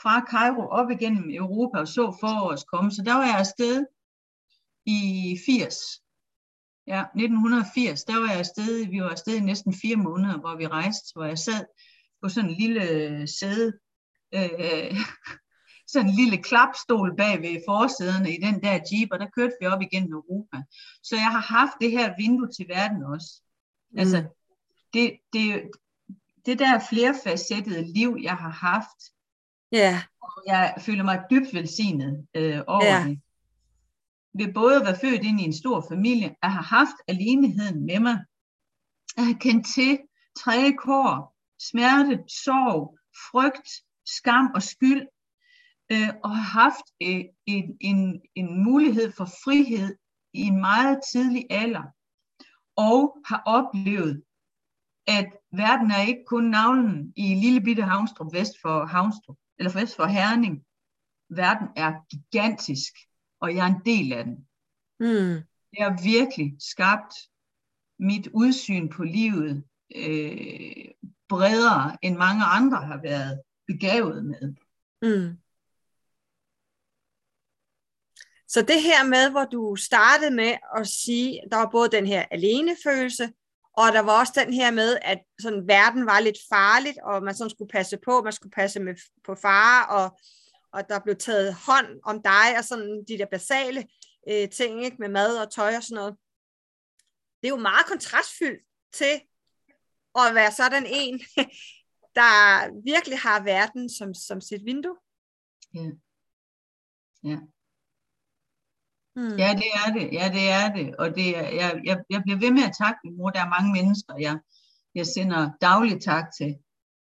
fra 0.02 0.24
Cairo 0.30 0.68
op 0.68 0.90
igennem 0.90 1.30
Europa 1.30 1.78
og 1.78 1.88
så 1.88 2.16
forårs 2.20 2.64
komme. 2.64 2.90
Så 2.90 3.02
der 3.02 3.14
var 3.14 3.24
jeg 3.24 3.38
afsted 3.38 3.86
i 4.86 5.00
80. 5.46 5.76
Ja, 6.86 7.00
1980, 7.00 8.04
der 8.04 8.20
var 8.20 8.26
jeg 8.26 8.38
afsted, 8.38 8.90
vi 8.90 9.00
var 9.02 9.08
afsted 9.08 9.36
i 9.36 9.40
næsten 9.40 9.74
fire 9.82 9.96
måneder, 9.96 10.38
hvor 10.38 10.56
vi 10.56 10.66
rejste, 10.66 11.12
hvor 11.14 11.24
jeg 11.24 11.38
sad 11.38 11.64
på 12.22 12.28
sådan 12.28 12.50
en 12.50 12.56
lille 12.56 12.82
sæde, 13.38 13.72
øh, 14.34 14.96
sådan 15.88 16.08
en 16.08 16.14
lille 16.14 16.38
klapstol 16.42 17.16
bag 17.16 17.42
ved 17.42 17.62
forsæderne 17.68 18.34
i 18.34 18.40
den 18.42 18.62
der 18.62 18.72
jeep, 18.72 19.08
og 19.12 19.18
der 19.18 19.26
kørte 19.26 19.54
vi 19.60 19.66
op 19.66 19.82
igennem 19.82 20.12
Europa. 20.12 20.62
Så 21.02 21.16
jeg 21.16 21.30
har 21.30 21.40
haft 21.58 21.72
det 21.80 21.90
her 21.90 22.14
vindue 22.18 22.48
til 22.56 22.68
verden 22.68 23.02
også. 23.02 23.42
Mm. 23.90 23.98
Altså, 23.98 24.24
det, 24.94 25.18
det, 25.32 25.70
det 26.46 26.58
der 26.58 26.78
flerfacettede 26.90 27.92
liv, 27.92 28.18
jeg 28.22 28.36
har 28.36 28.50
haft, 28.50 29.00
ja, 29.72 30.02
og 30.22 30.42
jeg 30.46 30.74
føler 30.78 31.04
mig 31.04 31.22
dybt 31.30 31.54
velsignet 31.54 32.26
øh, 32.34 32.60
over 32.66 32.84
ja. 32.84 33.04
det. 33.08 33.20
Ved 34.34 34.52
både 34.54 34.76
at 34.76 34.84
være 34.84 34.98
født 35.00 35.24
ind 35.24 35.40
i 35.40 35.44
en 35.44 35.56
stor 35.56 35.86
familie, 35.88 36.36
at 36.42 36.52
have 36.52 36.64
haft 36.64 36.96
aleneheden 37.08 37.86
med 37.86 38.00
mig, 38.00 38.18
at 39.16 39.24
have 39.24 39.38
kendt 39.38 39.66
til 39.66 39.98
træge 40.38 40.76
kår, 40.76 41.36
smerte, 41.58 42.24
sorg, 42.28 42.98
frygt, 43.30 43.68
skam 44.06 44.50
og 44.54 44.62
skyld, 44.62 45.06
øh, 45.92 46.08
og 46.24 46.30
have 46.30 46.44
haft 46.44 46.86
øh, 47.02 47.24
en, 47.46 47.76
en, 47.80 48.22
en 48.34 48.64
mulighed 48.64 49.12
for 49.12 49.24
frihed 49.24 49.96
i 50.32 50.40
en 50.40 50.60
meget 50.60 51.00
tidlig 51.12 51.46
alder, 51.50 51.82
og 52.76 53.18
har 53.26 53.42
oplevet, 53.46 54.22
at 55.06 55.28
verden 55.52 55.90
er 55.90 56.02
ikke 56.02 56.24
kun 56.26 56.44
navlen 56.44 57.12
i 57.16 57.34
lille 57.34 57.60
bitte 57.60 57.82
Havnstrup 57.82 58.32
vest 58.32 58.52
for 58.62 58.86
Havnstrup, 58.86 59.36
eller 59.58 59.72
vest 59.80 59.96
for 59.96 60.06
Herning. 60.06 60.64
Verden 61.30 61.68
er 61.76 61.92
gigantisk, 62.10 62.92
og 63.40 63.54
jeg 63.54 63.68
er 63.68 63.74
en 63.74 63.84
del 63.84 64.12
af 64.12 64.24
den. 64.24 64.36
mm. 65.00 65.42
Det 65.70 65.82
har 65.82 66.02
virkelig 66.02 66.56
skabt 66.58 67.14
mit 67.98 68.28
udsyn 68.34 68.88
på 68.88 69.04
livet 69.04 69.64
øh, 69.96 70.84
bredere, 71.28 71.96
end 72.02 72.16
mange 72.16 72.44
andre 72.44 72.86
har 72.86 73.00
været 73.02 73.42
begavet 73.66 74.24
med. 74.24 74.54
Mm. 75.02 75.38
Så 78.48 78.62
det 78.62 78.82
her 78.82 79.04
med, 79.04 79.30
hvor 79.30 79.44
du 79.44 79.76
startede 79.76 80.30
med 80.30 80.56
at 80.76 80.86
sige, 80.86 81.42
der 81.50 81.56
var 81.56 81.68
både 81.70 81.88
den 81.88 82.06
her 82.06 82.24
alenefølelse, 82.30 83.32
og 83.72 83.92
der 83.92 84.00
var 84.00 84.20
også 84.20 84.32
den 84.44 84.52
her 84.52 84.70
med, 84.70 84.98
at 85.02 85.18
sådan, 85.40 85.68
verden 85.68 86.06
var 86.06 86.20
lidt 86.20 86.38
farligt, 86.48 86.98
og 87.02 87.22
man 87.22 87.34
sådan 87.34 87.50
skulle 87.50 87.68
passe 87.68 87.98
på, 88.04 88.22
man 88.22 88.32
skulle 88.32 88.50
passe 88.50 88.80
med, 88.80 88.94
på 89.26 89.34
far, 89.34 89.86
og, 89.86 90.18
og 90.72 90.88
der 90.88 90.98
blev 91.00 91.16
taget 91.16 91.54
hånd 91.54 92.00
om 92.04 92.22
dig, 92.22 92.58
og 92.58 92.64
sådan 92.64 93.04
de 93.08 93.18
der 93.18 93.26
basale 93.26 93.88
øh, 94.28 94.48
ting, 94.48 94.84
ikke, 94.84 94.96
med 95.00 95.08
mad 95.08 95.38
og 95.38 95.52
tøj 95.52 95.76
og 95.76 95.82
sådan 95.82 95.94
noget. 95.94 96.16
Det 97.40 97.48
er 97.48 97.54
jo 97.56 97.56
meget 97.56 97.86
kontrastfyldt 97.86 98.62
til 98.92 99.14
at 100.14 100.34
være 100.34 100.52
sådan 100.52 100.86
en, 100.86 101.20
der 102.18 102.32
virkelig 102.84 103.18
har 103.18 103.42
verden 103.42 103.90
som, 103.90 104.14
som 104.14 104.40
sit 104.40 104.64
vindue. 104.64 104.96
Ja. 105.74 105.90
Ja. 107.24 107.38
Hmm. 109.18 109.36
Ja, 109.42 109.50
det 109.60 109.70
er 109.82 109.88
det. 109.96 110.06
Ja, 110.18 110.26
det 110.36 110.46
er 110.60 110.68
det. 110.78 110.96
Og 110.96 111.08
det 111.16 111.28
er, 111.38 111.48
jeg, 111.60 111.80
jeg, 111.84 111.96
jeg 112.10 112.20
bliver 112.22 112.38
ved 112.38 112.50
med 112.50 112.62
at 112.62 112.76
takke 112.82 112.98
min 113.04 113.16
mor. 113.16 113.30
Der 113.30 113.40
er 113.44 113.54
mange 113.56 113.72
mennesker, 113.72 114.14
jeg, 114.26 114.38
jeg 114.94 115.06
sender 115.06 115.50
daglig 115.60 116.00
tak 116.02 116.24
til. 116.38 116.50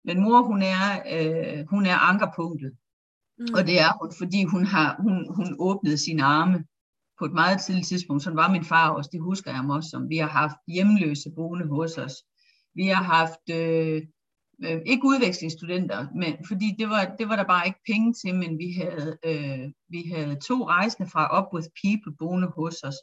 Men 0.05 0.23
mor, 0.23 0.41
hun 0.41 0.61
er, 0.61 0.85
øh, 1.13 1.65
hun 1.69 1.85
er 1.85 1.97
ankerpunktet. 2.09 2.71
Mm. 3.39 3.53
Og 3.55 3.61
det 3.67 3.79
er 3.85 3.91
hun, 4.01 4.11
fordi 4.21 4.43
hun 4.43 4.63
har 4.65 4.89
hun, 4.99 5.35
hun 5.35 5.55
åbnede 5.59 5.97
sine 5.97 6.23
arme 6.23 6.65
på 7.19 7.25
et 7.25 7.33
meget 7.33 7.61
tidligt 7.61 7.87
tidspunkt, 7.87 8.23
sådan 8.23 8.37
var 8.37 8.51
min 8.51 8.65
far 8.65 8.89
også, 8.89 9.09
det 9.13 9.21
husker 9.21 9.51
jeg 9.51 9.57
ham 9.57 9.69
også 9.69 9.89
som, 9.89 10.09
vi 10.09 10.17
har 10.17 10.27
haft 10.27 10.57
hjemløse 10.67 11.29
boende 11.35 11.67
hos 11.67 11.97
os. 11.97 12.15
Vi 12.75 12.87
har 12.87 13.03
haft, 13.03 13.45
øh, 13.59 14.01
øh, 14.64 14.82
ikke 14.86 15.05
udvekslingsstudenter, 15.05 16.07
men, 16.16 16.38
fordi 16.47 16.76
det 16.80 16.89
var, 16.89 17.16
det 17.20 17.30
var 17.30 17.36
der 17.36 17.43
bare 17.43 17.68
ikke 17.68 17.80
penge 17.86 18.14
til, 18.14 18.36
men 18.36 18.57
vi 18.57 18.72
havde, 18.72 19.18
øh, 19.26 19.72
vi 19.89 20.03
havde 20.16 20.36
to 20.36 20.68
rejsende 20.68 21.09
fra 21.09 21.39
Up 21.39 21.53
With 21.53 21.68
People 21.84 22.16
boende 22.20 22.47
hos 22.47 22.84
os. 22.84 22.95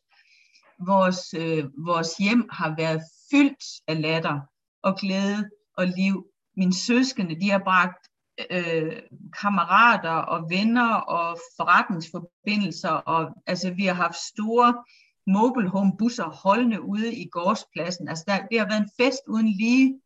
Vores, 0.86 1.34
øh, 1.34 1.64
vores 1.86 2.16
hjem 2.16 2.48
har 2.52 2.74
været 2.76 3.02
fyldt 3.30 3.64
af 3.88 4.02
latter 4.02 4.40
og 4.82 4.96
glæde 4.96 5.50
og 5.76 5.86
liv. 5.86 6.26
Mine 6.56 6.74
søskende, 6.74 7.40
de 7.40 7.50
har 7.50 7.58
bragt 7.58 8.08
øh, 8.50 9.02
kammerater 9.40 10.10
og 10.10 10.50
venner 10.50 10.94
og 10.94 11.38
forretningsforbindelser, 11.56 12.90
og 12.90 13.34
altså 13.46 13.70
vi 13.70 13.84
har 13.84 13.94
haft 13.94 14.16
store 14.16 14.84
mobile 15.26 15.68
home 15.68 15.92
busser 15.98 16.24
holdende 16.24 16.82
ude 16.82 17.14
i 17.14 17.28
gårdspladsen. 17.28 18.08
Altså 18.08 18.24
der, 18.28 18.46
det 18.46 18.58
har 18.58 18.66
været 18.68 18.80
en 18.80 18.90
fest 19.00 19.22
uden 19.28 19.48
lige 19.48 20.00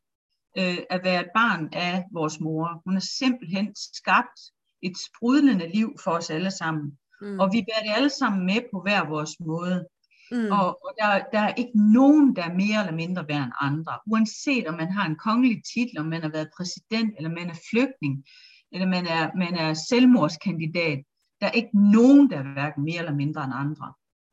øh, 0.58 0.78
at 0.90 1.00
være 1.04 1.20
et 1.20 1.30
barn 1.34 1.68
af 1.72 2.04
vores 2.12 2.40
mor. 2.40 2.82
Hun 2.84 2.94
har 2.94 3.06
simpelthen 3.18 3.74
skabt 3.74 4.40
et 4.82 4.96
sprudlende 5.06 5.68
liv 5.74 5.96
for 6.04 6.10
os 6.10 6.30
alle 6.30 6.50
sammen. 6.50 6.98
Mm. 7.20 7.40
Og 7.40 7.52
vi 7.52 7.64
bærer 7.68 7.82
det 7.82 7.96
alle 7.96 8.10
sammen 8.10 8.46
med 8.46 8.60
på 8.72 8.80
hver 8.82 9.08
vores 9.08 9.40
måde. 9.40 9.86
Mm. 10.32 10.50
Og, 10.50 10.66
og 10.84 10.92
der, 11.00 11.08
der 11.32 11.38
er 11.38 11.54
ikke 11.54 11.92
nogen, 11.92 12.36
der 12.36 12.42
er 12.42 12.54
mere 12.54 12.80
eller 12.80 12.96
mindre 13.02 13.28
værd 13.28 13.44
end 13.44 13.52
andre. 13.60 13.98
Uanset 14.06 14.66
om 14.66 14.74
man 14.74 14.92
har 14.92 15.06
en 15.06 15.16
kongelig 15.16 15.62
titel, 15.74 15.98
om 15.98 16.06
man 16.06 16.22
har 16.22 16.28
været 16.28 16.50
præsident, 16.56 17.14
eller 17.16 17.30
man 17.30 17.50
er 17.50 17.58
flygtning, 17.70 18.24
eller 18.72 18.86
man 18.86 19.06
er, 19.06 19.30
man 19.36 19.54
er 19.54 19.74
selvmordskandidat. 19.74 20.98
Der 21.40 21.46
er 21.46 21.50
ikke 21.50 21.92
nogen, 21.92 22.30
der 22.30 22.38
er 22.38 22.52
hverken 22.52 22.84
mere 22.84 22.98
eller 22.98 23.14
mindre 23.14 23.44
end 23.44 23.52
andre. 23.56 23.92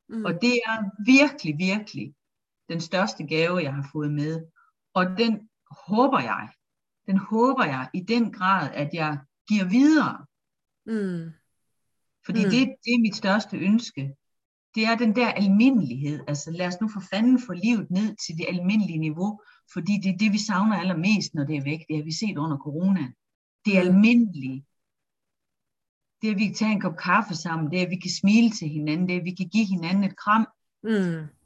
Mm. 0.09 0.25
Og 0.25 0.33
det 0.41 0.55
er 0.65 0.77
virkelig, 1.05 1.55
virkelig 1.57 2.13
den 2.69 2.81
største 2.81 3.23
gave, 3.27 3.63
jeg 3.63 3.73
har 3.73 3.89
fået 3.91 4.11
med. 4.11 4.41
Og 4.93 5.05
den 5.17 5.49
håber 5.71 6.19
jeg, 6.19 6.49
den 7.05 7.17
håber 7.17 7.65
jeg 7.65 7.89
i 7.93 7.99
den 7.99 8.31
grad, 8.31 8.71
at 8.73 8.89
jeg 8.93 9.19
giver 9.49 9.65
videre. 9.65 10.25
Mm. 10.85 11.31
Fordi 12.25 12.43
mm. 12.45 12.49
Det, 12.49 12.59
det 12.85 12.91
er 12.93 13.01
mit 13.01 13.15
største 13.15 13.57
ønske. 13.57 14.15
Det 14.75 14.83
er 14.85 14.95
den 14.95 15.15
der 15.15 15.31
almindelighed. 15.31 16.19
Altså 16.27 16.51
lad 16.51 16.67
os 16.67 16.81
nu 16.81 16.87
for 16.87 17.03
fanden 17.11 17.39
få 17.47 17.53
livet 17.53 17.91
ned 17.91 18.15
til 18.25 18.37
det 18.37 18.45
almindelige 18.49 18.99
niveau, 18.99 19.41
fordi 19.73 19.93
det 20.03 20.09
er 20.13 20.17
det, 20.17 20.31
vi 20.31 20.37
savner 20.37 20.77
allermest, 20.77 21.33
når 21.33 21.43
det 21.43 21.55
er 21.55 21.63
væk. 21.63 21.79
Det 21.87 21.95
har 21.95 22.03
vi 22.03 22.13
set 22.13 22.37
under 22.37 22.57
corona. 22.57 23.11
Det 23.65 23.77
er 23.77 23.83
mm. 23.83 23.87
almindelige. 23.89 24.65
Det 26.21 26.27
er, 26.27 26.31
at 26.31 26.39
vi 26.39 26.45
kan 26.45 26.55
tage 26.55 26.71
en 26.71 26.81
kop 26.81 26.97
kaffe 26.97 27.35
sammen. 27.35 27.71
Det 27.71 27.79
er, 27.79 27.85
at 27.85 27.89
vi 27.89 27.99
kan 27.99 28.11
smile 28.21 28.49
til 28.49 28.69
hinanden. 28.69 29.07
Det 29.07 29.15
er, 29.15 29.19
at 29.19 29.25
vi 29.25 29.35
kan 29.35 29.49
give 29.49 29.65
hinanden 29.65 30.03
et 30.03 30.17
kram. 30.17 30.47
Mm. 30.83 31.38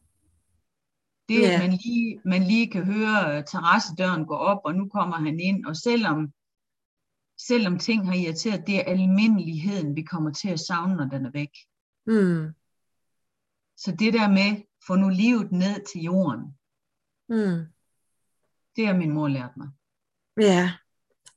Det 1.33 1.45
er, 1.45 1.51
yeah. 1.51 1.63
at 1.63 1.69
man 1.69 1.79
lige, 1.83 2.19
man 2.25 2.43
lige 2.43 2.71
kan 2.71 2.83
høre 2.83 3.37
øh, 3.37 3.43
terrassedøren 3.43 4.25
gå 4.25 4.35
op, 4.35 4.61
og 4.63 4.75
nu 4.75 4.89
kommer 4.89 5.15
han 5.15 5.39
ind. 5.39 5.65
Og 5.65 5.75
selvom, 5.75 6.33
selvom 7.37 7.79
ting 7.79 8.07
har 8.07 8.13
irriteret, 8.15 8.67
det 8.67 8.75
er 8.75 8.83
almindeligheden, 8.83 9.95
vi 9.95 10.01
kommer 10.01 10.31
til 10.31 10.49
at 10.49 10.59
savne, 10.59 10.95
når 10.95 11.05
den 11.05 11.25
er 11.25 11.31
væk. 11.31 11.49
Mm. 12.05 12.53
Så 13.77 13.95
det 13.99 14.13
der 14.13 14.29
med, 14.29 14.61
få 14.87 14.95
nu 14.95 15.09
livet 15.09 15.51
ned 15.51 15.85
til 15.93 16.01
jorden, 16.01 16.41
mm. 17.29 17.65
det 18.75 18.87
har 18.87 18.93
min 18.93 19.11
mor 19.11 19.27
lært 19.27 19.57
mig. 19.57 19.67
Ja. 20.41 20.73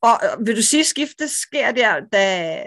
Og 0.01 0.21
vil 0.47 0.57
du 0.57 0.63
sige, 0.63 0.81
at 0.81 0.87
skiftet 0.87 1.31
sker 1.31 1.73
der, 1.73 2.01
da, 2.13 2.65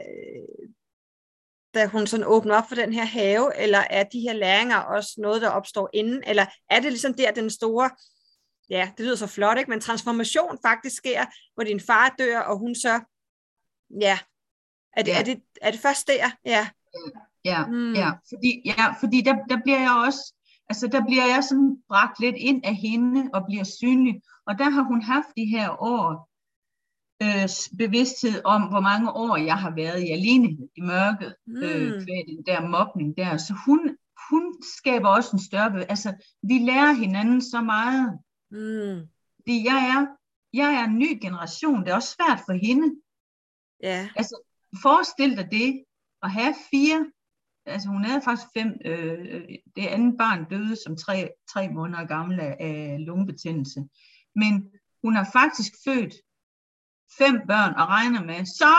da 1.73 1.85
hun 1.87 2.07
sådan 2.07 2.25
åbner 2.25 2.55
op 2.55 2.67
for 2.67 2.75
den 2.75 2.93
her 2.93 3.05
have, 3.05 3.57
eller 3.57 3.83
er 3.89 4.03
de 4.03 4.19
her 4.19 4.33
læringer 4.33 4.77
også 4.77 5.13
noget, 5.17 5.41
der 5.41 5.49
opstår 5.49 5.89
inden, 5.93 6.23
eller 6.27 6.45
er 6.69 6.79
det 6.79 6.91
ligesom 6.91 7.13
der, 7.13 7.31
den 7.31 7.49
store, 7.49 7.89
ja, 8.69 8.91
det 8.97 9.05
lyder 9.05 9.15
så 9.15 9.27
flot, 9.27 9.57
ikke? 9.57 9.69
men 9.69 9.81
transformation 9.81 10.57
faktisk 10.65 10.95
sker, 10.95 11.25
hvor 11.55 11.63
din 11.63 11.79
far 11.79 12.15
dør, 12.19 12.39
og 12.39 12.57
hun 12.57 12.75
så, 12.75 13.01
ja, 14.01 14.19
er 14.97 15.03
det, 15.03 15.11
ja. 15.11 15.19
Er 15.19 15.23
det, 15.23 15.41
er 15.61 15.71
det 15.71 15.79
først 15.79 16.07
der? 16.07 16.31
Ja, 16.45 16.69
ja, 17.45 17.65
mm. 17.65 17.93
ja. 17.93 18.11
fordi, 18.29 18.61
ja, 18.65 18.91
fordi 18.99 19.21
der, 19.21 19.35
der 19.49 19.57
bliver 19.63 19.79
jeg 19.79 20.03
også, 20.05 20.33
altså 20.69 20.87
der 20.87 21.05
bliver 21.05 21.25
jeg 21.25 21.43
sådan 21.43 21.83
bragt 21.87 22.19
lidt 22.19 22.35
ind 22.35 22.65
af 22.65 22.75
hende, 22.75 23.29
og 23.33 23.45
bliver 23.45 23.63
synlig, 23.63 24.21
og 24.47 24.57
der 24.57 24.69
har 24.69 24.81
hun 24.81 25.01
haft 25.01 25.27
de 25.37 25.45
her 25.45 25.81
år, 25.81 26.28
øh, 27.21 27.49
bevidsthed 27.77 28.41
om, 28.45 28.61
hvor 28.61 28.79
mange 28.79 29.11
år 29.11 29.37
jeg 29.37 29.57
har 29.57 29.75
været 29.75 30.03
i 30.03 30.09
alenehed, 30.11 30.67
i 30.75 30.81
mørket, 30.81 31.35
mm. 31.47 31.63
øh, 31.63 31.91
den 32.07 32.43
der 32.45 32.67
mobning 32.67 33.17
der. 33.17 33.37
Så 33.37 33.53
hun, 33.65 33.97
hun 34.29 34.55
skaber 34.77 35.09
også 35.09 35.29
en 35.33 35.39
større 35.39 35.91
Altså, 35.91 36.13
vi 36.43 36.57
lærer 36.57 36.93
hinanden 36.93 37.41
så 37.41 37.61
meget. 37.61 38.19
Mm. 38.51 39.07
Det 39.47 39.63
jeg 39.63 39.79
er, 39.95 40.05
jeg 40.53 40.73
er 40.73 40.83
en 40.83 40.99
ny 40.99 41.21
generation. 41.21 41.79
Det 41.79 41.89
er 41.89 41.95
også 41.95 42.15
svært 42.15 42.39
for 42.45 42.53
hende. 42.53 42.95
Ja. 43.83 43.99
Yeah. 43.99 44.09
Altså, 44.15 44.35
forestil 44.81 45.37
dig 45.37 45.47
det, 45.51 45.83
at 46.23 46.31
have 46.31 46.53
fire, 46.71 47.11
altså 47.65 47.89
hun 47.89 48.03
havde 48.03 48.21
faktisk 48.21 48.47
fem, 48.57 48.77
øh, 48.85 49.41
det 49.75 49.85
andet 49.87 50.17
barn 50.17 50.45
døde 50.49 50.75
som 50.85 50.97
tre, 50.97 51.29
tre 51.53 51.69
måneder 51.69 52.05
gammel 52.05 52.39
af 52.39 52.95
lungebetændelse. 52.99 53.79
Men 54.35 54.71
hun 55.03 55.15
har 55.15 55.29
faktisk 55.33 55.73
født 55.85 56.13
fem 57.17 57.35
børn 57.47 57.73
og 57.81 57.87
regner 57.87 58.23
med, 58.23 58.45
så 58.45 58.73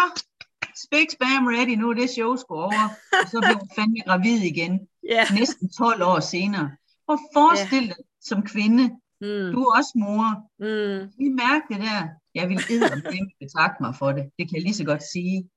speak 0.84 1.08
spam 1.10 1.46
ready, 1.46 1.74
nu 1.80 1.90
er 1.90 1.94
det 1.94 2.10
show 2.10 2.36
sgu 2.36 2.54
over. 2.54 2.84
Og 3.22 3.28
så 3.30 3.36
bliver 3.40 3.58
hun 3.58 3.70
fandme 3.76 4.00
gravid 4.08 4.40
igen. 4.52 4.88
Yeah. 5.12 5.26
Næsten 5.38 5.70
12 5.78 6.02
år 6.02 6.20
senere. 6.20 6.70
Og 7.06 7.18
forestil 7.34 7.86
dig 7.92 8.00
yeah. 8.04 8.28
som 8.28 8.38
kvinde, 8.52 8.84
mm. 9.20 9.48
du 9.54 9.58
er 9.64 9.70
også 9.78 9.92
mor. 10.04 10.26
Mm. 10.64 11.00
Vi 11.18 11.28
mærker 11.42 11.66
det 11.70 11.80
der. 11.86 12.02
Jeg 12.34 12.48
vil 12.48 12.58
eddermame 12.70 13.30
betakke 13.40 13.76
mig 13.80 13.92
for 14.00 14.12
det. 14.12 14.24
Det 14.38 14.48
kan 14.48 14.54
jeg 14.56 14.62
lige 14.62 14.80
så 14.80 14.84
godt 14.84 15.02
sige. 15.02 15.50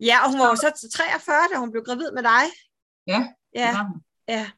Ja, 0.00 0.16
og 0.24 0.30
hun 0.30 0.40
var 0.40 0.48
jo 0.52 0.56
så 0.56 0.88
43, 0.94 1.36
da 1.52 1.58
hun 1.58 1.70
blev 1.70 1.82
gravid 1.84 2.10
med 2.12 2.22
dig. 2.22 2.44
Ja, 3.06 3.20
ja. 3.54 3.70
Ja. 4.28 4.50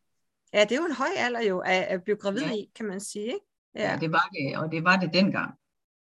Ja, 0.52 0.64
det 0.64 0.72
er 0.72 0.76
jo 0.76 0.86
en 0.86 1.00
høj 1.02 1.12
alder 1.16 1.40
jo, 1.40 1.58
at, 1.58 1.82
at 1.82 2.04
blive 2.04 2.16
gravid 2.16 2.42
ja. 2.42 2.52
i, 2.52 2.70
kan 2.76 2.86
man 2.86 3.00
sige. 3.00 3.24
Ikke? 3.24 3.46
Ja. 3.74 3.90
ja, 3.90 3.96
det 3.96 4.12
var 4.12 4.28
det, 4.32 4.58
og 4.58 4.72
det 4.72 4.84
var 4.84 4.96
det 4.96 5.10
dengang. 5.14 5.54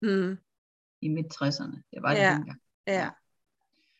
Mm 0.03 0.39
i 1.01 1.09
midt-60'erne. 1.09 1.91
Det 1.93 2.03
var 2.03 2.11
det 2.11 2.21
ja. 2.21 2.35
dengang. 2.35 2.61
Ja. 2.87 3.11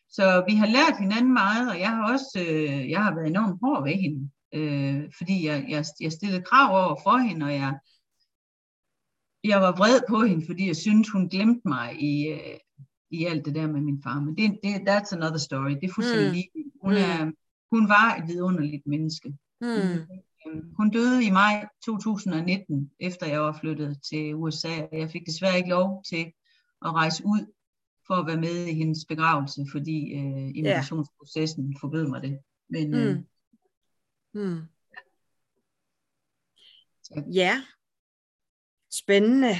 Så 0.09 0.43
vi 0.47 0.55
har 0.55 0.67
lært 0.67 0.99
hinanden 0.99 1.33
meget, 1.33 1.69
og 1.71 1.79
jeg 1.79 1.89
har 1.89 2.13
også 2.13 2.45
øh, 2.49 2.89
jeg 2.89 3.03
har 3.03 3.15
været 3.15 3.27
enormt 3.27 3.59
hård 3.63 3.83
ved 3.83 3.93
hende, 3.93 4.29
øh, 4.53 5.11
fordi 5.17 5.45
jeg, 5.45 5.65
jeg, 5.69 5.85
jeg 5.99 6.11
stillede 6.11 6.43
krav 6.43 6.69
over 6.83 6.95
for 7.03 7.17
hende, 7.17 7.45
og 7.45 7.53
jeg, 7.53 7.73
jeg 9.43 9.61
var 9.61 9.71
vred 9.71 9.99
på 10.09 10.21
hende, 10.23 10.45
fordi 10.45 10.67
jeg 10.67 10.75
syntes, 10.75 11.11
hun 11.11 11.29
glemte 11.29 11.61
mig 11.65 12.01
i, 12.01 12.27
øh, 12.27 12.57
i 13.11 13.25
alt 13.25 13.45
det 13.45 13.55
der 13.55 13.67
med 13.67 13.81
min 13.81 14.01
far. 14.03 14.19
Men 14.19 14.37
det, 14.37 14.59
det, 14.63 14.89
that's 14.89 15.15
another 15.15 15.37
story. 15.37 15.71
Det 15.71 15.83
er 15.83 15.93
fuldstændig 15.95 16.27
mm. 16.27 16.33
lige. 16.33 16.49
Hun, 16.81 16.93
mm. 16.93 16.97
er, 16.97 17.31
hun 17.71 17.89
var 17.89 18.15
et 18.15 18.27
vidunderligt 18.27 18.87
menneske. 18.87 19.29
Mm. 19.61 19.97
Hun 20.77 20.89
døde 20.89 21.25
i 21.25 21.29
maj 21.29 21.67
2019, 21.85 22.91
efter 22.99 23.25
jeg 23.27 23.41
var 23.41 23.57
flyttet 23.61 23.97
til 24.09 24.35
USA. 24.35 24.75
Jeg 24.91 25.09
fik 25.11 25.25
desværre 25.25 25.57
ikke 25.57 25.69
lov 25.69 26.03
til 26.09 26.31
at 26.85 26.93
rejse 26.93 27.23
ud 27.25 27.53
for 28.07 28.13
at 28.13 28.27
være 28.27 28.41
med 28.41 28.65
i 28.65 28.73
hendes 28.73 29.05
begravelse, 29.05 29.65
fordi 29.71 30.13
øh, 30.13 30.51
immigrationsprocessen 30.55 31.71
ja. 31.71 31.77
forbød 31.81 32.07
mig 32.07 32.21
det. 32.21 32.39
Men, 32.69 32.93
øh, 32.93 33.15
mm. 33.15 33.23
Mm. 34.41 34.61
Ja. 37.33 37.63
Spændende. 38.91 39.55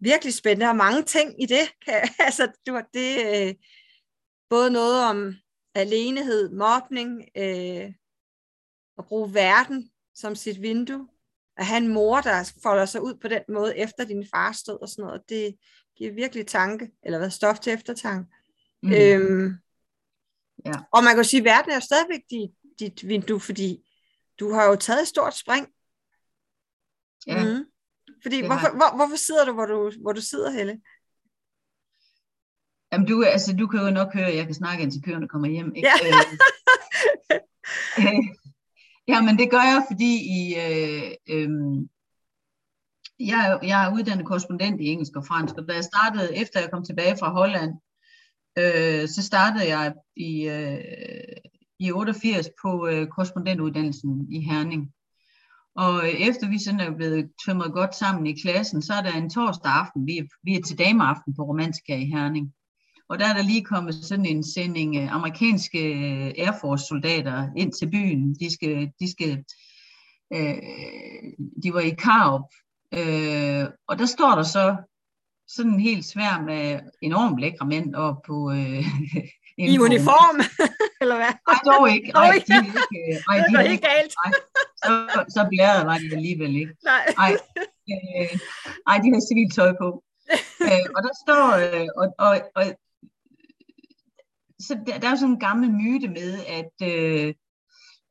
Virkelig 0.00 0.34
spændende, 0.34 0.68
og 0.68 0.76
mange 0.76 1.02
ting 1.02 1.42
i 1.42 1.46
det. 1.46 1.74
Kan, 1.84 1.94
altså, 2.26 2.52
det 2.66 2.74
var 2.74 2.88
det, 2.94 3.12
øh, 3.48 3.54
både 4.48 4.70
noget 4.70 5.04
om 5.04 5.34
alenehed, 5.74 6.50
mobning, 6.50 7.28
øh, 7.36 7.92
at 8.98 9.04
bruge 9.04 9.34
verden 9.34 9.90
som 10.14 10.34
sit 10.34 10.62
vindue, 10.62 11.08
at 11.56 11.66
have 11.66 11.78
en 11.78 11.88
mor, 11.88 12.20
der 12.20 12.52
folder 12.62 12.84
sig 12.84 13.02
ud 13.02 13.14
på 13.14 13.28
den 13.28 13.42
måde 13.48 13.78
efter 13.78 14.04
din 14.04 14.26
fars 14.34 14.62
død 14.62 14.82
og 14.82 14.88
sådan 14.88 15.04
noget, 15.04 15.22
det, 15.28 15.56
giver 15.98 16.12
virkelig 16.12 16.46
tanke, 16.46 16.90
eller 17.02 17.18
hvad 17.18 17.30
stof 17.30 17.58
til 17.58 17.72
eftertanke. 17.72 18.34
Mm. 18.82 18.92
Øhm, 18.92 19.54
ja. 20.64 20.72
Og 20.92 21.04
man 21.04 21.14
kan 21.14 21.24
sige, 21.24 21.40
at 21.40 21.44
verden 21.44 21.72
er 21.72 21.80
stadigvæk 21.80 22.20
dit, 22.30 22.50
dit 22.78 23.08
vindue, 23.08 23.40
fordi 23.40 23.78
du 24.40 24.52
har 24.52 24.64
jo 24.64 24.76
taget 24.76 25.02
et 25.02 25.08
stort 25.08 25.36
spring. 25.36 25.68
Ja. 27.26 27.44
Mm. 27.44 27.64
Fordi, 28.22 28.46
hvorfor, 28.46 28.76
hvor, 28.76 28.96
hvorfor 28.96 29.16
sidder 29.16 29.44
du 29.44 29.52
hvor, 29.52 29.66
du, 29.66 29.92
hvor 30.02 30.12
du 30.12 30.20
sidder, 30.20 30.50
Helle? 30.50 30.80
Jamen, 32.92 33.06
du, 33.06 33.22
altså, 33.22 33.56
du 33.56 33.66
kan 33.66 33.80
jo 33.80 33.90
nok 33.90 34.14
høre, 34.14 34.26
at 34.26 34.36
jeg 34.36 34.44
kan 34.44 34.54
snakke, 34.54 34.82
indtil 34.82 35.02
køerne 35.02 35.28
kommer 35.28 35.48
hjem. 35.48 35.74
Ikke? 35.74 35.88
Ja. 35.88 36.08
øh, 36.08 37.40
øh, 38.04 38.24
ja, 39.08 39.20
men 39.20 39.38
det 39.38 39.50
gør 39.50 39.64
jeg, 39.72 39.84
fordi 39.90 40.12
i, 40.38 40.54
øh, 40.64 41.10
øh, 41.28 41.50
jeg, 43.20 43.58
jeg 43.62 43.86
er 43.86 43.94
uddannet 43.94 44.26
korrespondent 44.26 44.80
i 44.80 44.86
engelsk 44.86 45.16
og 45.16 45.26
fransk, 45.26 45.54
og 45.58 45.68
da 45.68 45.74
jeg 45.74 45.84
startede, 45.84 46.36
efter 46.36 46.60
jeg 46.60 46.70
kom 46.70 46.84
tilbage 46.84 47.16
fra 47.20 47.32
Holland, 47.32 47.72
øh, 48.58 49.08
så 49.08 49.22
startede 49.22 49.68
jeg 49.68 49.94
i, 50.16 50.48
øh, 50.48 50.78
i 51.78 51.92
88 51.92 52.48
på 52.62 52.86
øh, 52.86 53.06
korrespondentuddannelsen 53.06 54.26
i 54.30 54.40
Herning. 54.40 54.92
Og 55.76 56.04
øh, 56.04 56.14
efter 56.28 56.48
vi 56.48 56.58
sådan 56.58 56.80
er 56.80 56.96
blevet 56.96 57.30
tømret 57.46 57.72
godt 57.72 57.94
sammen 57.94 58.26
i 58.26 58.40
klassen, 58.42 58.82
så 58.82 58.92
er 58.92 59.02
der 59.02 59.12
en 59.12 59.30
torsdag 59.30 59.72
aften, 59.72 60.06
vi 60.06 60.18
er, 60.18 60.24
vi 60.42 60.54
er 60.54 60.62
til 60.62 60.78
dameaften 60.78 61.34
på 61.34 61.42
Romantika 61.42 61.96
i 61.96 62.04
Herning. 62.04 62.52
Og 63.08 63.18
der 63.18 63.26
er 63.26 63.34
der 63.34 63.42
lige 63.42 63.64
kommet 63.64 63.94
sådan 63.94 64.26
en 64.26 64.44
sending 64.44 64.96
øh, 64.96 65.14
amerikanske 65.14 65.78
øh, 65.78 66.32
Air 66.38 66.52
Force 66.60 66.84
soldater 66.84 67.48
ind 67.56 67.72
til 67.72 67.90
byen. 67.90 68.34
De 68.34 68.52
skal, 68.52 68.92
de 69.00 69.10
skal 69.10 69.44
øh, 70.34 70.58
de 71.62 71.74
var 71.74 71.80
i 71.80 71.90
Karup, 71.90 72.48
øh, 72.94 73.68
og 73.88 73.98
der 73.98 74.06
står 74.06 74.34
der 74.34 74.42
så 74.42 74.76
sådan 75.48 75.72
en 75.72 75.80
helt 75.80 76.04
svær 76.04 76.42
med 76.42 76.80
enormt 77.02 77.40
lækre 77.40 77.66
mænd 77.66 77.94
op 77.94 78.16
på... 78.26 78.50
Øh, 78.50 78.84
I 79.58 79.78
uniform, 79.78 80.36
eller 81.00 81.16
hvad? 81.16 81.32
Nej, 81.48 81.60
dog 81.70 81.90
ikke. 81.90 82.08
Nej, 82.12 82.42
de 82.46 82.52
er 82.52 82.64
ikke, 82.64 82.78
nej, 83.28 83.38
de 83.48 83.56
er 83.56 83.70
ikke 83.72 83.88
galt. 83.92 84.14
Nej, 84.24 84.32
så, 84.84 85.24
så 85.34 85.48
blæret 85.50 85.86
var 85.86 85.98
de 85.98 86.16
alligevel 86.16 86.56
ikke. 86.56 86.74
Nej. 86.84 87.04
Nej, 87.16 87.32
øh, 87.90 88.32
nej 88.88 88.96
de 89.02 89.08
har 89.14 89.22
civilt 89.28 89.54
tøj 89.54 89.72
på. 89.82 89.88
øh, 90.66 90.86
og 90.96 91.00
der 91.06 91.14
står, 91.24 91.46
øh, 91.64 91.88
og, 92.00 92.06
og, 92.26 92.32
og 92.54 92.64
så 94.60 94.78
der, 94.86 94.98
der 94.98 95.08
er 95.08 95.16
sådan 95.16 95.34
en 95.34 95.40
gammel 95.40 95.72
myte 95.72 96.08
med, 96.08 96.30
at, 96.58 96.74
øh, 96.92 97.34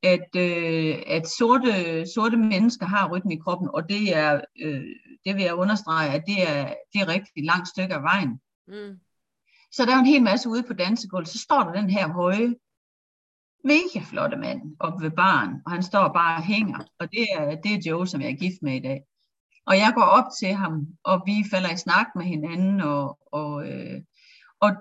at, 0.03 0.35
øh, 0.35 0.95
at 1.07 1.27
sorte, 1.27 2.05
sorte 2.15 2.37
mennesker 2.37 2.85
har 2.85 3.11
rytme 3.11 3.33
i 3.33 3.39
kroppen, 3.43 3.69
og 3.73 3.89
det 3.89 4.15
er, 4.15 4.41
øh, 4.61 4.83
det 5.25 5.35
vil 5.35 5.43
jeg 5.43 5.55
understrege, 5.55 6.09
at 6.09 6.23
det 6.27 6.49
er, 6.49 6.73
det 6.93 7.01
er 7.01 7.07
rigtig 7.07 7.45
langt 7.45 7.67
stykke 7.67 7.95
af 7.95 8.03
vejen. 8.03 8.39
Mm. 8.67 8.99
Så 9.71 9.85
der 9.85 9.95
er 9.95 9.99
en 9.99 10.05
hel 10.05 10.23
masse 10.23 10.49
ude 10.49 10.63
på 10.63 10.73
dansegulvet, 10.73 11.27
så 11.27 11.39
står 11.39 11.63
der 11.63 11.73
den 11.73 11.89
her 11.89 12.07
høje, 12.07 12.55
mega 13.63 14.05
flotte 14.05 14.37
mand 14.37 14.61
oppe 14.79 15.03
ved 15.03 15.11
baren, 15.11 15.61
og 15.65 15.71
han 15.71 15.83
står 15.83 16.13
bare 16.13 16.37
og 16.37 16.43
hænger, 16.43 16.79
og 16.99 17.11
det 17.11 17.27
er, 17.37 17.55
det 17.55 17.73
er 17.73 17.89
Joe, 17.89 18.07
som 18.07 18.21
jeg 18.21 18.31
er 18.31 18.35
gift 18.35 18.61
med 18.61 18.75
i 18.75 18.79
dag. 18.79 19.01
Og 19.65 19.77
jeg 19.77 19.91
går 19.95 20.03
op 20.03 20.25
til 20.39 20.53
ham, 20.53 20.87
og 21.03 21.23
vi 21.25 21.45
falder 21.51 21.73
i 21.73 21.77
snak 21.77 22.07
med 22.15 22.25
hinanden, 22.25 22.81
og, 22.81 23.19
og, 23.31 23.67
øh, 23.69 24.01
og 24.59 24.71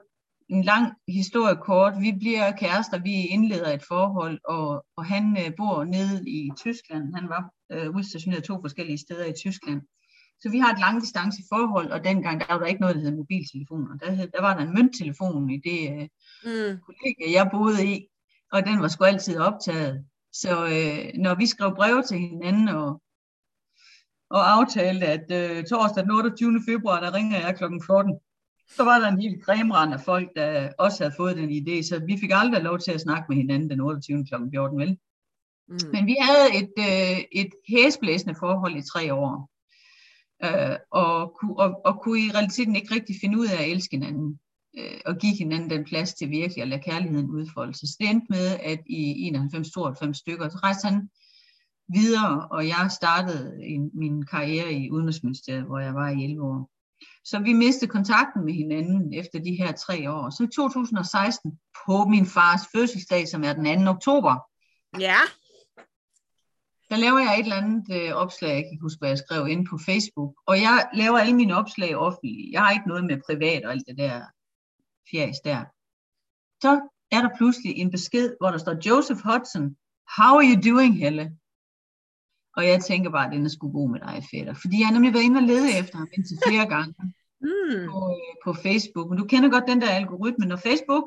en 0.48 0.62
lang 0.62 0.92
historie 1.08 1.56
kort. 1.56 1.94
Vi 2.00 2.12
bliver 2.18 2.52
kærester, 2.52 2.98
vi 2.98 3.14
indleder 3.26 3.72
et 3.74 3.82
forhold, 3.88 4.40
og, 4.44 4.84
og 4.96 5.04
han 5.04 5.36
øh, 5.40 5.52
bor 5.56 5.84
nede 5.84 6.30
i 6.30 6.50
Tyskland. 6.56 7.14
Han 7.14 7.28
var 7.28 7.50
øh, 7.72 7.90
udstationeret 7.96 8.44
to 8.44 8.60
forskellige 8.60 8.98
steder 8.98 9.24
i 9.24 9.32
Tyskland. 9.32 9.80
Så 10.40 10.50
vi 10.50 10.58
har 10.58 10.72
et 10.72 10.78
langdistance 10.78 11.42
forhold, 11.52 11.90
og 11.90 12.04
dengang 12.04 12.40
der 12.40 12.46
var 12.52 12.58
der 12.58 12.66
ikke 12.66 12.80
noget, 12.80 12.96
der 12.96 13.02
hed 13.02 13.16
mobiltelefoner. 13.16 13.96
Der, 13.98 14.10
hed, 14.12 14.28
der 14.28 14.40
var 14.40 14.56
der 14.56 14.62
en 14.62 14.74
mønttelefon 14.74 15.50
i 15.50 15.60
det 15.68 15.80
øh, 15.92 16.08
Mm. 16.44 16.78
kollega, 16.86 17.32
jeg 17.32 17.48
boede 17.52 17.86
i, 17.94 18.06
og 18.52 18.66
den 18.66 18.80
var 18.82 18.88
sgu 18.88 19.04
altid 19.04 19.38
optaget. 19.38 20.04
Så 20.32 20.52
øh, 20.64 21.20
når 21.22 21.34
vi 21.34 21.46
skrev 21.46 21.74
breve 21.74 22.02
til 22.02 22.18
hinanden 22.18 22.68
og, 22.68 23.02
og 24.30 24.52
aftalte, 24.52 25.06
at 25.06 25.26
øh, 25.30 25.64
torsdag 25.64 26.02
den 26.02 26.10
28. 26.10 26.60
februar, 26.68 27.00
der 27.00 27.14
ringer 27.14 27.38
jeg 27.40 27.56
kl. 27.58 27.64
14, 27.86 28.18
så 28.68 28.84
var 28.84 28.98
der 28.98 29.08
en 29.08 29.20
hel 29.20 29.40
cremrand 29.42 29.94
af 29.94 30.00
folk, 30.00 30.28
der 30.36 30.72
også 30.78 31.04
havde 31.04 31.14
fået 31.16 31.36
den 31.36 31.50
idé, 31.50 31.82
så 31.82 32.02
vi 32.06 32.18
fik 32.20 32.30
aldrig 32.34 32.62
lov 32.62 32.78
til 32.78 32.92
at 32.92 33.00
snakke 33.00 33.24
med 33.28 33.36
hinanden 33.36 33.70
den 33.70 33.80
28. 33.80 34.26
kl. 34.26 34.34
14, 34.52 34.78
vel? 34.78 34.98
Mm. 35.68 35.78
Men 35.92 36.06
vi 36.06 36.16
havde 36.20 36.48
et, 36.62 36.72
øh, 36.78 37.24
et 37.32 37.50
hæsblæsende 37.68 38.34
forhold 38.38 38.76
i 38.76 38.88
tre 38.92 39.14
år, 39.14 39.50
øh, 40.44 40.76
og, 40.90 41.36
ku, 41.40 41.54
og, 41.54 41.80
og 41.84 42.00
kunne 42.02 42.20
i 42.20 42.30
realiteten 42.34 42.76
ikke 42.76 42.94
rigtig 42.94 43.16
finde 43.20 43.38
ud 43.38 43.46
af 43.46 43.62
at 43.62 43.70
elske 43.70 43.96
hinanden, 43.96 44.38
øh, 44.78 45.00
og 45.06 45.16
give 45.16 45.36
hinanden 45.36 45.70
den 45.70 45.84
plads 45.84 46.14
til 46.14 46.30
virkelig 46.30 46.62
at 46.62 46.68
lade 46.68 46.82
kærligheden 46.82 47.30
udfolde 47.30 47.74
sig. 47.74 47.88
Så 47.88 47.96
det 48.00 48.10
endte 48.10 48.26
med, 48.30 48.46
at 48.62 48.80
i 48.86 49.30
91-92 49.30 50.12
stykker, 50.12 50.48
så 50.48 50.58
rejste 50.62 50.88
han 50.88 51.10
videre, 51.88 52.48
og 52.48 52.68
jeg 52.68 52.90
startede 52.90 53.64
en, 53.64 53.90
min 53.94 54.26
karriere 54.26 54.72
i 54.72 54.90
Udenrigsministeriet, 54.90 55.64
hvor 55.64 55.78
jeg 55.78 55.94
var 55.94 56.08
i 56.08 56.24
11 56.24 56.42
år. 56.42 56.70
Så 57.24 57.38
vi 57.38 57.52
mistede 57.52 57.90
kontakten 57.90 58.44
med 58.44 58.54
hinanden 58.54 59.14
efter 59.14 59.38
de 59.38 59.54
her 59.54 59.72
tre 59.72 60.12
år. 60.12 60.30
Så 60.30 60.42
i 60.42 60.48
2016, 60.56 61.58
på 61.86 62.04
min 62.04 62.26
fars 62.26 62.60
fødselsdag, 62.74 63.28
som 63.28 63.44
er 63.44 63.52
den 63.52 63.84
2. 63.84 63.90
oktober, 63.90 64.34
Ja. 65.00 65.16
der 66.90 66.96
laver 66.96 67.18
jeg 67.18 67.38
et 67.38 67.42
eller 67.42 67.56
andet 67.56 67.84
øh, 67.96 68.12
opslag, 68.12 68.48
jeg 68.54 68.62
kan 68.64 68.72
ikke 68.72 68.82
huske, 68.82 68.98
hvad 68.98 69.08
jeg 69.08 69.18
skrev 69.18 69.48
inde 69.48 69.64
på 69.70 69.78
Facebook. 69.86 70.32
Og 70.46 70.60
jeg 70.60 70.88
laver 70.94 71.18
alle 71.18 71.34
mine 71.36 71.56
opslag 71.56 71.96
offentlige. 71.96 72.48
Jeg 72.52 72.60
har 72.64 72.70
ikke 72.70 72.88
noget 72.88 73.04
med 73.04 73.20
privat 73.26 73.64
og 73.64 73.70
alt 73.72 73.86
det 73.88 73.98
der 73.98 74.22
fjæs 75.10 75.36
der. 75.44 75.64
Så 76.62 76.88
er 77.10 77.20
der 77.22 77.36
pludselig 77.36 77.72
en 77.78 77.90
besked, 77.90 78.36
hvor 78.40 78.50
der 78.50 78.58
står, 78.58 78.76
Joseph 78.86 79.20
Hudson, 79.24 79.76
how 80.18 80.32
are 80.38 80.46
you 80.52 80.72
doing, 80.72 80.98
Helle? 80.98 81.36
Og 82.56 82.66
jeg 82.66 82.80
tænker 82.84 83.10
bare, 83.10 83.26
at 83.26 83.32
den 83.32 83.44
er 83.44 83.48
sgu 83.48 83.72
god 83.72 83.90
med 83.90 84.00
dig, 84.00 84.22
fætter. 84.30 84.54
Fordi 84.54 84.76
jeg 84.78 84.86
har 84.86 84.94
nemlig 84.94 85.12
været 85.14 85.22
inde 85.24 85.38
og 85.38 85.42
lede 85.52 85.78
efter 85.78 85.96
ham 85.98 86.08
indtil 86.16 86.38
flere 86.48 86.66
gange 86.74 86.94
Mm. 87.40 87.86
på, 87.92 87.98
øh, 88.16 88.34
på 88.44 88.50
Facebook. 88.64 89.06
Men 89.10 89.18
du 89.18 89.24
kender 89.32 89.48
godt 89.50 89.64
den 89.68 89.80
der 89.80 89.90
algoritme, 89.90 90.46
når 90.46 90.56
Facebook 90.56 91.04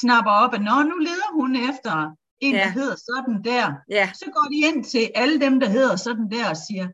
snapper 0.00 0.32
op, 0.42 0.54
at 0.54 0.62
Nå, 0.68 0.76
nu 0.90 0.96
leder 1.08 1.30
hun 1.40 1.50
efter 1.70 1.94
en, 2.40 2.54
der 2.54 2.60
Ja. 2.60 2.70
hedder 2.78 2.96
sådan 3.08 3.36
der. 3.50 3.66
Ja. 3.98 4.06
Så 4.20 4.24
går 4.34 4.46
de 4.52 4.58
ind 4.68 4.84
til 4.84 5.04
alle 5.14 5.40
dem, 5.40 5.60
der 5.60 5.68
hedder 5.68 5.96
sådan 5.96 6.26
der 6.30 6.44
og 6.50 6.56
siger, 6.66 6.86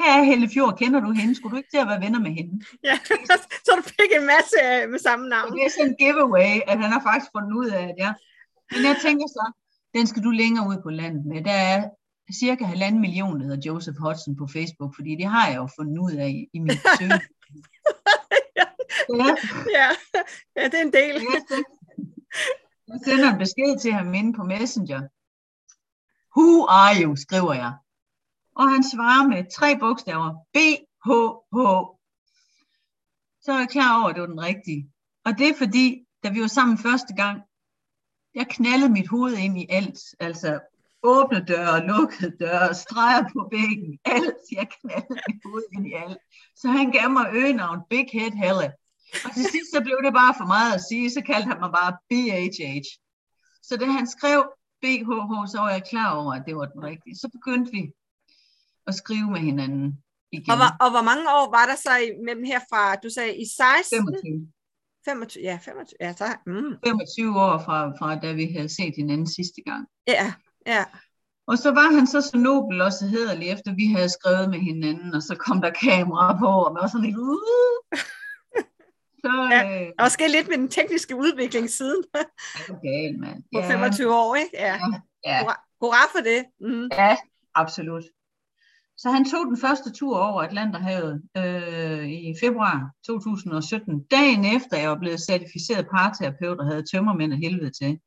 her 0.00 0.12
er 0.18 0.22
Helle 0.30 0.48
Fjord, 0.54 0.78
kender 0.78 1.00
du 1.00 1.10
hende? 1.20 1.34
Skulle 1.34 1.52
du 1.52 1.56
ikke 1.56 1.72
til 1.74 1.82
at 1.84 1.88
være 1.92 2.00
venner 2.04 2.20
med 2.26 2.32
hende? 2.38 2.54
ja. 2.88 2.94
så 3.66 3.70
du 3.78 3.82
fik 3.82 4.10
en 4.20 4.26
masse 4.34 4.58
med 4.92 4.98
samme 4.98 5.24
Og 5.24 5.28
navn. 5.34 5.52
det 5.52 5.62
er 5.66 5.70
sådan 5.76 5.88
en 5.90 5.96
giveaway, 6.02 6.52
at 6.70 6.76
han 6.82 6.90
har 6.96 7.02
faktisk 7.08 7.30
fundet 7.36 7.52
ud 7.60 7.68
af, 7.78 7.82
at 7.92 7.96
jeg... 8.04 8.12
Men 8.72 8.80
jeg 8.88 8.96
tænker 9.06 9.26
så, 9.38 9.44
den 9.96 10.06
skal 10.06 10.22
du 10.26 10.30
længere 10.42 10.64
ud 10.70 10.78
på 10.82 10.90
landet 11.00 11.24
med. 11.32 11.44
Der 11.50 11.58
er 11.72 11.78
cirka 12.32 12.64
halvanden 12.64 13.00
million, 13.00 13.40
der 13.40 13.46
hedder 13.46 13.70
Joseph 13.72 13.98
Hudson 13.98 14.36
på 14.36 14.46
Facebook, 14.46 14.94
fordi 14.94 15.16
det 15.16 15.24
har 15.26 15.48
jeg 15.48 15.56
jo 15.56 15.68
fundet 15.78 15.98
ud 15.98 16.12
af 16.12 16.28
i, 16.28 16.46
i 16.52 16.58
min 16.58 16.76
søge. 16.98 17.20
Ja, 19.20 19.34
Ja. 19.78 19.88
ja, 20.56 20.64
det 20.68 20.74
er 20.74 20.82
en 20.82 20.92
del. 20.92 21.14
jeg 21.32 21.42
sender- 21.48 21.76
jeg 22.88 23.00
sender 23.04 23.32
en 23.32 23.38
besked 23.38 23.78
til 23.80 23.92
ham 23.92 24.14
inde 24.14 24.32
på 24.32 24.42
Messenger. 24.44 25.00
Who 26.36 26.66
are 26.68 27.02
you, 27.02 27.16
skriver 27.16 27.54
jeg. 27.54 27.72
Og 28.56 28.70
han 28.70 28.82
svarer 28.92 29.28
med 29.28 29.44
tre 29.58 29.78
bogstaver. 29.78 30.30
B-H-H. 30.54 31.56
Så 33.42 33.52
er 33.52 33.58
jeg 33.58 33.68
klar 33.68 34.00
over, 34.00 34.08
at 34.08 34.14
det 34.14 34.20
var 34.20 34.26
den 34.26 34.40
rigtige. 34.40 34.90
Og 35.24 35.38
det 35.38 35.48
er 35.48 35.54
fordi, 35.58 36.04
da 36.24 36.30
vi 36.30 36.40
var 36.40 36.46
sammen 36.46 36.78
første 36.78 37.14
gang, 37.14 37.42
jeg 38.34 38.46
knaldede 38.50 38.92
mit 38.92 39.08
hoved 39.08 39.36
ind 39.36 39.58
i 39.58 39.66
alt. 39.70 39.98
Altså 40.20 40.60
åbne 41.02 41.44
døre, 41.52 41.86
lukkede 41.86 42.32
døre, 42.40 42.74
streger 42.74 43.22
på 43.32 43.48
væggen, 43.52 43.98
alt. 44.04 44.42
Jeg 44.52 44.66
knaldede 44.76 45.20
mit 45.28 45.40
hoved 45.44 45.64
ind 45.74 45.86
i 45.86 45.92
alt. 46.04 46.18
Så 46.56 46.68
han 46.68 46.90
gav 46.90 47.10
mig 47.10 47.26
øgenavn 47.32 47.80
Big 47.90 48.06
Head 48.12 48.34
Helle. 48.42 48.72
Og 49.24 49.30
til 49.34 49.44
sidst 49.54 49.70
så 49.74 49.80
blev 49.86 49.98
det 50.04 50.12
bare 50.12 50.34
for 50.40 50.46
meget 50.54 50.72
at 50.74 50.82
sige, 50.88 51.10
så 51.10 51.20
kaldte 51.20 51.48
han 51.52 51.60
mig 51.60 51.72
bare 51.80 51.92
BHH. 52.10 52.88
Så 53.62 53.76
da 53.76 53.86
han 53.98 54.06
skrev 54.16 54.40
BHH, 54.82 55.32
så 55.52 55.58
var 55.64 55.70
jeg 55.70 55.84
klar 55.92 56.10
over, 56.20 56.32
at 56.34 56.42
det 56.46 56.56
var 56.56 56.66
den 56.74 56.82
rigtige. 56.90 57.16
Så 57.22 57.28
begyndte 57.36 57.72
vi 57.72 57.82
at 58.86 58.94
skrive 58.94 59.30
med 59.30 59.40
hinanden 59.40 59.86
igen. 60.32 60.50
Og 60.52 60.56
hvor, 60.56 60.70
og 60.84 60.90
hvor 60.90 61.04
mange 61.10 61.24
år 61.38 61.46
var 61.56 61.66
der 61.70 61.76
så 61.86 61.94
imellem 62.20 62.44
herfra, 62.44 62.96
du 63.04 63.08
sagde 63.10 63.34
i 63.44 63.46
16? 63.56 63.98
25, 63.98 64.52
25, 65.04 65.42
ja, 65.42 65.58
25, 65.62 65.96
ja, 66.00 66.12
så, 66.20 66.26
mm, 66.46 66.72
25 66.86 67.40
år 67.46 67.58
fra, 67.66 67.78
fra, 67.98 68.08
da 68.24 68.32
vi 68.32 68.46
havde 68.56 68.68
set 68.78 68.94
hinanden 68.96 69.26
sidste 69.26 69.60
gang. 69.68 69.82
ja, 70.06 70.32
ja, 70.66 70.84
Og 71.46 71.58
så 71.58 71.70
var 71.70 71.94
han 71.94 72.06
så 72.06 72.20
så 72.20 72.36
nobel 72.38 72.80
og 72.80 72.92
så 72.92 73.06
hederlig, 73.06 73.48
efter 73.48 73.74
vi 73.74 73.86
havde 73.86 74.08
skrevet 74.08 74.50
med 74.50 74.58
hinanden, 74.58 75.14
og 75.14 75.22
så 75.22 75.34
kom 75.36 75.60
der 75.62 75.70
kamera 75.70 76.38
på, 76.38 76.46
og 76.46 76.72
man 76.74 76.80
var 76.82 76.88
sådan 76.88 77.06
lidt, 77.06 77.16
uh. 77.18 77.98
Så 79.24 79.48
Ja. 79.50 79.82
øh, 79.82 79.92
var 79.98 80.08
sket 80.08 80.30
lidt 80.30 80.48
med 80.48 80.58
den 80.58 80.68
tekniske 80.68 81.16
udvikling 81.16 81.70
siden 81.70 82.04
gal, 82.82 83.18
mand. 83.18 83.42
på 83.54 83.62
25 83.62 84.14
år, 84.14 84.34
ikke? 84.34 84.50
Ja, 84.54 84.78
Ja, 85.26 85.40
hurra, 85.42 85.56
hurra 85.80 86.04
for 86.12 86.22
det. 86.24 86.44
Mm. 86.60 86.88
ja, 86.92 87.16
absolut. 87.54 88.04
Så 88.96 89.10
han 89.10 89.24
tog 89.30 89.46
den 89.46 89.58
første 89.58 89.92
tur 89.92 90.18
over 90.18 90.42
Atlanterhavet 90.42 91.22
øh, 91.36 92.08
i 92.08 92.34
februar 92.40 92.90
2017, 93.06 94.04
dagen 94.10 94.44
efter 94.56 94.76
jeg 94.78 94.90
var 94.90 94.98
blevet 94.98 95.20
certificeret 95.20 95.86
parterapeut 95.94 96.58
og 96.60 96.66
havde 96.66 96.84
tømmermænd 96.92 97.32
af 97.32 97.38
helvede 97.38 97.70
til. 97.70 98.00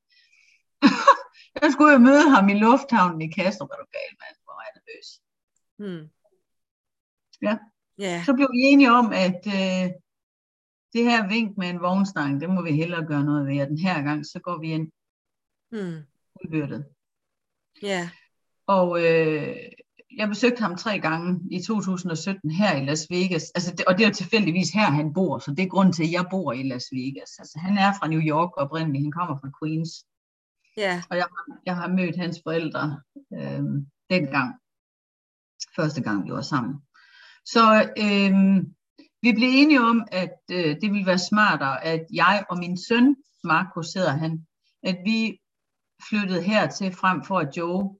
Jeg 1.62 1.72
skulle 1.72 1.93
jo 1.93 1.99
møde 1.99 2.30
ham 2.30 2.49
i 2.49 2.54
lufthavnen 2.54 3.22
i 3.22 3.28
Kastrup, 3.28 3.70
var 3.70 3.76
du 3.76 3.86
gal, 3.91 4.14
mand, 4.22 4.36
hvor 4.43 4.54
var 4.58 4.66
jeg 4.68 4.74
nervøs. 4.80 5.08
Mm. 5.80 6.10
Ja. 7.41 7.58
Ja, 7.97 8.24
Så 8.26 8.34
blev 8.34 8.47
vi 8.51 8.60
enige 8.60 8.91
om, 8.91 9.12
at 9.14 9.41
øh, 9.47 9.91
det 10.93 11.04
her 11.04 11.28
vink 11.28 11.58
med 11.58 11.70
en 11.70 11.82
vognstang, 11.82 12.41
det 12.41 12.49
må 12.49 12.62
vi 12.62 12.72
hellere 12.72 13.06
gøre 13.06 13.24
noget 13.24 13.47
ved, 13.47 13.62
og 13.62 13.68
den 13.68 13.78
her 13.78 14.04
gang, 14.04 14.26
så 14.26 14.39
går 14.39 14.60
vi 14.60 14.72
ind 14.72 14.91
mm. 15.72 16.01
udbyrdet. 16.43 16.86
ja, 17.82 18.10
Og 18.68 19.04
øh, 19.06 19.56
jeg 20.18 20.28
besøgte 20.30 20.62
ham 20.62 20.76
tre 20.76 20.99
gange 20.99 21.41
i 21.51 21.62
2017 21.62 22.51
her 22.51 22.76
i 22.76 22.86
Las 22.86 23.08
Vegas. 23.10 23.51
Altså, 23.56 23.72
det, 23.72 23.86
og 23.86 23.97
det 23.97 24.04
er 24.04 24.08
jo 24.08 24.14
tilfældigvis 24.14 24.70
her, 24.70 24.86
han 24.91 25.14
bor, 25.14 25.39
så 25.39 25.51
det 25.51 25.64
er 25.64 25.68
grunden 25.68 25.93
til, 25.93 26.04
at 26.04 26.12
jeg 26.12 26.26
bor 26.32 26.54
i 26.54 26.64
Las 26.64 26.86
Vegas. 26.91 27.32
Altså, 27.39 27.60
han 27.60 27.78
er 27.78 27.93
fra 27.99 28.08
New 28.08 28.22
York 28.22 28.51
oprindeligt, 28.58 29.04
han 29.04 29.12
kommer 29.12 29.36
fra 29.41 29.51
Queens. 29.60 30.06
Ja. 30.78 31.04
Og 31.10 31.18
jeg, 31.18 31.26
har- 31.26 31.60
jeg 31.66 31.76
har 31.76 31.88
mødt 31.88 32.18
hans 32.18 32.40
forældre 32.46 33.02
øh, 33.34 33.64
dengang. 34.10 34.56
Første 35.76 36.02
gang, 36.04 36.26
vi 36.26 36.32
var 36.32 36.42
sammen. 36.42 36.76
Så 37.46 37.64
øh, 37.98 38.34
vi 39.22 39.32
blev 39.34 39.50
enige 39.52 39.82
om, 39.82 40.08
at 40.12 40.38
øh, 40.52 40.76
det 40.82 40.92
ville 40.92 41.06
være 41.06 41.18
smartere, 41.20 41.84
at 41.84 42.06
jeg 42.14 42.46
og 42.50 42.58
min 42.58 42.78
søn, 42.88 43.16
Markus 43.44 43.94
hedder 43.94 44.12
han, 44.12 44.46
at 44.84 44.98
vi 45.06 45.40
flyttede 46.10 46.42
hertil 46.44 46.92
frem 46.92 47.24
for 47.24 47.40
at 47.40 47.58
Joe 47.58 47.96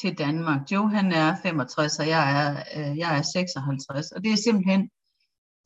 til 0.00 0.18
Danmark. 0.18 0.72
Joe 0.72 0.90
han 0.90 1.12
er 1.12 1.36
65, 1.42 1.98
og 1.98 2.08
jeg 2.08 2.24
er, 2.40 2.50
øh, 2.76 2.98
jeg 2.98 3.18
er 3.18 3.22
56. 3.22 4.10
Og 4.12 4.24
det 4.24 4.32
er 4.32 4.36
simpelthen, 4.36 4.80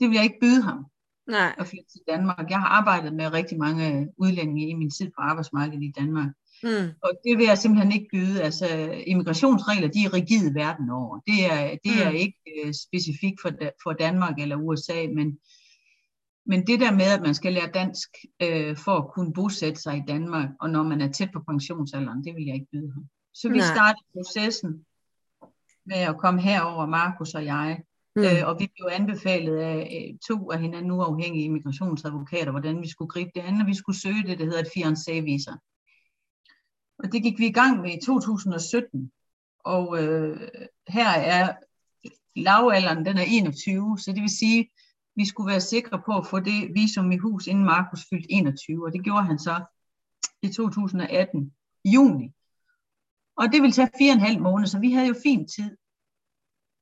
det 0.01 0.09
vil 0.09 0.15
jeg 0.15 0.25
ikke 0.25 0.39
byde 0.41 0.63
ham 0.63 0.87
Nej. 1.27 1.55
at 1.59 1.67
flytte 1.67 1.91
til 1.93 2.01
Danmark. 2.09 2.51
Jeg 2.51 2.61
har 2.61 2.69
arbejdet 2.69 3.15
med 3.15 3.33
rigtig 3.33 3.59
mange 3.59 4.09
udlændinge 4.19 4.69
i 4.69 4.75
min 4.75 4.91
tid 4.91 5.07
på 5.07 5.21
arbejdsmarkedet 5.31 5.83
i 5.83 5.93
Danmark. 6.01 6.31
Mm. 6.65 6.89
Og 7.03 7.11
det 7.25 7.39
vil 7.39 7.47
jeg 7.47 7.59
simpelthen 7.59 7.93
ikke 7.93 8.09
byde. 8.13 8.43
Altså, 8.43 8.67
immigrationsregler, 9.07 9.89
de 9.89 10.05
er 10.05 10.15
rigide 10.15 10.55
verden 10.55 10.91
over. 10.91 11.21
Det 11.27 11.39
er, 11.53 11.77
det 11.85 11.95
er 12.05 12.11
Mm. 12.11 12.17
ikke 12.17 12.39
øh, 12.65 12.73
specifikt 12.75 13.41
for, 13.43 13.51
for 13.83 13.93
Danmark 13.93 14.35
eller 14.39 14.57
USA, 14.57 15.07
men, 15.15 15.39
men 16.47 16.67
det 16.67 16.81
der 16.81 16.93
med, 16.93 17.09
at 17.17 17.23
man 17.23 17.35
skal 17.35 17.53
lære 17.53 17.71
dansk 17.75 18.09
øh, 18.43 18.77
for 18.77 18.97
at 18.97 19.09
kunne 19.15 19.33
bosætte 19.33 19.81
sig 19.81 19.97
i 19.97 20.03
Danmark, 20.09 20.49
og 20.61 20.71
når 20.71 20.83
man 20.83 21.01
er 21.01 21.13
tæt 21.13 21.31
på 21.33 21.41
pensionsalderen, 21.49 22.25
det 22.25 22.35
vil 22.35 22.45
jeg 22.47 22.55
ikke 22.55 22.71
byde 22.73 22.93
ham. 22.95 23.05
Så 23.35 23.49
vi 23.49 23.59
Nej. 23.59 23.67
startede 23.75 24.07
processen 24.15 24.85
med 25.87 25.97
at 25.97 26.19
komme 26.19 26.41
herover, 26.43 26.87
Markus 26.87 27.35
og 27.35 27.45
jeg, 27.45 27.81
Mm. 28.17 28.23
Øh, 28.23 28.43
og 28.49 28.57
vi 28.61 28.67
blev 28.77 28.89
anbefalet 28.93 29.57
af 29.57 30.09
øh, 30.11 30.19
to 30.29 30.51
af 30.51 30.61
hinanden 30.61 30.91
uafhængige 30.91 31.45
immigrationsadvokater, 31.45 32.51
hvordan 32.51 32.83
vi 32.83 32.89
skulle 32.89 33.09
gribe 33.09 33.31
det 33.35 33.41
an, 33.41 33.61
og 33.61 33.67
vi 33.67 33.75
skulle 33.75 34.01
søge 34.01 34.23
det, 34.27 34.39
der 34.39 34.45
hedder 34.45 34.61
et 34.61 34.73
fiancé-visa. 34.77 35.53
Og 37.05 37.13
det 37.13 37.23
gik 37.23 37.39
vi 37.39 37.47
i 37.47 37.53
gang 37.53 37.81
med 37.81 37.91
i 37.91 38.07
2017. 38.07 39.13
Og 39.65 40.03
øh, 40.03 40.49
her 40.89 41.09
er 41.09 41.53
lavalderen, 42.37 43.07
den 43.07 43.17
er 43.19 43.25
21, 43.29 43.99
så 43.99 44.13
det 44.13 44.23
vil 44.23 44.39
sige, 44.39 44.71
vi 45.17 45.27
skulle 45.27 45.51
være 45.51 45.61
sikre 45.61 46.03
på 46.07 46.19
at 46.19 46.27
få 46.27 46.41
det 46.41 46.75
visum 46.75 47.13
i 47.13 47.17
hus, 47.17 47.47
inden 47.47 47.65
Markus 47.65 48.07
fyldte 48.11 48.33
21, 48.33 48.87
og 48.87 48.93
det 48.93 49.05
gjorde 49.05 49.23
han 49.23 49.39
så 49.39 49.65
i 50.43 50.49
2018, 50.49 51.53
i 51.85 51.91
juni. 51.91 52.33
Og 53.37 53.53
det 53.53 53.63
ville 53.63 53.73
tage 53.73 53.91
fire 53.99 54.11
og 54.11 54.15
en 54.15 54.21
halv 54.21 54.41
måned, 54.41 54.67
så 54.67 54.79
vi 54.79 54.93
havde 54.93 55.09
jo 55.09 55.15
fin 55.23 55.49
tid. 55.49 55.77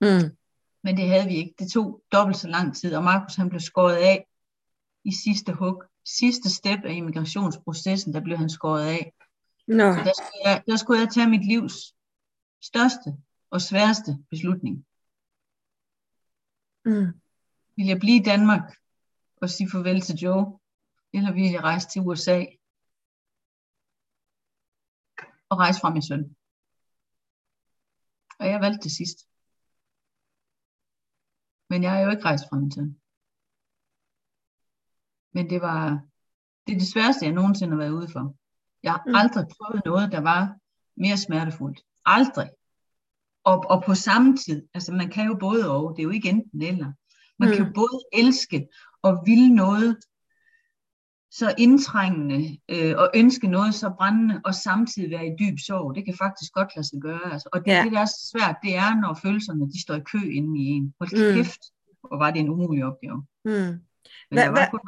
Mm. 0.01 0.37
Men 0.85 0.97
det 0.97 1.09
havde 1.09 1.27
vi 1.27 1.37
ikke. 1.37 1.55
Det 1.59 1.73
tog 1.73 2.03
dobbelt 2.12 2.37
så 2.39 2.49
lang 2.49 2.77
tid, 2.77 2.95
og 2.95 3.05
Markus 3.05 3.35
han 3.35 3.49
blev 3.49 3.61
skåret 3.61 3.97
af 3.97 4.27
i 5.05 5.12
sidste 5.25 5.53
hug. 5.53 5.85
Sidste 6.07 6.51
step 6.51 6.81
af 6.85 6.95
immigrationsprocessen, 6.95 8.14
der 8.14 8.20
blev 8.20 8.37
han 8.37 8.51
skåret 8.51 8.87
af. 8.87 9.12
Nå. 9.66 9.92
Så 9.92 10.00
der 10.04 10.12
skulle 10.14 10.42
jeg, 10.44 10.62
der 10.66 10.76
skulle 10.76 11.00
jeg 11.00 11.08
tage 11.08 11.30
mit 11.30 11.46
livs 11.46 11.94
største 12.62 13.16
og 13.50 13.60
sværeste 13.60 14.24
beslutning. 14.30 14.86
Mm. 16.84 17.20
Vil 17.76 17.86
jeg 17.86 17.98
blive 17.98 18.20
i 18.20 18.22
Danmark 18.22 18.76
og 19.36 19.50
sige 19.50 19.70
farvel 19.70 20.00
til 20.00 20.16
Joe, 20.16 20.58
eller 21.12 21.32
vil 21.32 21.50
jeg 21.50 21.62
rejse 21.62 21.88
til 21.88 22.02
USA 22.02 22.44
og 25.48 25.58
rejse 25.58 25.80
fra 25.80 25.92
min 25.92 26.02
søn? 26.02 26.36
Og 28.38 28.46
jeg 28.46 28.60
valgte 28.60 28.84
det 28.84 28.92
sidst. 28.92 29.18
Men 31.70 31.82
jeg 31.82 31.98
er 31.98 32.04
jo 32.04 32.10
ikke 32.10 32.24
rejst 32.24 32.44
fra 32.48 32.56
min 32.56 32.72
søn. 32.72 33.00
Men 35.34 35.50
det 35.50 35.60
var 35.60 35.80
det, 36.66 36.74
er 36.74 36.78
det 36.78 36.92
sværeste, 36.92 37.24
jeg 37.24 37.34
nogensinde 37.34 37.72
har 37.72 37.78
været 37.78 37.90
ude 37.90 38.08
for. 38.08 38.41
Jeg 38.83 38.93
har 38.93 39.03
Mm. 39.07 39.14
aldrig 39.14 39.47
prøvet 39.57 39.83
noget, 39.85 40.12
der 40.12 40.20
var 40.20 40.55
mere 40.97 41.16
smertefuldt. 41.16 41.80
Aldrig. 42.05 42.51
Og, 43.45 43.64
og 43.70 43.83
på 43.87 43.95
samme 43.95 44.37
tid, 44.37 44.66
altså 44.74 44.93
man 44.93 45.09
kan 45.11 45.26
jo 45.26 45.37
både 45.41 45.70
og, 45.70 45.93
det 45.97 46.03
er 46.03 46.05
jo 46.05 46.11
ikke 46.11 46.28
enten 46.28 46.62
eller. 46.62 46.93
Man 47.39 47.49
mm. 47.49 47.55
kan 47.55 47.62
jo 47.64 47.68
Mm. 47.68 47.72
både 47.74 48.01
elske 48.12 48.68
og 49.03 49.22
ville 49.26 49.55
noget 49.55 49.97
så 51.30 51.55
indtrængende 51.59 52.59
øh, 52.68 52.95
og 52.99 53.11
ønske 53.14 53.47
noget 53.49 53.74
så 53.74 53.91
brændende, 53.99 54.41
og 54.45 54.55
samtidig 54.55 55.11
være 55.11 55.26
i 55.26 55.37
dyb 55.41 55.59
sorg. 55.66 55.95
Det 55.95 56.05
kan 56.05 56.14
faktisk 56.16 56.53
godt 56.53 56.70
lade 56.76 56.89
sig 56.89 57.01
gøre. 57.01 57.33
Altså. 57.33 57.49
Og 57.53 57.61
det, 57.64 57.70
Ja. 57.72 57.83
det, 57.85 57.93
der 57.93 58.01
er 58.01 58.05
så 58.05 58.30
svært, 58.33 58.57
det 58.62 58.76
er, 58.76 59.01
når 59.01 59.14
følelserne 59.22 59.70
de 59.72 59.83
står 59.83 59.95
i 59.95 60.01
kø 60.01 60.18
inde 60.18 60.61
i 60.62 60.64
en. 60.64 60.95
Hold 61.01 61.11
Mm. 61.30 61.35
kæft, 61.37 61.61
hvor 62.01 62.18
var 62.18 62.30
det 62.30 62.41
en 62.41 62.49
umulig 62.49 62.85
opgave. 62.85 63.26
Mm. 63.45 63.51
Men 63.53 63.80
Hvad- 64.30 64.43
jeg 64.43 64.53
var 64.53 64.68
kun 64.70 64.80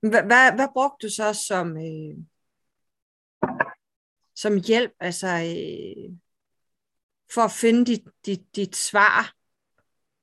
hvad, 0.00 0.52
hvad 0.54 0.68
brugte 0.72 1.06
du 1.06 1.12
så 1.12 1.28
som, 1.48 1.76
øh, 1.76 2.14
som 4.40 4.60
hjælp, 4.66 4.92
altså 5.00 5.26
øh, 5.26 6.16
for 7.34 7.40
at 7.40 7.52
finde 7.52 7.84
dit, 7.84 8.02
dit, 8.26 8.56
dit 8.56 8.76
svar? 8.76 9.34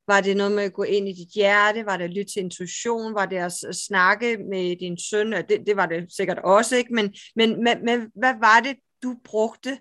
Var 0.08 0.22
det 0.22 0.38
noget 0.38 0.52
med 0.52 0.64
at 0.64 0.74
gå 0.74 0.84
ind 0.84 1.10
i 1.10 1.14
dit 1.14 1.34
hjerte? 1.36 1.86
Var 1.86 1.98
det 1.98 2.04
at 2.04 2.14
lytte 2.14 2.34
til 2.34 2.40
intuition? 2.40 3.14
Var 3.14 3.26
det 3.26 3.38
at 3.38 3.54
snakke 3.76 4.38
med 4.38 4.76
din 4.76 4.98
søn? 4.98 5.32
Det, 5.32 5.64
det 5.68 5.76
var 5.76 5.86
det 5.86 6.14
sikkert 6.14 6.40
også, 6.40 6.76
ikke? 6.76 6.94
Men, 6.94 7.14
men, 7.36 7.64
men, 7.64 7.86
men 7.86 8.12
hvad 8.16 8.34
var 8.40 8.60
det, 8.60 8.76
du 9.04 9.20
brugte 9.24 9.80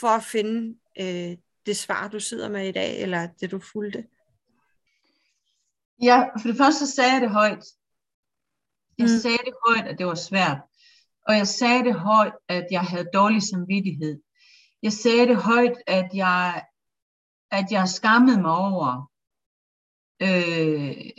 for 0.00 0.08
at 0.08 0.24
finde 0.24 0.78
øh, 1.00 1.36
det 1.66 1.76
svar, 1.76 2.08
du 2.08 2.20
sidder 2.20 2.48
med 2.48 2.68
i 2.68 2.72
dag, 2.72 3.02
eller 3.02 3.28
det, 3.40 3.50
du 3.50 3.60
fulgte? 3.72 4.04
Ja, 6.02 6.24
for 6.40 6.48
det 6.48 6.56
første 6.56 6.86
så 6.86 6.94
sagde 6.94 7.12
jeg 7.12 7.20
det 7.20 7.30
højt. 7.30 7.64
Jeg 8.98 9.04
mm. 9.04 9.18
sagde 9.22 9.38
det 9.44 9.54
højt, 9.68 9.86
at 9.86 9.98
det 9.98 10.06
var 10.06 10.14
svært. 10.14 10.58
Og 11.28 11.36
jeg 11.36 11.46
sagde 11.46 11.84
det 11.84 11.94
højt, 11.94 12.32
at 12.48 12.66
jeg 12.70 12.80
havde 12.80 13.08
dårlig 13.14 13.42
samvittighed. 13.42 14.20
Jeg 14.82 14.92
sagde 14.92 15.26
det 15.26 15.36
højt, 15.36 15.76
at 15.86 16.10
jeg, 16.14 16.64
at 17.50 17.66
jeg 17.70 17.88
skammede 17.88 18.40
mig 18.40 18.52
over 18.52 19.12
øh, 20.22 21.10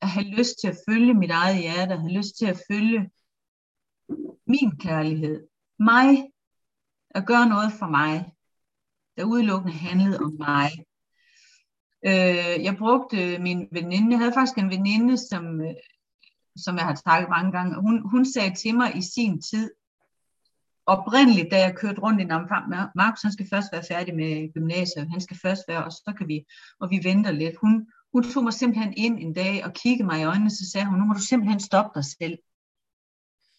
at 0.00 0.08
have 0.08 0.26
lyst 0.26 0.54
til 0.60 0.68
at 0.68 0.78
følge 0.88 1.14
mit 1.14 1.30
eget 1.30 1.58
hjerte, 1.58 1.92
at 1.92 2.00
have 2.00 2.16
lyst 2.18 2.36
til 2.38 2.46
at 2.46 2.62
følge 2.70 3.10
min 4.46 4.78
kærlighed. 4.78 5.48
Mig. 5.78 6.32
At 7.10 7.26
gøre 7.26 7.48
noget 7.48 7.72
for 7.72 7.86
mig. 7.86 8.32
Der 9.16 9.24
udelukkende 9.24 9.76
handlede 9.76 10.18
om 10.18 10.32
mig. 10.38 10.70
Øh, 12.06 12.64
jeg 12.64 12.76
brugte 12.78 13.38
min 13.38 13.68
veninde, 13.72 14.10
jeg 14.10 14.18
havde 14.18 14.32
faktisk 14.32 14.58
en 14.58 14.70
veninde, 14.70 15.18
som, 15.18 15.60
som 16.64 16.76
jeg 16.76 16.84
har 16.84 16.94
takket 16.94 17.30
mange 17.30 17.52
gange, 17.52 17.80
hun, 17.80 18.10
hun 18.10 18.32
sagde 18.32 18.54
til 18.54 18.76
mig 18.76 18.96
i 18.96 19.02
sin 19.02 19.42
tid, 19.42 19.70
oprindeligt, 20.86 21.50
da 21.50 21.58
jeg 21.58 21.76
kørte 21.76 22.00
rundt 22.00 22.20
i 22.20 22.24
Namfam, 22.24 22.72
Markus 22.94 23.22
han 23.22 23.32
skal 23.32 23.48
først 23.50 23.72
være 23.72 23.84
færdig 23.88 24.14
med 24.14 24.52
gymnasiet, 24.52 25.10
han 25.10 25.20
skal 25.20 25.38
først 25.42 25.62
være, 25.68 25.84
og 25.84 25.92
så 25.92 26.14
kan 26.18 26.28
vi, 26.28 26.44
og 26.80 26.90
vi 26.90 27.00
venter 27.04 27.30
lidt. 27.30 27.56
Hun, 27.60 27.86
hun 28.12 28.22
tog 28.22 28.44
mig 28.44 28.52
simpelthen 28.52 28.94
ind 28.96 29.18
en 29.18 29.32
dag 29.32 29.64
og 29.64 29.72
kiggede 29.72 30.06
mig 30.06 30.20
i 30.20 30.24
øjnene, 30.24 30.50
så 30.50 30.70
sagde 30.70 30.86
hun, 30.86 30.98
nu 30.98 31.04
må 31.04 31.14
du 31.14 31.20
simpelthen 31.20 31.60
stoppe 31.60 31.90
dig 31.94 32.04
selv. 32.04 32.38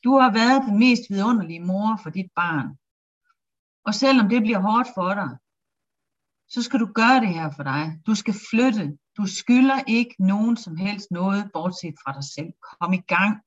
Du 0.04 0.18
har 0.18 0.32
været 0.34 0.64
den 0.68 0.80
mest 0.80 1.02
vidunderlige 1.10 1.60
mor 1.60 2.00
for 2.04 2.10
dit 2.10 2.32
barn. 2.36 2.68
Og 3.86 3.94
selvom 3.94 4.30
det 4.30 4.42
bliver 4.42 4.60
hårdt 4.60 4.88
for 4.96 5.14
dig, 5.14 5.30
så 6.50 6.62
skal 6.62 6.80
du 6.80 6.86
gøre 6.86 7.20
det 7.20 7.28
her 7.28 7.52
for 7.56 7.64
dig. 7.64 8.00
Du 8.08 8.16
skal 8.16 8.36
flytte. 8.50 8.98
Du 9.18 9.26
skylder 9.26 9.84
ikke 9.88 10.16
nogen 10.20 10.58
som 10.58 10.76
helst 10.76 11.12
noget, 11.12 11.50
bortset 11.54 11.96
fra 12.04 12.12
dig 12.14 12.24
selv. 12.24 12.54
Kom 12.82 12.94
i 12.94 13.02
gang. 13.02 13.42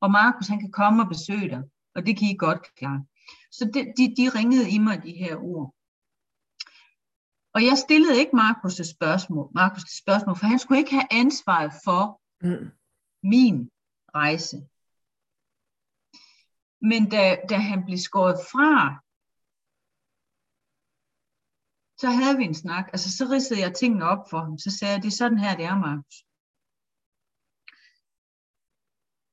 Og 0.00 0.10
Markus, 0.10 0.46
han 0.48 0.60
kan 0.60 0.70
komme 0.70 1.02
og 1.02 1.08
besøge 1.08 1.48
dig, 1.48 1.62
og 1.94 2.06
det 2.06 2.18
kan 2.18 2.28
I 2.28 2.36
godt 2.36 2.74
klare. 2.74 3.04
Så 3.50 3.64
de, 3.74 3.80
de, 3.96 4.14
de 4.16 4.38
ringede 4.38 4.70
i 4.70 4.78
mig 4.78 5.02
de 5.02 5.12
her 5.12 5.36
ord. 5.36 5.74
Og 7.54 7.64
jeg 7.64 7.78
stillede 7.78 8.18
ikke 8.18 8.36
Markus 8.36 8.80
et 8.80 8.86
spørgsmål, 8.86 9.50
Markus 9.54 9.82
et 9.82 9.98
spørgsmål, 10.02 10.36
for 10.36 10.46
han 10.46 10.58
skulle 10.58 10.78
ikke 10.78 10.94
have 10.94 11.08
ansvaret 11.10 11.72
for 11.84 12.20
Mm. 12.42 12.70
min 13.22 13.70
rejse. 14.14 14.56
Men 16.90 17.10
da, 17.10 17.36
da 17.50 17.56
han 17.56 17.84
blev 17.84 17.98
skåret 17.98 18.38
fra, 18.52 19.02
så 22.00 22.10
havde 22.10 22.36
vi 22.36 22.44
en 22.44 22.54
snak. 22.54 22.84
Altså, 22.92 23.16
så 23.16 23.24
ridsede 23.24 23.60
jeg 23.60 23.74
tingene 23.74 24.04
op 24.04 24.22
for 24.30 24.38
ham. 24.38 24.58
Så 24.58 24.70
sagde 24.78 24.94
jeg, 24.94 25.02
det 25.02 25.08
er 25.08 25.16
sådan 25.22 25.38
her, 25.38 25.56
det 25.56 25.64
er, 25.64 25.78
Markus. 25.86 26.18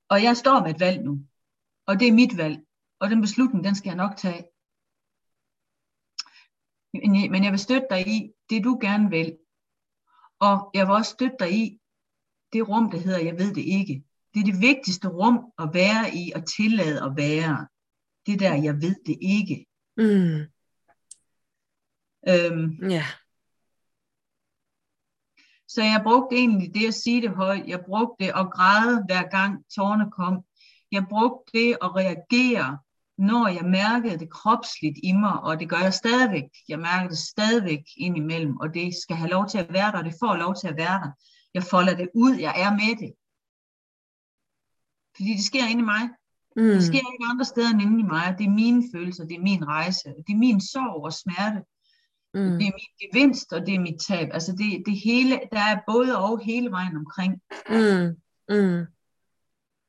Og 0.09 0.23
jeg 0.23 0.37
står 0.37 0.57
med 0.63 0.71
et 0.75 0.79
valg 0.79 1.03
nu. 1.03 1.13
Og 1.87 1.99
det 1.99 2.07
er 2.07 2.13
mit 2.21 2.37
valg. 2.37 2.57
Og 2.99 3.09
den 3.09 3.21
beslutning, 3.21 3.63
den 3.63 3.75
skal 3.75 3.89
jeg 3.89 3.95
nok 4.03 4.17
tage. 4.17 4.43
Men 6.93 7.15
jeg- 7.21 7.31
Men 7.31 7.43
jeg 7.43 7.51
vil 7.51 7.59
støtte 7.67 7.87
dig 7.89 8.07
i 8.07 8.31
det, 8.49 8.63
du 8.63 8.77
gerne 8.81 9.09
vil. 9.09 9.37
Og 10.39 10.71
jeg 10.73 10.87
vil 10.87 10.93
også 10.95 11.11
støtte 11.11 11.35
dig 11.39 11.51
i 11.63 11.79
det 12.53 12.67
rum, 12.69 12.91
der 12.91 12.99
hedder, 12.99 13.19
jeg 13.29 13.37
ved 13.41 13.55
det 13.55 13.65
ikke. 13.79 14.03
Det 14.33 14.39
er 14.39 14.45
det 14.51 14.61
vigtigste 14.61 15.07
rum 15.07 15.37
at 15.63 15.69
være 15.73 16.03
i 16.21 16.31
og 16.35 16.41
tillade 16.57 16.97
at 17.07 17.11
være. 17.17 17.67
Det 18.25 18.39
der, 18.39 18.53
jeg 18.67 18.75
ved 18.85 18.95
det 19.05 19.17
ikke. 19.21 19.65
Mm. 19.97 20.54
Øhm, 22.27 22.89
Ja. 22.89 23.05
Så 25.67 25.81
jeg 25.83 26.01
brugte 26.03 26.35
egentlig 26.35 26.73
det 26.73 26.87
at 26.87 26.93
sige 26.93 27.21
det 27.21 27.29
højt. 27.29 27.67
Jeg 27.67 27.79
brugte 27.85 28.25
det 28.25 28.31
at 28.35 28.51
græde 28.51 29.03
hver 29.05 29.29
gang 29.29 29.65
tårerne 29.75 30.11
kom. 30.11 30.43
Jeg 30.91 31.05
brugte 31.09 31.59
det 31.59 31.77
at 31.81 31.95
reagere 31.95 32.79
når 33.17 33.47
jeg 33.47 33.65
mærkede 33.65 34.19
det 34.19 34.29
kropsligt 34.29 34.97
i 35.03 35.11
mig, 35.11 35.39
og 35.41 35.59
det 35.59 35.69
gør 35.69 35.77
jeg 35.77 35.93
stadigvæk. 35.93 36.49
Jeg 36.69 36.79
mærker 36.79 37.09
det 37.09 37.17
stadigvæk 37.17 37.83
indimellem, 37.97 38.57
og 38.57 38.73
det 38.73 38.93
skal 39.03 39.15
have 39.15 39.29
lov 39.29 39.47
til 39.49 39.57
at 39.57 39.73
være 39.73 39.91
der, 39.91 39.97
og 39.97 40.05
det 40.05 40.15
får 40.19 40.35
lov 40.35 40.55
til 40.55 40.67
at 40.67 40.77
være 40.77 40.99
der. 41.03 41.11
Jeg 41.53 41.63
folder 41.63 41.95
det 41.95 42.09
ud, 42.15 42.35
jeg 42.35 42.53
er 42.65 42.71
med 42.71 42.95
det. 43.03 43.11
Fordi 45.15 45.31
det 45.37 45.45
sker 45.45 45.65
inde 45.71 45.81
i 45.81 45.89
mig. 45.93 46.03
Mm. 46.55 46.63
Det 46.63 46.83
sker 46.83 47.05
ikke 47.13 47.25
andre 47.31 47.45
steder 47.45 47.69
end 47.69 47.81
inde 47.81 47.99
i 47.99 48.03
mig. 48.03 48.35
Det 48.37 48.45
er 48.45 48.49
mine 48.63 48.83
følelser, 48.93 49.25
det 49.25 49.35
er 49.37 49.41
min 49.41 49.67
rejse, 49.67 50.09
det 50.27 50.33
er 50.33 50.43
min 50.47 50.61
sorg 50.61 51.03
og 51.03 51.13
smerte. 51.13 51.59
Mm. 52.35 52.57
Det 52.59 52.67
er 52.67 52.79
min 52.79 52.93
gevinst, 53.01 53.53
og 53.53 53.65
det 53.65 53.75
er 53.75 53.79
mit 53.79 54.01
tab. 54.07 54.29
Altså 54.33 54.51
det, 54.51 54.83
det 54.85 54.99
hele, 54.99 55.39
der 55.51 55.59
er 55.59 55.79
både 55.87 56.17
og 56.17 56.39
hele 56.39 56.71
vejen 56.71 56.97
omkring. 56.97 57.41
Mm. 57.69 58.21
Mm. 58.49 58.85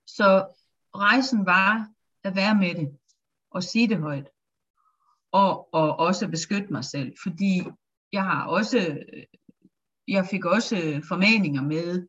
Så 0.06 0.46
rejsen 0.96 1.46
var 1.46 1.88
at 2.24 2.36
være 2.36 2.54
med 2.54 2.74
det, 2.74 2.98
og 3.50 3.62
sige 3.62 3.88
det 3.88 3.98
højt. 3.98 4.28
Og, 5.32 5.74
og 5.74 5.98
også 5.98 6.28
beskytte 6.28 6.72
mig 6.72 6.84
selv, 6.84 7.12
fordi 7.22 7.62
jeg 8.12 8.22
har 8.22 8.46
også, 8.46 8.98
jeg 10.08 10.26
fik 10.26 10.44
også 10.44 11.02
formaninger 11.08 11.62
med, 11.62 12.06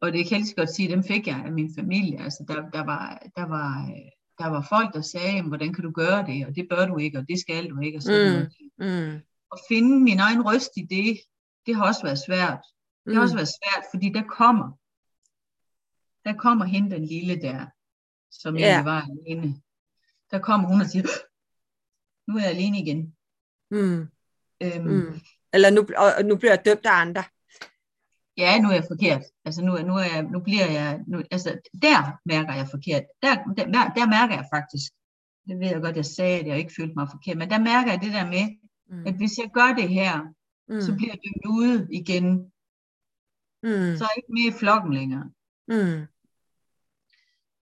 og 0.00 0.12
det 0.12 0.28
kan 0.28 0.38
jeg 0.38 0.44
lige 0.44 0.54
godt 0.56 0.74
sige, 0.74 0.88
dem 0.88 1.04
fik 1.04 1.26
jeg 1.26 1.42
af 1.46 1.52
min 1.52 1.74
familie. 1.74 2.22
Altså 2.22 2.44
der, 2.48 2.70
der, 2.70 2.84
var, 2.84 3.22
der, 3.36 3.46
var, 3.46 3.90
der 4.38 4.46
var 4.46 4.66
folk, 4.68 4.94
der 4.94 5.00
sagde, 5.00 5.42
hvordan 5.42 5.72
kan 5.74 5.84
du 5.84 5.90
gøre 5.90 6.26
det, 6.26 6.46
og 6.46 6.56
det 6.56 6.66
bør 6.70 6.86
du 6.86 6.98
ikke, 6.98 7.18
og 7.18 7.28
det 7.28 7.40
skal 7.40 7.70
du 7.70 7.80
ikke, 7.80 7.98
og 7.98 8.02
sådan 8.02 8.50
mm. 8.78 8.86
Mm 8.86 9.20
at 9.54 9.60
finde 9.68 10.00
min 10.00 10.20
egen 10.20 10.42
røst 10.46 10.70
i 10.76 10.82
det, 10.82 11.20
det 11.66 11.76
har 11.76 11.86
også 11.86 12.02
været 12.02 12.18
svært. 12.26 12.62
Det 13.04 13.14
har 13.14 13.20
mm. 13.20 13.24
også 13.24 13.34
været 13.34 13.56
svært, 13.58 13.84
fordi 13.92 14.08
der 14.12 14.22
kommer, 14.22 14.68
der 16.24 16.34
kommer 16.44 16.64
hende 16.64 16.90
den 16.94 17.04
lille 17.04 17.42
der, 17.42 17.66
som 18.30 18.54
yeah. 18.54 18.64
egentlig 18.64 18.84
var 18.84 19.02
alene. 19.02 19.62
Der 20.30 20.38
kommer 20.38 20.68
hun 20.68 20.80
og 20.80 20.86
siger, 20.86 21.06
nu 22.26 22.36
er 22.38 22.42
jeg 22.42 22.50
alene 22.50 22.78
igen. 22.78 23.16
Mm. 23.70 24.08
Øhm, 24.62 24.86
mm. 24.86 25.20
Eller 25.52 25.70
nu, 25.70 25.80
og 25.96 26.24
nu 26.24 26.36
bliver 26.36 26.52
jeg 26.52 26.64
dømt 26.64 26.86
af 26.86 27.00
andre. 27.00 27.24
Ja, 28.36 28.60
nu 28.60 28.68
er 28.68 28.72
jeg 28.74 28.84
forkert. 28.88 29.22
Altså 29.44 29.64
nu, 29.64 29.72
nu, 29.78 29.94
er 29.94 30.08
jeg, 30.14 30.22
nu 30.22 30.40
bliver 30.40 30.70
jeg, 30.70 31.00
nu, 31.06 31.22
altså 31.30 31.58
der 31.82 32.18
mærker 32.24 32.54
jeg 32.54 32.68
forkert. 32.70 33.04
Der, 33.22 33.34
der, 33.56 33.64
der 33.98 34.06
mærker 34.06 34.34
jeg 34.34 34.46
faktisk, 34.54 34.92
det 35.48 35.60
ved 35.60 35.66
jeg 35.66 35.80
godt, 35.80 35.96
jeg 35.96 36.04
sagde, 36.04 36.40
at 36.40 36.46
jeg 36.46 36.58
ikke 36.58 36.74
følte 36.78 36.94
mig 36.96 37.08
forkert, 37.10 37.36
men 37.36 37.50
der 37.50 37.58
mærker 37.58 37.90
jeg 37.92 38.00
det 38.00 38.12
der 38.12 38.26
med, 38.26 38.44
Mm. 38.90 39.06
At 39.06 39.14
hvis 39.14 39.38
jeg 39.38 39.50
gør 39.54 39.74
det 39.78 39.88
her, 39.88 40.22
mm. 40.68 40.80
så 40.80 40.94
bliver 40.96 41.14
jeg 41.24 41.50
ude 41.50 41.88
igen. 41.90 42.52
Mm. 43.62 43.96
Så 43.96 44.04
er 44.04 44.08
jeg 44.08 44.16
ikke 44.16 44.32
med 44.32 44.54
i 44.54 44.58
flokken 44.58 44.94
længere. 44.94 45.30
Mm. 45.68 46.06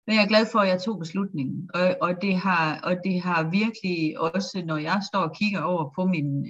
Men 0.06 0.16
jeg 0.16 0.22
er 0.22 0.28
glad 0.28 0.46
for, 0.52 0.58
at 0.58 0.68
jeg 0.68 0.82
tog 0.82 0.98
beslutningen. 0.98 1.70
Og, 1.74 1.96
og, 2.00 2.22
det 2.22 2.36
har, 2.36 2.80
og 2.80 2.96
det 3.04 3.20
har 3.20 3.50
virkelig 3.50 4.18
også, 4.18 4.62
når 4.66 4.76
jeg 4.76 5.02
står 5.12 5.20
og 5.20 5.36
kigger 5.36 5.62
over 5.62 5.92
på 5.94 6.06
min, 6.06 6.46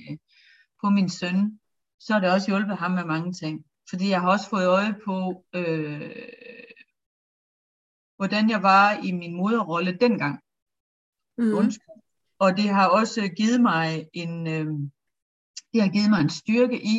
på 0.85 0.91
min 0.91 1.09
søn, 1.09 1.61
så 2.01 2.13
har 2.13 2.21
det 2.21 2.31
også 2.31 2.51
hjulpet 2.51 2.77
ham 2.77 2.91
med 2.91 3.05
mange 3.05 3.33
ting. 3.33 3.65
Fordi 3.89 4.09
jeg 4.09 4.21
har 4.21 4.31
også 4.31 4.49
fået 4.49 4.67
øje 4.67 4.95
på, 5.05 5.45
øh, 5.55 6.29
hvordan 8.17 8.51
jeg 8.51 8.63
var 8.63 9.01
i 9.05 9.13
min 9.13 9.35
moderrolle 9.37 9.99
dengang. 10.01 10.41
Mm. 11.39 11.55
Undskyld. 11.55 12.04
Og 12.45 12.57
det 12.57 12.69
har 12.69 12.89
også 12.89 13.21
givet 13.37 13.61
mig 13.61 14.09
en, 14.13 14.47
øh, 14.47 14.67
det 15.73 15.83
har 15.83 15.89
givet 15.89 16.11
mig 16.11 16.21
en 16.21 16.31
styrke 16.31 16.79
i 16.95 16.97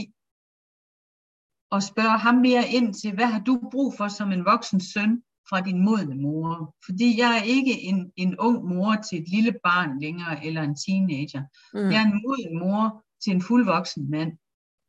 at 1.72 1.84
spørge 1.84 2.18
ham 2.18 2.36
mere 2.36 2.68
ind 2.68 2.94
til, 2.94 3.14
hvad 3.14 3.26
har 3.26 3.40
du 3.40 3.70
brug 3.72 3.94
for 3.98 4.08
som 4.08 4.32
en 4.32 4.46
voksen 4.46 4.82
søn 4.82 5.24
fra 5.50 5.62
din 5.62 5.86
modne 5.86 6.16
mor? 6.16 6.76
Fordi 6.86 7.20
jeg 7.20 7.38
er 7.38 7.44
ikke 7.44 7.82
en, 7.82 8.12
en 8.16 8.40
ung 8.40 8.66
mor 8.66 8.96
til 8.96 9.22
et 9.22 9.30
lille 9.30 9.54
barn 9.64 10.02
længere, 10.02 10.46
eller 10.46 10.62
en 10.62 10.76
teenager. 10.76 11.44
Mm. 11.74 11.92
Jeg 11.92 12.02
er 12.02 12.06
en 12.06 12.22
moden 12.26 12.60
mor 12.60 13.06
til 13.24 13.32
en 13.34 13.42
fuldvoksen 13.42 14.10
mand. 14.10 14.32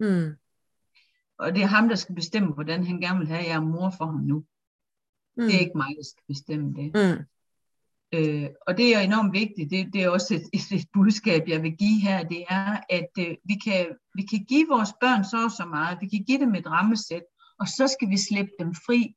Mm. 0.00 0.28
Og 1.38 1.54
det 1.54 1.62
er 1.62 1.66
ham, 1.66 1.88
der 1.88 1.96
skal 1.96 2.14
bestemme, 2.14 2.52
hvordan 2.52 2.86
han 2.86 3.00
gerne 3.00 3.18
vil 3.18 3.28
have, 3.28 3.40
at 3.40 3.48
jeg 3.48 3.56
er 3.56 3.60
mor 3.60 3.90
for 3.98 4.06
ham 4.06 4.20
nu. 4.20 4.44
Mm. 5.36 5.44
Det 5.46 5.54
er 5.54 5.60
ikke 5.60 5.78
mig, 5.78 5.92
der 5.96 6.04
skal 6.10 6.24
bestemme 6.28 6.74
det. 6.74 6.88
Mm. 6.94 7.24
Øh, 8.14 8.48
og 8.66 8.76
det 8.76 8.94
er 8.94 9.00
enormt 9.00 9.32
vigtigt, 9.32 9.70
det, 9.70 9.92
det 9.92 10.02
er 10.02 10.08
også 10.08 10.34
et, 10.34 10.72
et, 10.72 10.86
budskab, 10.92 11.48
jeg 11.48 11.62
vil 11.62 11.76
give 11.76 12.00
her, 12.00 12.22
det 12.22 12.44
er, 12.48 12.80
at 12.90 13.10
øh, 13.18 13.36
vi, 13.44 13.54
kan, 13.64 13.86
vi 14.14 14.22
kan 14.22 14.44
give 14.44 14.66
vores 14.68 14.92
børn 15.00 15.24
så 15.24 15.44
og 15.44 15.50
så 15.50 15.64
meget, 15.64 15.98
vi 16.00 16.08
kan 16.08 16.24
give 16.24 16.40
dem 16.40 16.54
et 16.54 16.66
rammesæt, 16.66 17.22
og 17.60 17.66
så 17.68 17.88
skal 17.88 18.10
vi 18.10 18.18
slippe 18.18 18.52
dem 18.58 18.74
fri. 18.74 19.14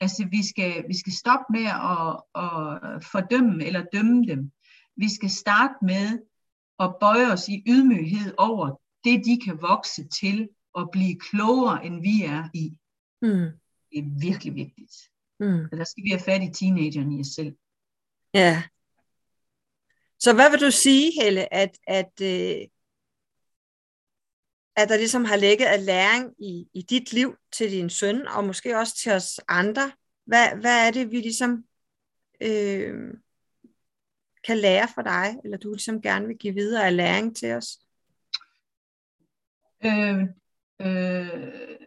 Altså 0.00 0.26
vi 0.30 0.46
skal, 0.46 0.84
vi 0.88 0.98
skal 0.98 1.12
stoppe 1.12 1.44
med 1.50 1.66
at, 1.94 2.08
at 2.42 3.04
fordømme 3.12 3.64
eller 3.64 3.84
dømme 3.92 4.26
dem. 4.26 4.52
Vi 4.96 5.08
skal 5.08 5.30
starte 5.30 5.74
med 5.82 6.18
at 6.78 6.94
bøje 7.00 7.32
os 7.32 7.48
i 7.48 7.62
ydmyghed 7.66 8.34
over 8.38 8.80
det, 9.04 9.24
de 9.24 9.40
kan 9.44 9.62
vokse 9.62 10.08
til 10.20 10.48
og 10.74 10.88
blive 10.92 11.20
klogere, 11.20 11.86
end 11.86 12.02
vi 12.02 12.22
er 12.24 12.48
i. 12.54 12.66
Mm. 13.22 13.50
Det 13.90 13.98
er 13.98 14.20
virkelig 14.20 14.54
vigtigt. 14.54 14.94
Mm. 15.40 15.66
Så 15.70 15.76
der 15.76 15.84
skal 15.84 16.04
vi 16.04 16.10
have 16.10 16.20
fat 16.20 16.42
i 16.42 16.52
teenagerne 16.52 17.16
i 17.16 17.20
os 17.20 17.26
selv. 17.26 17.56
Ja. 18.34 18.62
Så 20.18 20.34
hvad 20.34 20.50
vil 20.50 20.60
du 20.60 20.70
sige, 20.70 21.22
Helle, 21.22 21.54
at, 21.54 21.78
at, 21.86 22.12
øh, 22.22 22.68
at 24.76 24.88
der 24.88 24.96
ligesom 24.96 25.24
har 25.24 25.36
ligget 25.36 25.66
af 25.66 25.86
læring 25.86 26.34
i, 26.38 26.68
i 26.74 26.82
dit 26.82 27.12
liv 27.12 27.36
til 27.52 27.70
din 27.70 27.90
søn, 27.90 28.26
og 28.26 28.44
måske 28.44 28.78
også 28.78 28.96
til 28.96 29.12
os 29.12 29.40
andre? 29.48 29.92
Hvad, 30.24 30.48
hvad 30.60 30.86
er 30.86 30.90
det, 30.90 31.10
vi 31.10 31.16
ligesom 31.16 31.64
øh, 32.40 33.14
kan 34.44 34.58
lære 34.58 34.88
fra 34.94 35.02
dig, 35.02 35.36
eller 35.44 35.58
du 35.58 35.72
ligesom 35.72 36.02
gerne 36.02 36.26
vil 36.26 36.38
give 36.38 36.54
videre 36.54 36.86
af 36.86 36.96
læring 36.96 37.36
til 37.36 37.52
os? 37.52 37.78
Øh, 39.84 40.20
øh, 40.20 40.32
Øh, 40.80 41.86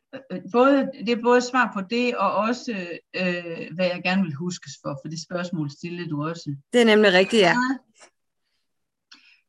både, 0.52 0.92
det 1.06 1.10
er 1.10 1.22
både 1.22 1.42
svar 1.42 1.72
på 1.74 1.82
det, 1.90 2.18
og 2.18 2.36
også 2.36 2.72
øh, 3.16 3.76
hvad 3.76 3.86
jeg 3.86 4.02
gerne 4.04 4.22
vil 4.22 4.34
huskes 4.34 4.72
for, 4.84 5.00
for 5.04 5.10
det 5.10 5.24
spørgsmål 5.24 5.72
stillede 5.72 6.10
du 6.10 6.24
også. 6.28 6.56
Det 6.74 6.82
er 6.82 6.86
nemlig 6.86 7.14
rigtigt, 7.14 7.42
ja. 7.42 7.56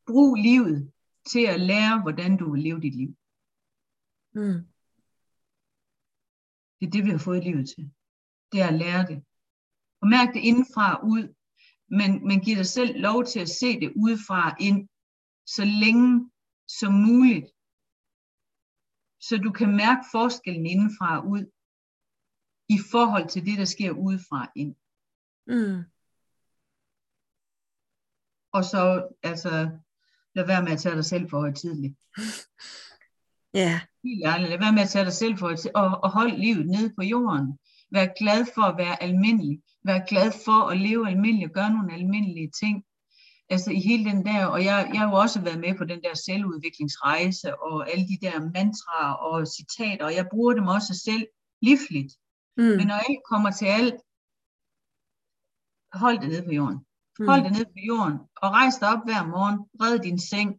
Brug 0.06 0.34
livet 0.34 0.92
til 1.32 1.46
at 1.46 1.60
lære, 1.60 2.02
hvordan 2.02 2.36
du 2.36 2.52
vil 2.52 2.62
leve 2.62 2.80
dit 2.80 2.94
liv. 2.94 3.16
Mm. 4.34 4.66
Det 6.80 6.86
er 6.86 6.90
det, 6.90 7.04
vi 7.04 7.10
har 7.10 7.18
fået 7.18 7.44
livet 7.44 7.68
til. 7.68 7.90
Det 8.52 8.60
er 8.60 8.66
at 8.66 8.74
lære 8.74 9.06
det. 9.06 9.24
Og 10.00 10.08
mærk 10.08 10.34
det 10.34 10.40
indenfra 10.40 11.00
ud, 11.04 11.34
men, 11.90 12.26
men 12.28 12.40
giv 12.40 12.56
dig 12.56 12.66
selv 12.66 13.00
lov 13.00 13.24
til 13.24 13.40
at 13.40 13.48
se 13.48 13.80
det 13.80 13.92
udefra 13.96 14.56
ind, 14.60 14.88
så 15.46 15.64
længe 15.64 16.30
som 16.68 16.92
muligt, 16.92 17.46
så 19.20 19.36
du 19.36 19.52
kan 19.52 19.76
mærke 19.76 20.04
forskellen 20.12 20.66
indenfra 20.66 21.18
og 21.18 21.28
ud, 21.28 21.44
i 22.68 22.78
forhold 22.90 23.28
til 23.28 23.46
det, 23.46 23.58
der 23.58 23.64
sker 23.64 23.90
udefra 23.90 24.52
ind. 24.56 24.74
Mm. 25.46 25.82
Og 28.52 28.64
så, 28.64 29.08
altså, 29.22 29.70
lad 30.34 30.46
være 30.46 30.62
med 30.62 30.72
at 30.72 30.78
tage 30.78 30.94
dig 30.94 31.04
selv 31.04 31.30
for 31.30 31.38
højtidligt. 31.38 31.96
Ja. 33.54 33.68
Yeah. 33.68 33.80
Helt 34.04 34.26
ærligt, 34.26 34.50
lad 34.50 34.58
være 34.58 34.72
med 34.72 34.82
at 34.82 34.88
tage 34.88 35.04
dig 35.04 35.12
selv 35.12 35.38
for 35.38 35.46
højtidligt, 35.46 35.76
og, 35.76 36.00
og 36.04 36.10
hold 36.10 36.32
livet 36.32 36.66
nede 36.66 36.92
på 36.96 37.02
jorden. 37.02 37.58
Vær 37.90 38.06
glad 38.18 38.46
for 38.54 38.62
at 38.62 38.76
være 38.76 39.02
almindelig. 39.02 39.62
Vær 39.84 40.06
glad 40.06 40.32
for 40.44 40.68
at 40.70 40.80
leve 40.80 41.08
almindeligt 41.08 41.48
og 41.50 41.54
gøre 41.54 41.70
nogle 41.70 41.94
almindelige 41.94 42.50
ting 42.60 42.84
altså 43.48 43.70
i 43.70 43.80
hele 43.80 44.04
den 44.10 44.26
der, 44.26 44.46
og 44.46 44.64
jeg, 44.64 44.90
jeg 44.92 45.00
har 45.00 45.08
jo 45.08 45.14
også 45.14 45.40
været 45.40 45.60
med 45.60 45.78
på 45.78 45.84
den 45.84 46.02
der 46.02 46.14
selvudviklingsrejse, 46.14 47.60
og 47.62 47.90
alle 47.90 48.04
de 48.08 48.18
der 48.22 48.40
mantraer 48.40 49.14
og 49.14 49.46
citater, 49.46 50.04
og 50.04 50.14
jeg 50.14 50.26
bruger 50.30 50.52
dem 50.54 50.66
også 50.66 50.94
selv 51.04 51.26
livligt. 51.62 52.12
Mm. 52.56 52.76
Men 52.78 52.86
når 52.86 52.94
alt 52.94 53.22
kommer 53.30 53.50
til 53.50 53.66
alt, 53.66 53.98
hold 56.02 56.18
det 56.20 56.28
nede 56.28 56.44
på 56.44 56.52
jorden. 56.52 56.78
Mm. 57.18 57.28
Hold 57.28 57.42
det 57.44 57.52
nede 57.52 57.64
på 57.64 57.80
jorden, 57.90 58.18
og 58.42 58.48
rejs 58.58 58.76
dig 58.80 58.88
op 58.88 59.04
hver 59.04 59.22
morgen, 59.34 59.58
red 59.82 59.98
din 59.98 60.18
seng, 60.18 60.50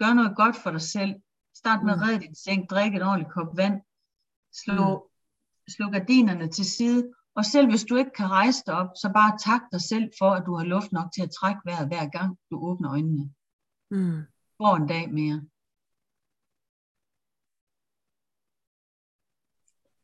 gør 0.00 0.12
noget 0.14 0.36
godt 0.36 0.56
for 0.56 0.70
dig 0.70 0.82
selv, 0.82 1.14
start 1.60 1.84
med 1.84 1.96
mm. 1.96 2.00
at 2.00 2.08
redde 2.08 2.20
din 2.26 2.34
seng, 2.34 2.70
drik 2.70 2.94
et 2.94 3.02
ordentligt 3.02 3.32
kop 3.32 3.56
vand, 3.56 3.76
slå, 4.62 4.78
mm. 4.98 5.70
slå 5.74 5.84
gardinerne 5.90 6.48
til 6.48 6.64
side, 6.64 7.12
og 7.36 7.44
selv 7.44 7.68
hvis 7.70 7.84
du 7.84 7.96
ikke 7.96 8.10
kan 8.10 8.30
rejse 8.30 8.62
dig 8.66 8.74
op, 8.74 8.90
så 9.02 9.10
bare 9.18 9.38
tak 9.48 9.62
dig 9.72 9.80
selv 9.80 10.06
for, 10.18 10.30
at 10.30 10.46
du 10.46 10.52
har 10.56 10.64
luft 10.64 10.92
nok 10.92 11.08
til 11.14 11.22
at 11.22 11.30
trække 11.38 11.60
vejret 11.64 11.88
hver 11.88 12.06
gang, 12.16 12.38
du 12.50 12.54
åbner 12.68 12.90
øjnene. 12.90 13.24
Mm. 13.90 14.20
For 14.56 14.76
en 14.76 14.88
dag 14.88 15.04
mere. 15.18 15.38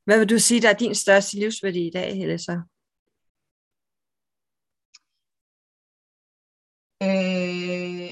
Hvad 0.04 0.18
vil 0.18 0.30
du 0.30 0.38
sige, 0.38 0.62
der 0.62 0.70
er 0.70 0.82
din 0.84 0.94
største 0.94 1.38
livsværdi 1.38 1.86
i 1.86 1.90
dag, 1.90 2.16
Helle, 2.16 2.38
så? 2.38 2.52
Øh, 7.02 8.10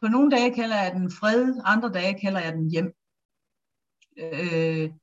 på 0.00 0.06
nogle 0.08 0.30
dage 0.30 0.54
kalder 0.54 0.76
jeg 0.82 0.92
den 0.94 1.10
fred, 1.10 1.60
andre 1.64 1.88
dage 1.92 2.20
kalder 2.20 2.40
jeg 2.40 2.52
den 2.52 2.70
hjem. 2.70 2.88
Øh, 4.16 4.99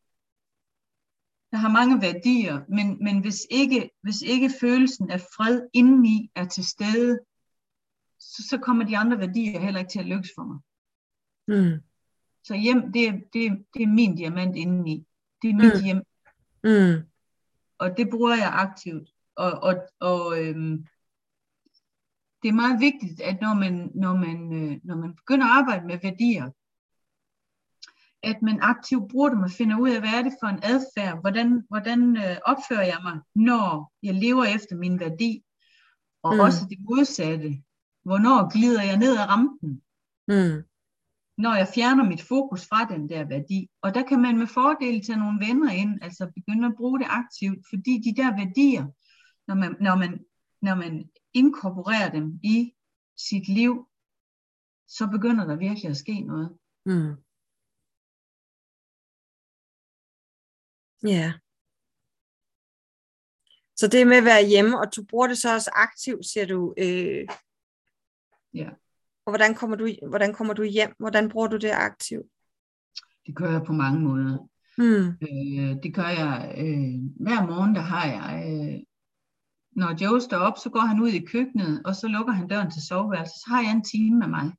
der 1.57 1.61
har 1.61 1.71
mange 1.71 2.01
værdier, 2.01 2.61
men, 2.69 3.03
men 3.03 3.19
hvis, 3.21 3.47
ikke, 3.51 3.89
hvis 4.01 4.21
ikke 4.21 4.51
følelsen 4.61 5.11
af 5.11 5.21
fred 5.21 5.61
indeni 5.73 6.31
er 6.35 6.45
til 6.45 6.65
stede, 6.65 7.19
så, 8.19 8.43
så 8.49 8.57
kommer 8.57 8.85
de 8.85 8.97
andre 8.97 9.19
værdier 9.19 9.59
heller 9.59 9.79
ikke 9.79 9.91
til 9.91 9.99
at 9.99 10.05
lykkes 10.05 10.31
for 10.35 10.43
mig. 10.43 10.59
Mm. 11.47 11.81
Så 12.43 12.55
hjem, 12.55 12.91
det 12.91 13.07
er, 13.07 13.11
det, 13.33 13.45
er, 13.45 13.55
det 13.73 13.83
er 13.83 13.87
min 13.87 14.15
diamant 14.15 14.55
indeni. 14.55 15.05
Det 15.41 15.49
er 15.49 15.55
mit 15.55 15.73
Mm. 15.73 15.83
hjem, 15.83 16.01
Mm. 16.63 17.03
og 17.77 17.97
det 17.97 18.09
bruger 18.09 18.35
jeg 18.35 18.51
aktivt. 18.53 19.09
Og, 19.35 19.51
og, 19.51 19.75
og 19.99 20.43
øhm, 20.43 20.85
det 22.41 22.49
er 22.49 22.53
meget 22.63 22.79
vigtigt, 22.79 23.21
at 23.21 23.41
når 23.41 23.53
man, 23.53 23.91
når, 23.95 24.15
man, 24.15 24.53
øh, 24.53 24.79
når 24.83 24.95
man 24.95 25.15
begynder 25.15 25.45
at 25.45 25.51
arbejde 25.51 25.87
med 25.87 25.99
værdier, 26.03 26.51
at 28.23 28.41
man 28.41 28.59
aktivt 28.61 29.11
bruger 29.11 29.29
dem 29.29 29.39
og 29.43 29.51
finder 29.51 29.79
ud 29.79 29.89
af, 29.89 29.99
hvad 29.99 30.09
er 30.09 30.21
det 30.21 30.33
for 30.41 30.47
en 30.47 30.59
adfærd, 30.63 31.21
hvordan, 31.21 31.63
hvordan 31.69 32.17
øh, 32.17 32.37
opfører 32.45 32.85
jeg 32.85 32.99
mig, 33.03 33.19
når 33.35 33.93
jeg 34.03 34.13
lever 34.13 34.43
efter 34.45 34.75
min 34.75 34.99
værdi, 34.99 35.43
og 36.23 36.33
Mm. 36.33 36.39
også 36.39 36.65
det 36.69 36.77
modsatte. 36.89 37.63
Hvornår 38.03 38.53
glider 38.57 38.83
jeg 38.83 38.97
ned 38.97 39.17
ad 39.17 39.29
rampen, 39.29 39.81
Mm. 40.27 40.63
når 41.37 41.55
jeg 41.55 41.67
fjerner 41.75 42.03
mit 42.03 42.21
fokus 42.21 42.67
fra 42.69 42.85
den 42.93 43.09
der 43.09 43.23
værdi. 43.25 43.69
Og 43.81 43.93
der 43.95 44.03
kan 44.03 44.21
man 44.21 44.37
med 44.37 44.47
fordel 44.47 45.05
tage 45.05 45.19
nogle 45.19 45.47
venner 45.47 45.71
ind, 45.71 46.03
altså 46.03 46.31
begynde 46.35 46.67
at 46.67 46.75
bruge 46.77 46.99
det 46.99 47.07
aktivt, 47.09 47.65
fordi 47.69 47.93
de 48.05 48.21
der 48.21 48.35
værdier, 48.37 48.85
når 49.47 49.55
man, 49.55 49.75
når 49.81 49.95
man, 49.95 50.25
når 50.61 50.75
man 50.75 51.09
inkorporerer 51.33 52.09
dem 52.09 52.39
i 52.43 52.73
sit 53.17 53.47
liv, 53.47 53.87
så 54.87 55.07
begynder 55.07 55.45
der 55.45 55.55
virkelig 55.55 55.89
at 55.89 55.97
ske 55.97 56.21
noget. 56.21 56.57
Mm. 56.85 57.15
Ja. 61.03 61.33
Så 63.75 63.87
det 63.87 64.07
med 64.07 64.17
at 64.17 64.25
være 64.25 64.47
hjemme, 64.47 64.79
og 64.79 64.95
du 64.95 65.05
bruger 65.09 65.27
det 65.27 65.37
så 65.37 65.53
også 65.53 65.71
aktivt, 65.73 66.25
siger 66.25 66.45
du. 66.45 66.73
Øh, 66.77 67.27
Ja. 68.53 68.69
Og 69.25 69.31
hvordan 69.31 69.55
kommer, 69.55 69.75
du, 69.75 69.87
hvordan 70.07 70.33
kommer 70.33 70.53
du 70.53 70.63
hjem? 70.63 70.95
Hvordan 70.99 71.29
bruger 71.29 71.47
du 71.47 71.57
det 71.57 71.71
aktivt? 71.71 72.25
Det 73.25 73.35
gør 73.35 73.51
jeg 73.51 73.63
på 73.65 73.73
mange 73.73 73.99
måder. 73.99 74.37
Mm. 74.77 75.07
Øh, 75.07 75.83
det 75.83 75.93
gør 75.95 76.07
jeg 76.07 76.55
øh, 76.57 76.93
hver 77.19 77.45
morgen, 77.47 77.75
der 77.75 77.81
har 77.81 78.05
jeg, 78.05 78.43
øh, 78.49 78.79
når 79.71 80.03
Joe 80.03 80.21
står 80.21 80.37
op, 80.37 80.57
så 80.57 80.69
går 80.69 80.79
han 80.79 80.99
ud 80.99 81.09
i 81.09 81.25
køkkenet, 81.25 81.81
og 81.85 81.95
så 81.95 82.07
lukker 82.07 82.33
han 82.33 82.47
døren 82.47 82.71
til 82.71 82.87
soveværelset, 82.87 83.35
så 83.35 83.45
har 83.47 83.61
jeg 83.61 83.71
en 83.71 83.83
time 83.83 84.19
med 84.19 84.27
mig. 84.27 84.51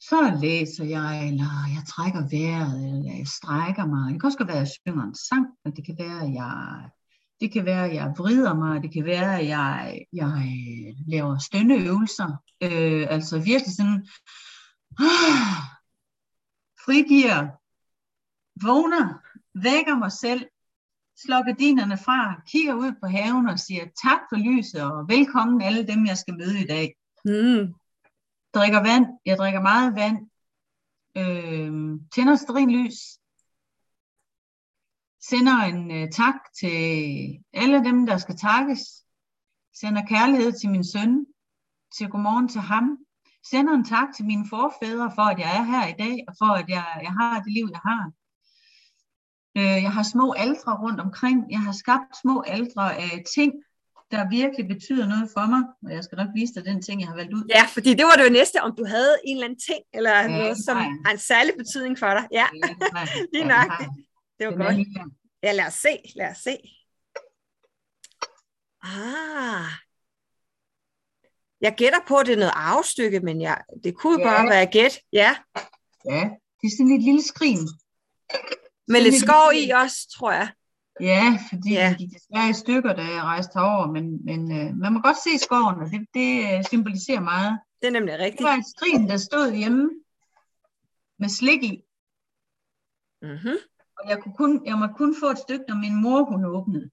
Så 0.00 0.38
læser 0.42 0.84
jeg, 0.84 1.28
eller 1.28 1.52
jeg 1.76 1.84
trækker 1.88 2.20
vejret, 2.20 2.84
eller 2.84 3.16
jeg 3.16 3.26
strækker 3.26 3.86
mig. 3.86 4.12
Det 4.12 4.20
kan 4.20 4.26
også 4.26 4.38
godt 4.38 4.48
være, 4.48 4.56
at 4.56 4.66
jeg 4.66 4.76
synger 4.80 5.04
en 5.04 5.14
sang, 5.14 5.46
og 5.64 5.76
det 5.76 5.86
kan 5.86 5.96
være, 5.98 6.20
at 6.26 6.32
jeg, 6.34 6.88
det 7.40 7.52
kan 7.52 7.64
være, 7.64 7.84
at 7.88 7.94
jeg 7.94 8.14
vrider 8.18 8.54
mig, 8.54 8.82
det 8.82 8.92
kan 8.92 9.04
være, 9.04 9.40
at 9.40 9.46
jeg, 9.48 10.04
jeg 10.12 10.34
øh, 10.52 10.94
laver 11.08 11.38
stønneøvelser. 11.38 12.30
Øh, 12.62 13.06
altså 13.10 13.38
virkelig 13.38 13.74
sådan, 13.76 14.08
ah, 14.98 15.60
frigiver, 16.84 17.40
vågner, 18.66 19.06
vækker 19.54 19.96
mig 19.98 20.12
selv, 20.12 20.46
slår 21.22 21.44
gardinerne 21.44 21.98
fra, 21.98 22.40
kigger 22.52 22.74
ud 22.74 22.92
på 23.00 23.06
haven 23.06 23.48
og 23.48 23.58
siger 23.58 23.84
tak 24.04 24.20
for 24.28 24.36
lyset 24.36 24.82
og 24.82 25.08
velkommen 25.08 25.62
alle 25.62 25.86
dem, 25.86 26.06
jeg 26.06 26.18
skal 26.18 26.34
møde 26.38 26.60
i 26.60 26.66
dag. 26.66 26.94
Mm. 27.24 27.79
Drikker 28.54 28.82
vand, 28.82 29.06
jeg 29.26 29.36
drikker 29.36 29.60
meget 29.60 29.94
vand, 29.94 30.18
øh, 31.16 32.00
tænder 32.14 32.36
sterinlys, 32.36 32.98
sender 35.30 35.56
en 35.70 35.90
øh, 35.90 36.10
tak 36.10 36.34
til 36.60 36.76
alle 37.52 37.84
dem, 37.84 38.06
der 38.06 38.18
skal 38.18 38.36
takkes, 38.36 38.80
sender 39.74 40.06
kærlighed 40.06 40.52
til 40.60 40.70
min 40.70 40.84
søn, 40.84 41.26
til 41.96 42.08
godmorgen 42.08 42.48
til 42.48 42.60
ham, 42.60 42.98
sender 43.50 43.72
en 43.74 43.84
tak 43.84 44.08
til 44.16 44.24
mine 44.24 44.48
forfædre 44.48 45.12
for, 45.14 45.22
at 45.22 45.38
jeg 45.38 45.56
er 45.56 45.62
her 45.62 45.86
i 45.86 45.96
dag, 45.98 46.24
og 46.28 46.34
for, 46.38 46.52
at 46.54 46.68
jeg, 46.68 47.00
jeg 47.02 47.12
har 47.12 47.40
det 47.42 47.52
liv, 47.52 47.68
jeg 47.72 47.80
har. 47.84 48.12
Øh, 49.56 49.82
jeg 49.86 49.92
har 49.92 50.02
små 50.02 50.34
aldre 50.36 50.72
rundt 50.82 51.00
omkring. 51.00 51.50
Jeg 51.50 51.60
har 51.60 51.72
skabt 51.72 52.16
små 52.22 52.42
aldre 52.46 52.96
af 52.96 53.24
ting, 53.34 53.52
der 54.10 54.28
virkelig 54.28 54.68
betyder 54.74 55.06
noget 55.08 55.30
for 55.36 55.46
mig. 55.52 55.62
Og 55.84 55.90
jeg 55.96 56.04
skal 56.04 56.16
nok 56.16 56.28
vise 56.34 56.54
dig 56.54 56.64
den 56.64 56.82
ting, 56.82 57.00
jeg 57.00 57.08
har 57.08 57.16
valgt 57.16 57.34
ud. 57.34 57.44
Ja, 57.56 57.64
fordi 57.74 57.90
det 57.94 58.04
var 58.04 58.14
det 58.16 58.24
jo 58.24 58.30
næste, 58.40 58.62
om 58.62 58.72
du 58.78 58.84
havde 58.94 59.14
en 59.24 59.36
eller 59.36 59.44
anden 59.48 59.60
ting, 59.70 59.80
eller 59.94 60.10
Ja, 60.20 60.26
noget, 60.28 60.56
som 60.66 60.76
har 60.76 60.84
jeg. 60.84 60.96
har 61.04 61.12
en 61.12 61.18
særlig 61.18 61.52
betydning 61.62 61.98
for 61.98 62.10
dig. 62.16 62.24
Ja, 62.32 62.46
Ja, 62.62 62.68
jeg. 62.94 63.08
Lige 63.32 63.46
Ja, 63.46 63.54
nok. 63.56 63.70
det 64.38 64.44
var 64.46 64.52
Den 64.70 64.84
godt. 64.94 65.12
Ja, 65.42 65.52
lad 65.52 65.66
os 65.66 65.74
se, 65.74 65.94
lad 66.16 66.30
os 66.30 66.36
se. 66.38 66.54
Ah. 68.82 69.66
Jeg 71.60 71.74
gætter 71.76 71.98
på, 72.08 72.16
at 72.16 72.26
det 72.26 72.32
er 72.32 72.36
noget 72.38 72.52
arvestykke, 72.56 73.20
men 73.20 73.40
jeg, 73.40 73.58
det 73.84 73.94
kunne 73.96 74.12
jo 74.22 74.28
Ja. 74.28 74.34
bare 74.36 74.48
være 74.48 74.66
gæt. 74.66 74.98
Ja, 75.12 75.36
Ja, 76.04 76.22
det 76.60 76.66
er 76.66 76.74
sådan 76.78 76.92
et 76.98 77.02
lille 77.02 77.22
skrin. 77.22 77.58
med 78.88 79.00
lidt 79.00 79.14
et 79.14 79.20
skov 79.20 79.52
i 79.54 79.70
også, 79.70 79.96
tror 80.18 80.32
jeg. 80.32 80.48
Ja, 81.00 81.38
fordi 81.50 81.72
Ja. 81.72 81.88
ja. 81.88 81.94
de 81.98 82.10
desværre 82.10 82.50
i 82.50 82.52
stykker, 82.52 82.92
da 82.92 83.02
jeg 83.02 83.22
rejste 83.22 83.52
herover, 83.58 83.86
men, 83.92 84.24
men 84.24 84.52
øh, 84.58 84.76
man 84.76 84.92
må 84.92 85.00
godt 85.00 85.16
se 85.16 85.38
skoven, 85.44 85.74
og 85.82 85.90
det, 85.90 86.06
det 86.14 86.56
øh, 86.58 86.64
symboliserer 86.64 87.20
meget. 87.20 87.58
Det 87.80 87.86
er 87.88 87.92
nemlig 87.92 88.12
Det 88.12 88.20
rigtigt. 88.20 88.42
var 88.44 88.54
et 88.56 88.64
skrin, 88.76 89.08
der 89.08 89.16
stod 89.16 89.52
hjemme 89.52 89.90
med 91.18 91.28
slik 91.28 91.62
i, 91.62 91.82
Mm-hmm. 93.22 93.56
og 93.98 94.10
jeg, 94.10 94.22
kunne 94.22 94.34
kun, 94.34 94.66
jeg 94.66 94.78
måtte 94.78 94.94
kun 94.94 95.14
få 95.22 95.26
et 95.26 95.38
stykke, 95.38 95.64
når 95.68 95.76
min 95.76 96.02
mor 96.02 96.24
hun 96.24 96.44
åbnede. 96.44 96.90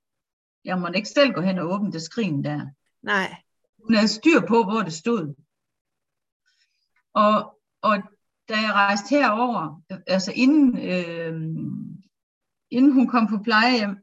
Jeg 0.66 0.80
måtte 0.80 0.95
ikke 0.97 1.10
selv 1.10 1.34
gå 1.34 1.41
hen 1.41 1.60
og 1.60 1.70
åbne 1.74 1.91
det 1.91 2.01
skrin 2.01 2.43
der. 2.43 2.66
Nej. 3.01 3.36
Hun 3.84 3.93
havde 3.95 4.08
styr 4.08 4.39
på, 4.47 4.64
hvor 4.64 4.82
det 4.82 4.93
stod. 4.93 5.34
Og, 7.14 7.60
og 7.82 7.97
da 8.49 8.53
jeg 8.55 8.74
rejste 8.74 9.10
herover, 9.10 9.82
altså 10.08 10.32
inden, 10.36 10.78
øh, 10.78 11.41
inden 12.72 12.91
hun 12.93 13.07
kom 13.07 13.28
på 13.28 13.38
plejehjem, 13.43 13.97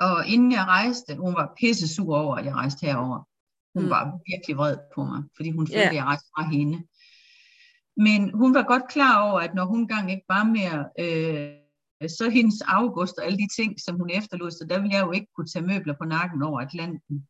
og 0.00 0.26
inden 0.26 0.52
jeg 0.52 0.64
rejste, 0.64 1.16
hun 1.16 1.34
var 1.34 1.54
pisse 1.60 1.94
sur 1.94 2.16
over, 2.16 2.36
at 2.36 2.44
jeg 2.44 2.54
rejste 2.54 2.86
herover. 2.86 3.28
Hun 3.74 3.84
Mm. 3.84 3.90
var 3.90 4.02
virkelig 4.30 4.56
vred 4.56 4.76
på 4.94 5.04
mig, 5.04 5.22
fordi 5.36 5.50
hun 5.50 5.66
følte, 5.66 5.78
Ja. 5.80 5.88
at 5.88 5.94
jeg 5.94 6.04
rejste 6.04 6.28
fra 6.36 6.42
hende. 6.50 6.78
Men 7.96 8.20
hun 8.34 8.54
var 8.54 8.62
godt 8.62 8.88
klar 8.90 9.22
over, 9.30 9.40
at 9.40 9.54
når 9.54 9.64
hun 9.64 9.88
gang 9.88 10.10
ikke 10.10 10.24
var 10.28 10.44
mere, 10.44 10.78
øh, 11.02 12.08
så 12.08 12.30
hendes 12.30 12.60
august 12.60 13.18
og 13.18 13.24
alle 13.24 13.38
de 13.38 13.48
ting, 13.56 13.80
som 13.80 13.96
hun 13.96 14.10
efterlod 14.10 14.50
sig, 14.50 14.70
der 14.70 14.80
ville 14.80 14.94
jeg 14.96 15.06
jo 15.06 15.12
ikke 15.12 15.26
kunne 15.34 15.46
tage 15.46 15.66
møbler 15.66 15.94
på 15.98 16.04
nakken 16.04 16.42
over 16.42 16.60
Atlanten. 16.60 17.28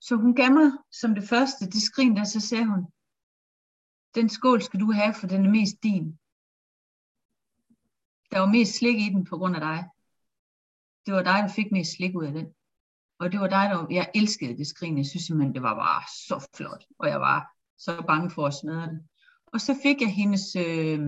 Så 0.00 0.16
hun 0.16 0.34
gav 0.34 0.50
mig 0.52 0.70
som 0.92 1.14
det 1.14 1.28
første, 1.28 1.66
det 1.66 1.82
skrin 1.82 2.16
der, 2.16 2.24
så 2.24 2.40
sagde 2.40 2.66
hun, 2.66 2.82
den 4.14 4.28
skål 4.28 4.62
skal 4.62 4.80
du 4.80 4.92
have, 4.92 5.14
for 5.14 5.26
den 5.26 5.46
er 5.46 5.50
mest 5.50 5.76
din. 5.82 6.18
Der 8.32 8.38
var 8.38 8.46
mest 8.46 8.78
slik 8.78 9.00
i 9.00 9.08
den 9.08 9.24
på 9.24 9.38
grund 9.38 9.54
af 9.54 9.60
dig. 9.60 9.84
Det 11.06 11.14
var 11.14 11.22
dig, 11.22 11.42
der 11.42 11.48
fik 11.48 11.72
mest 11.72 11.96
slik 11.96 12.16
ud 12.16 12.24
af 12.24 12.32
den. 12.32 12.46
Og 13.18 13.32
det 13.32 13.40
var 13.40 13.48
dig, 13.48 13.70
der 13.70 13.86
jeg 13.90 14.10
elskede 14.14 14.56
det 14.56 14.66
skrin. 14.66 14.98
Jeg 14.98 15.06
synes 15.06 15.24
simpelthen, 15.24 15.54
det 15.54 15.62
var 15.62 15.74
bare 15.74 16.02
så 16.28 16.48
flot. 16.56 16.84
Og 16.98 17.08
jeg 17.08 17.20
var 17.20 17.56
så 17.78 18.02
bange 18.06 18.30
for 18.30 18.46
at 18.46 18.54
smadre 18.54 18.86
det. 18.86 19.00
Og 19.46 19.60
så 19.60 19.78
fik 19.82 20.00
jeg 20.00 20.12
hendes, 20.12 20.56
øh, 20.56 21.00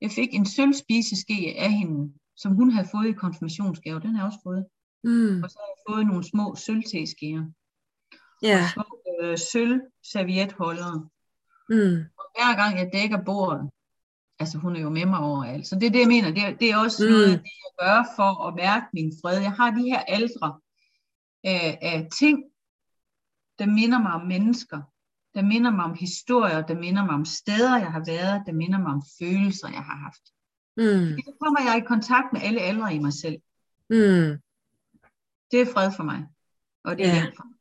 jeg 0.00 0.10
fik 0.10 0.34
en 0.34 0.46
sølvspiseske 0.46 1.54
af 1.58 1.72
hende, 1.72 2.14
som 2.36 2.54
hun 2.54 2.70
havde 2.70 2.88
fået 2.88 3.08
i 3.08 3.12
konfirmationsgave. 3.12 4.00
Den 4.00 4.14
har 4.14 4.22
jeg 4.22 4.26
også 4.26 4.42
fået. 4.42 4.66
Mm. 5.04 5.42
Og 5.42 5.50
så 5.50 5.58
har 5.60 5.68
jeg 5.72 5.94
fået 5.94 6.06
nogle 6.06 6.24
små 6.24 6.54
sølvteskeer. 6.54 7.44
Ja. 8.42 8.70
Små 8.74 8.84
øh, 9.20 9.38
sølv 9.52 9.80
servietholdere. 10.12 11.08
Mm. 11.68 11.96
Og 12.18 12.24
hver 12.34 12.56
gang 12.56 12.78
jeg 12.78 12.90
dækker 12.92 13.24
bordet, 13.24 13.70
altså 14.40 14.58
hun 14.58 14.76
er 14.76 14.80
jo 14.80 14.88
med 14.90 15.06
mig 15.06 15.18
overalt, 15.18 15.66
så 15.66 15.74
det 15.74 15.86
er 15.86 15.90
det, 15.90 16.00
jeg 16.00 16.08
mener, 16.08 16.30
det 16.30 16.42
er, 16.42 16.54
det 16.56 16.70
er 16.70 16.76
også 16.76 17.02
Mm. 17.04 17.08
mm. 17.08 17.12
noget 17.12 17.28
det, 17.28 17.44
jeg 17.44 17.72
gør 17.86 18.04
for 18.16 18.46
at 18.48 18.54
mærke 18.54 18.86
min 18.92 19.12
fred. 19.22 19.40
Jeg 19.40 19.52
har 19.52 19.70
de 19.70 19.82
her 19.82 20.00
aldre 20.00 20.60
af, 21.44 21.78
af 21.82 22.08
ting, 22.18 22.44
der 23.58 23.66
minder 23.66 23.98
mig 23.98 24.12
om 24.12 24.26
mennesker, 24.26 24.80
der 25.34 25.42
minder 25.42 25.70
mig 25.70 25.84
om 25.84 25.94
historier, 26.00 26.66
der 26.66 26.74
minder 26.74 27.04
mig 27.04 27.14
om 27.14 27.24
steder, 27.24 27.76
jeg 27.78 27.92
har 27.92 28.04
været, 28.06 28.42
der 28.46 28.52
minder 28.52 28.78
mig 28.78 28.92
om 28.92 29.02
følelser, 29.18 29.68
jeg 29.68 29.82
har 29.82 29.96
haft. 29.96 30.22
Mm. 30.76 31.08
Fordi 31.10 31.22
Så 31.22 31.36
kommer 31.40 31.60
jeg 31.60 31.82
i 31.82 31.86
kontakt 31.86 32.32
med 32.32 32.40
alle 32.44 32.60
aldre 32.60 32.94
i 32.94 32.98
mig 32.98 33.12
selv. 33.12 33.36
Mm. 33.90 34.30
Det 35.50 35.60
er 35.60 35.72
fred 35.74 35.92
for 35.96 36.02
mig, 36.04 36.26
og 36.84 36.98
det 36.98 37.06
er 37.06 37.14
Ja. 37.14 37.24
for 37.36 37.44
mig. 37.44 37.54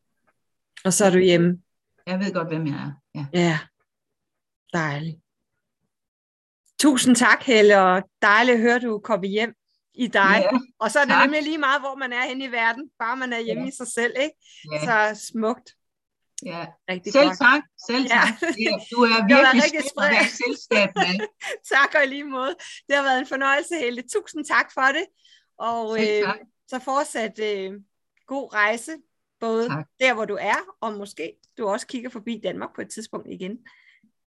Og 0.85 0.93
så 0.93 1.05
er 1.05 1.09
du 1.11 1.17
hjemme. 1.17 1.61
Jeg 2.07 2.19
ved 2.19 2.33
godt, 2.33 2.47
hvem 2.47 2.67
jeg 2.67 2.75
er. 2.75 2.91
Ja. 3.15 3.25
Ja. 3.33 3.59
Dejligt. 4.73 5.17
Tusind 6.79 7.15
tak, 7.15 7.43
Helle, 7.43 7.79
og 7.81 8.03
dejligt 8.21 8.55
at 8.55 8.61
høre, 8.61 8.75
at 8.75 8.81
du 8.81 8.99
kommet 8.99 9.29
hjem 9.29 9.53
i 9.93 10.07
dig. 10.07 10.47
Ja, 10.51 10.57
Og 10.79 10.91
så 10.91 10.99
er 10.99 11.03
det 11.05 11.11
tak. 11.13 11.25
nemlig 11.25 11.43
lige 11.43 11.57
meget, 11.57 11.81
hvor 11.81 11.95
man 11.95 12.13
er 12.13 12.21
henne 12.27 12.45
i 12.45 12.51
verden, 12.51 12.89
bare 12.99 13.17
man 13.17 13.33
er 13.33 13.39
hjemme 13.39 13.63
Ja. 13.63 13.69
i 13.69 13.71
sig 13.77 13.87
selv, 13.87 14.13
ikke? 14.21 14.35
ja, 14.71 15.13
Så 15.13 15.27
smukt. 15.31 15.73
ja. 16.45 16.65
Rigtig 16.89 17.13
Selv 17.13 17.27
godt. 17.27 17.37
tak, 17.37 17.61
selv 17.87 18.03
Ja. 18.03 18.07
tak. 18.09 18.49
Ja. 18.59 18.71
Du 18.91 18.97
er 19.03 19.27
virkelig 19.35 19.63
rigtig 19.63 19.83
skøn 19.89 20.13
at 20.23 20.25
selskab 20.41 20.89
med. 20.95 21.27
Tak 21.73 21.89
og 21.95 22.03
i 22.03 22.07
lige 22.07 22.23
måde. 22.23 22.55
Det 22.87 22.95
har 22.95 23.03
været 23.03 23.19
en 23.19 23.27
fornøjelse, 23.27 23.75
Helle. 23.75 24.03
Tusind 24.13 24.45
tak 24.45 24.73
for 24.73 24.81
det. 24.97 25.05
Og 25.59 25.97
Selv 25.99 26.27
øh, 26.27 26.33
så 26.67 26.79
fortsat 26.79 27.39
øh, 27.43 27.71
god 28.27 28.53
rejse 28.53 28.91
både 29.39 29.67
Tak. 29.67 29.85
der, 29.99 30.13
hvor 30.13 30.25
du 30.25 30.37
er, 30.41 30.59
og 30.81 30.93
måske 30.93 31.33
du 31.57 31.67
også 31.67 31.87
kigger 31.87 32.09
forbi 32.09 32.41
Danmark 32.43 32.69
på 32.75 32.81
et 32.81 32.89
tidspunkt 32.89 33.27
igen. 33.29 33.57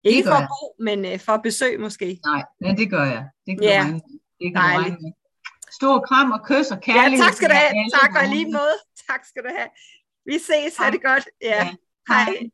Ikke 0.05 0.23
gør 0.23 0.31
for 0.31 0.37
at 0.37 0.41
jeg. 0.41 0.49
bo, 0.49 0.83
men 0.89 0.99
øh, 1.13 1.19
for 1.21 1.33
at 1.33 1.43
besøg 1.43 1.81
måske. 1.81 2.21
Nej, 2.27 2.43
men 2.61 2.77
det 2.77 2.91
gør 2.91 3.05
jeg. 3.05 3.25
Det 3.47 3.53
kan 3.59 3.63
Ja, 3.63 3.79
du 3.79 3.85
regne. 3.85 4.01
Det 4.41 4.47
kan 4.53 4.55
dejligt. 4.63 4.85
regne 4.85 4.97
med. 5.05 5.13
Stor 5.79 5.97
kram 6.09 6.31
og 6.37 6.41
kys 6.49 6.69
og 6.75 6.79
Ja, 6.87 6.93
kærlighed. 6.93 7.25
tak 7.27 7.35
skal 7.35 7.49
du 7.51 7.55
have. 7.55 7.71
Tak 8.01 8.11
og 8.23 8.29
lige 8.35 8.47
måde. 8.59 8.77
Tak 9.11 9.21
skal 9.31 9.43
du 9.47 9.51
have. 9.59 9.71
Vi 10.31 10.37
ses. 10.49 10.73
Ha' 10.81 10.91
det 10.91 11.03
godt. 11.11 11.25
Ja. 11.43 11.49
Ja. 11.49 11.65
Hej. 12.09 12.25
Hej. 12.25 12.51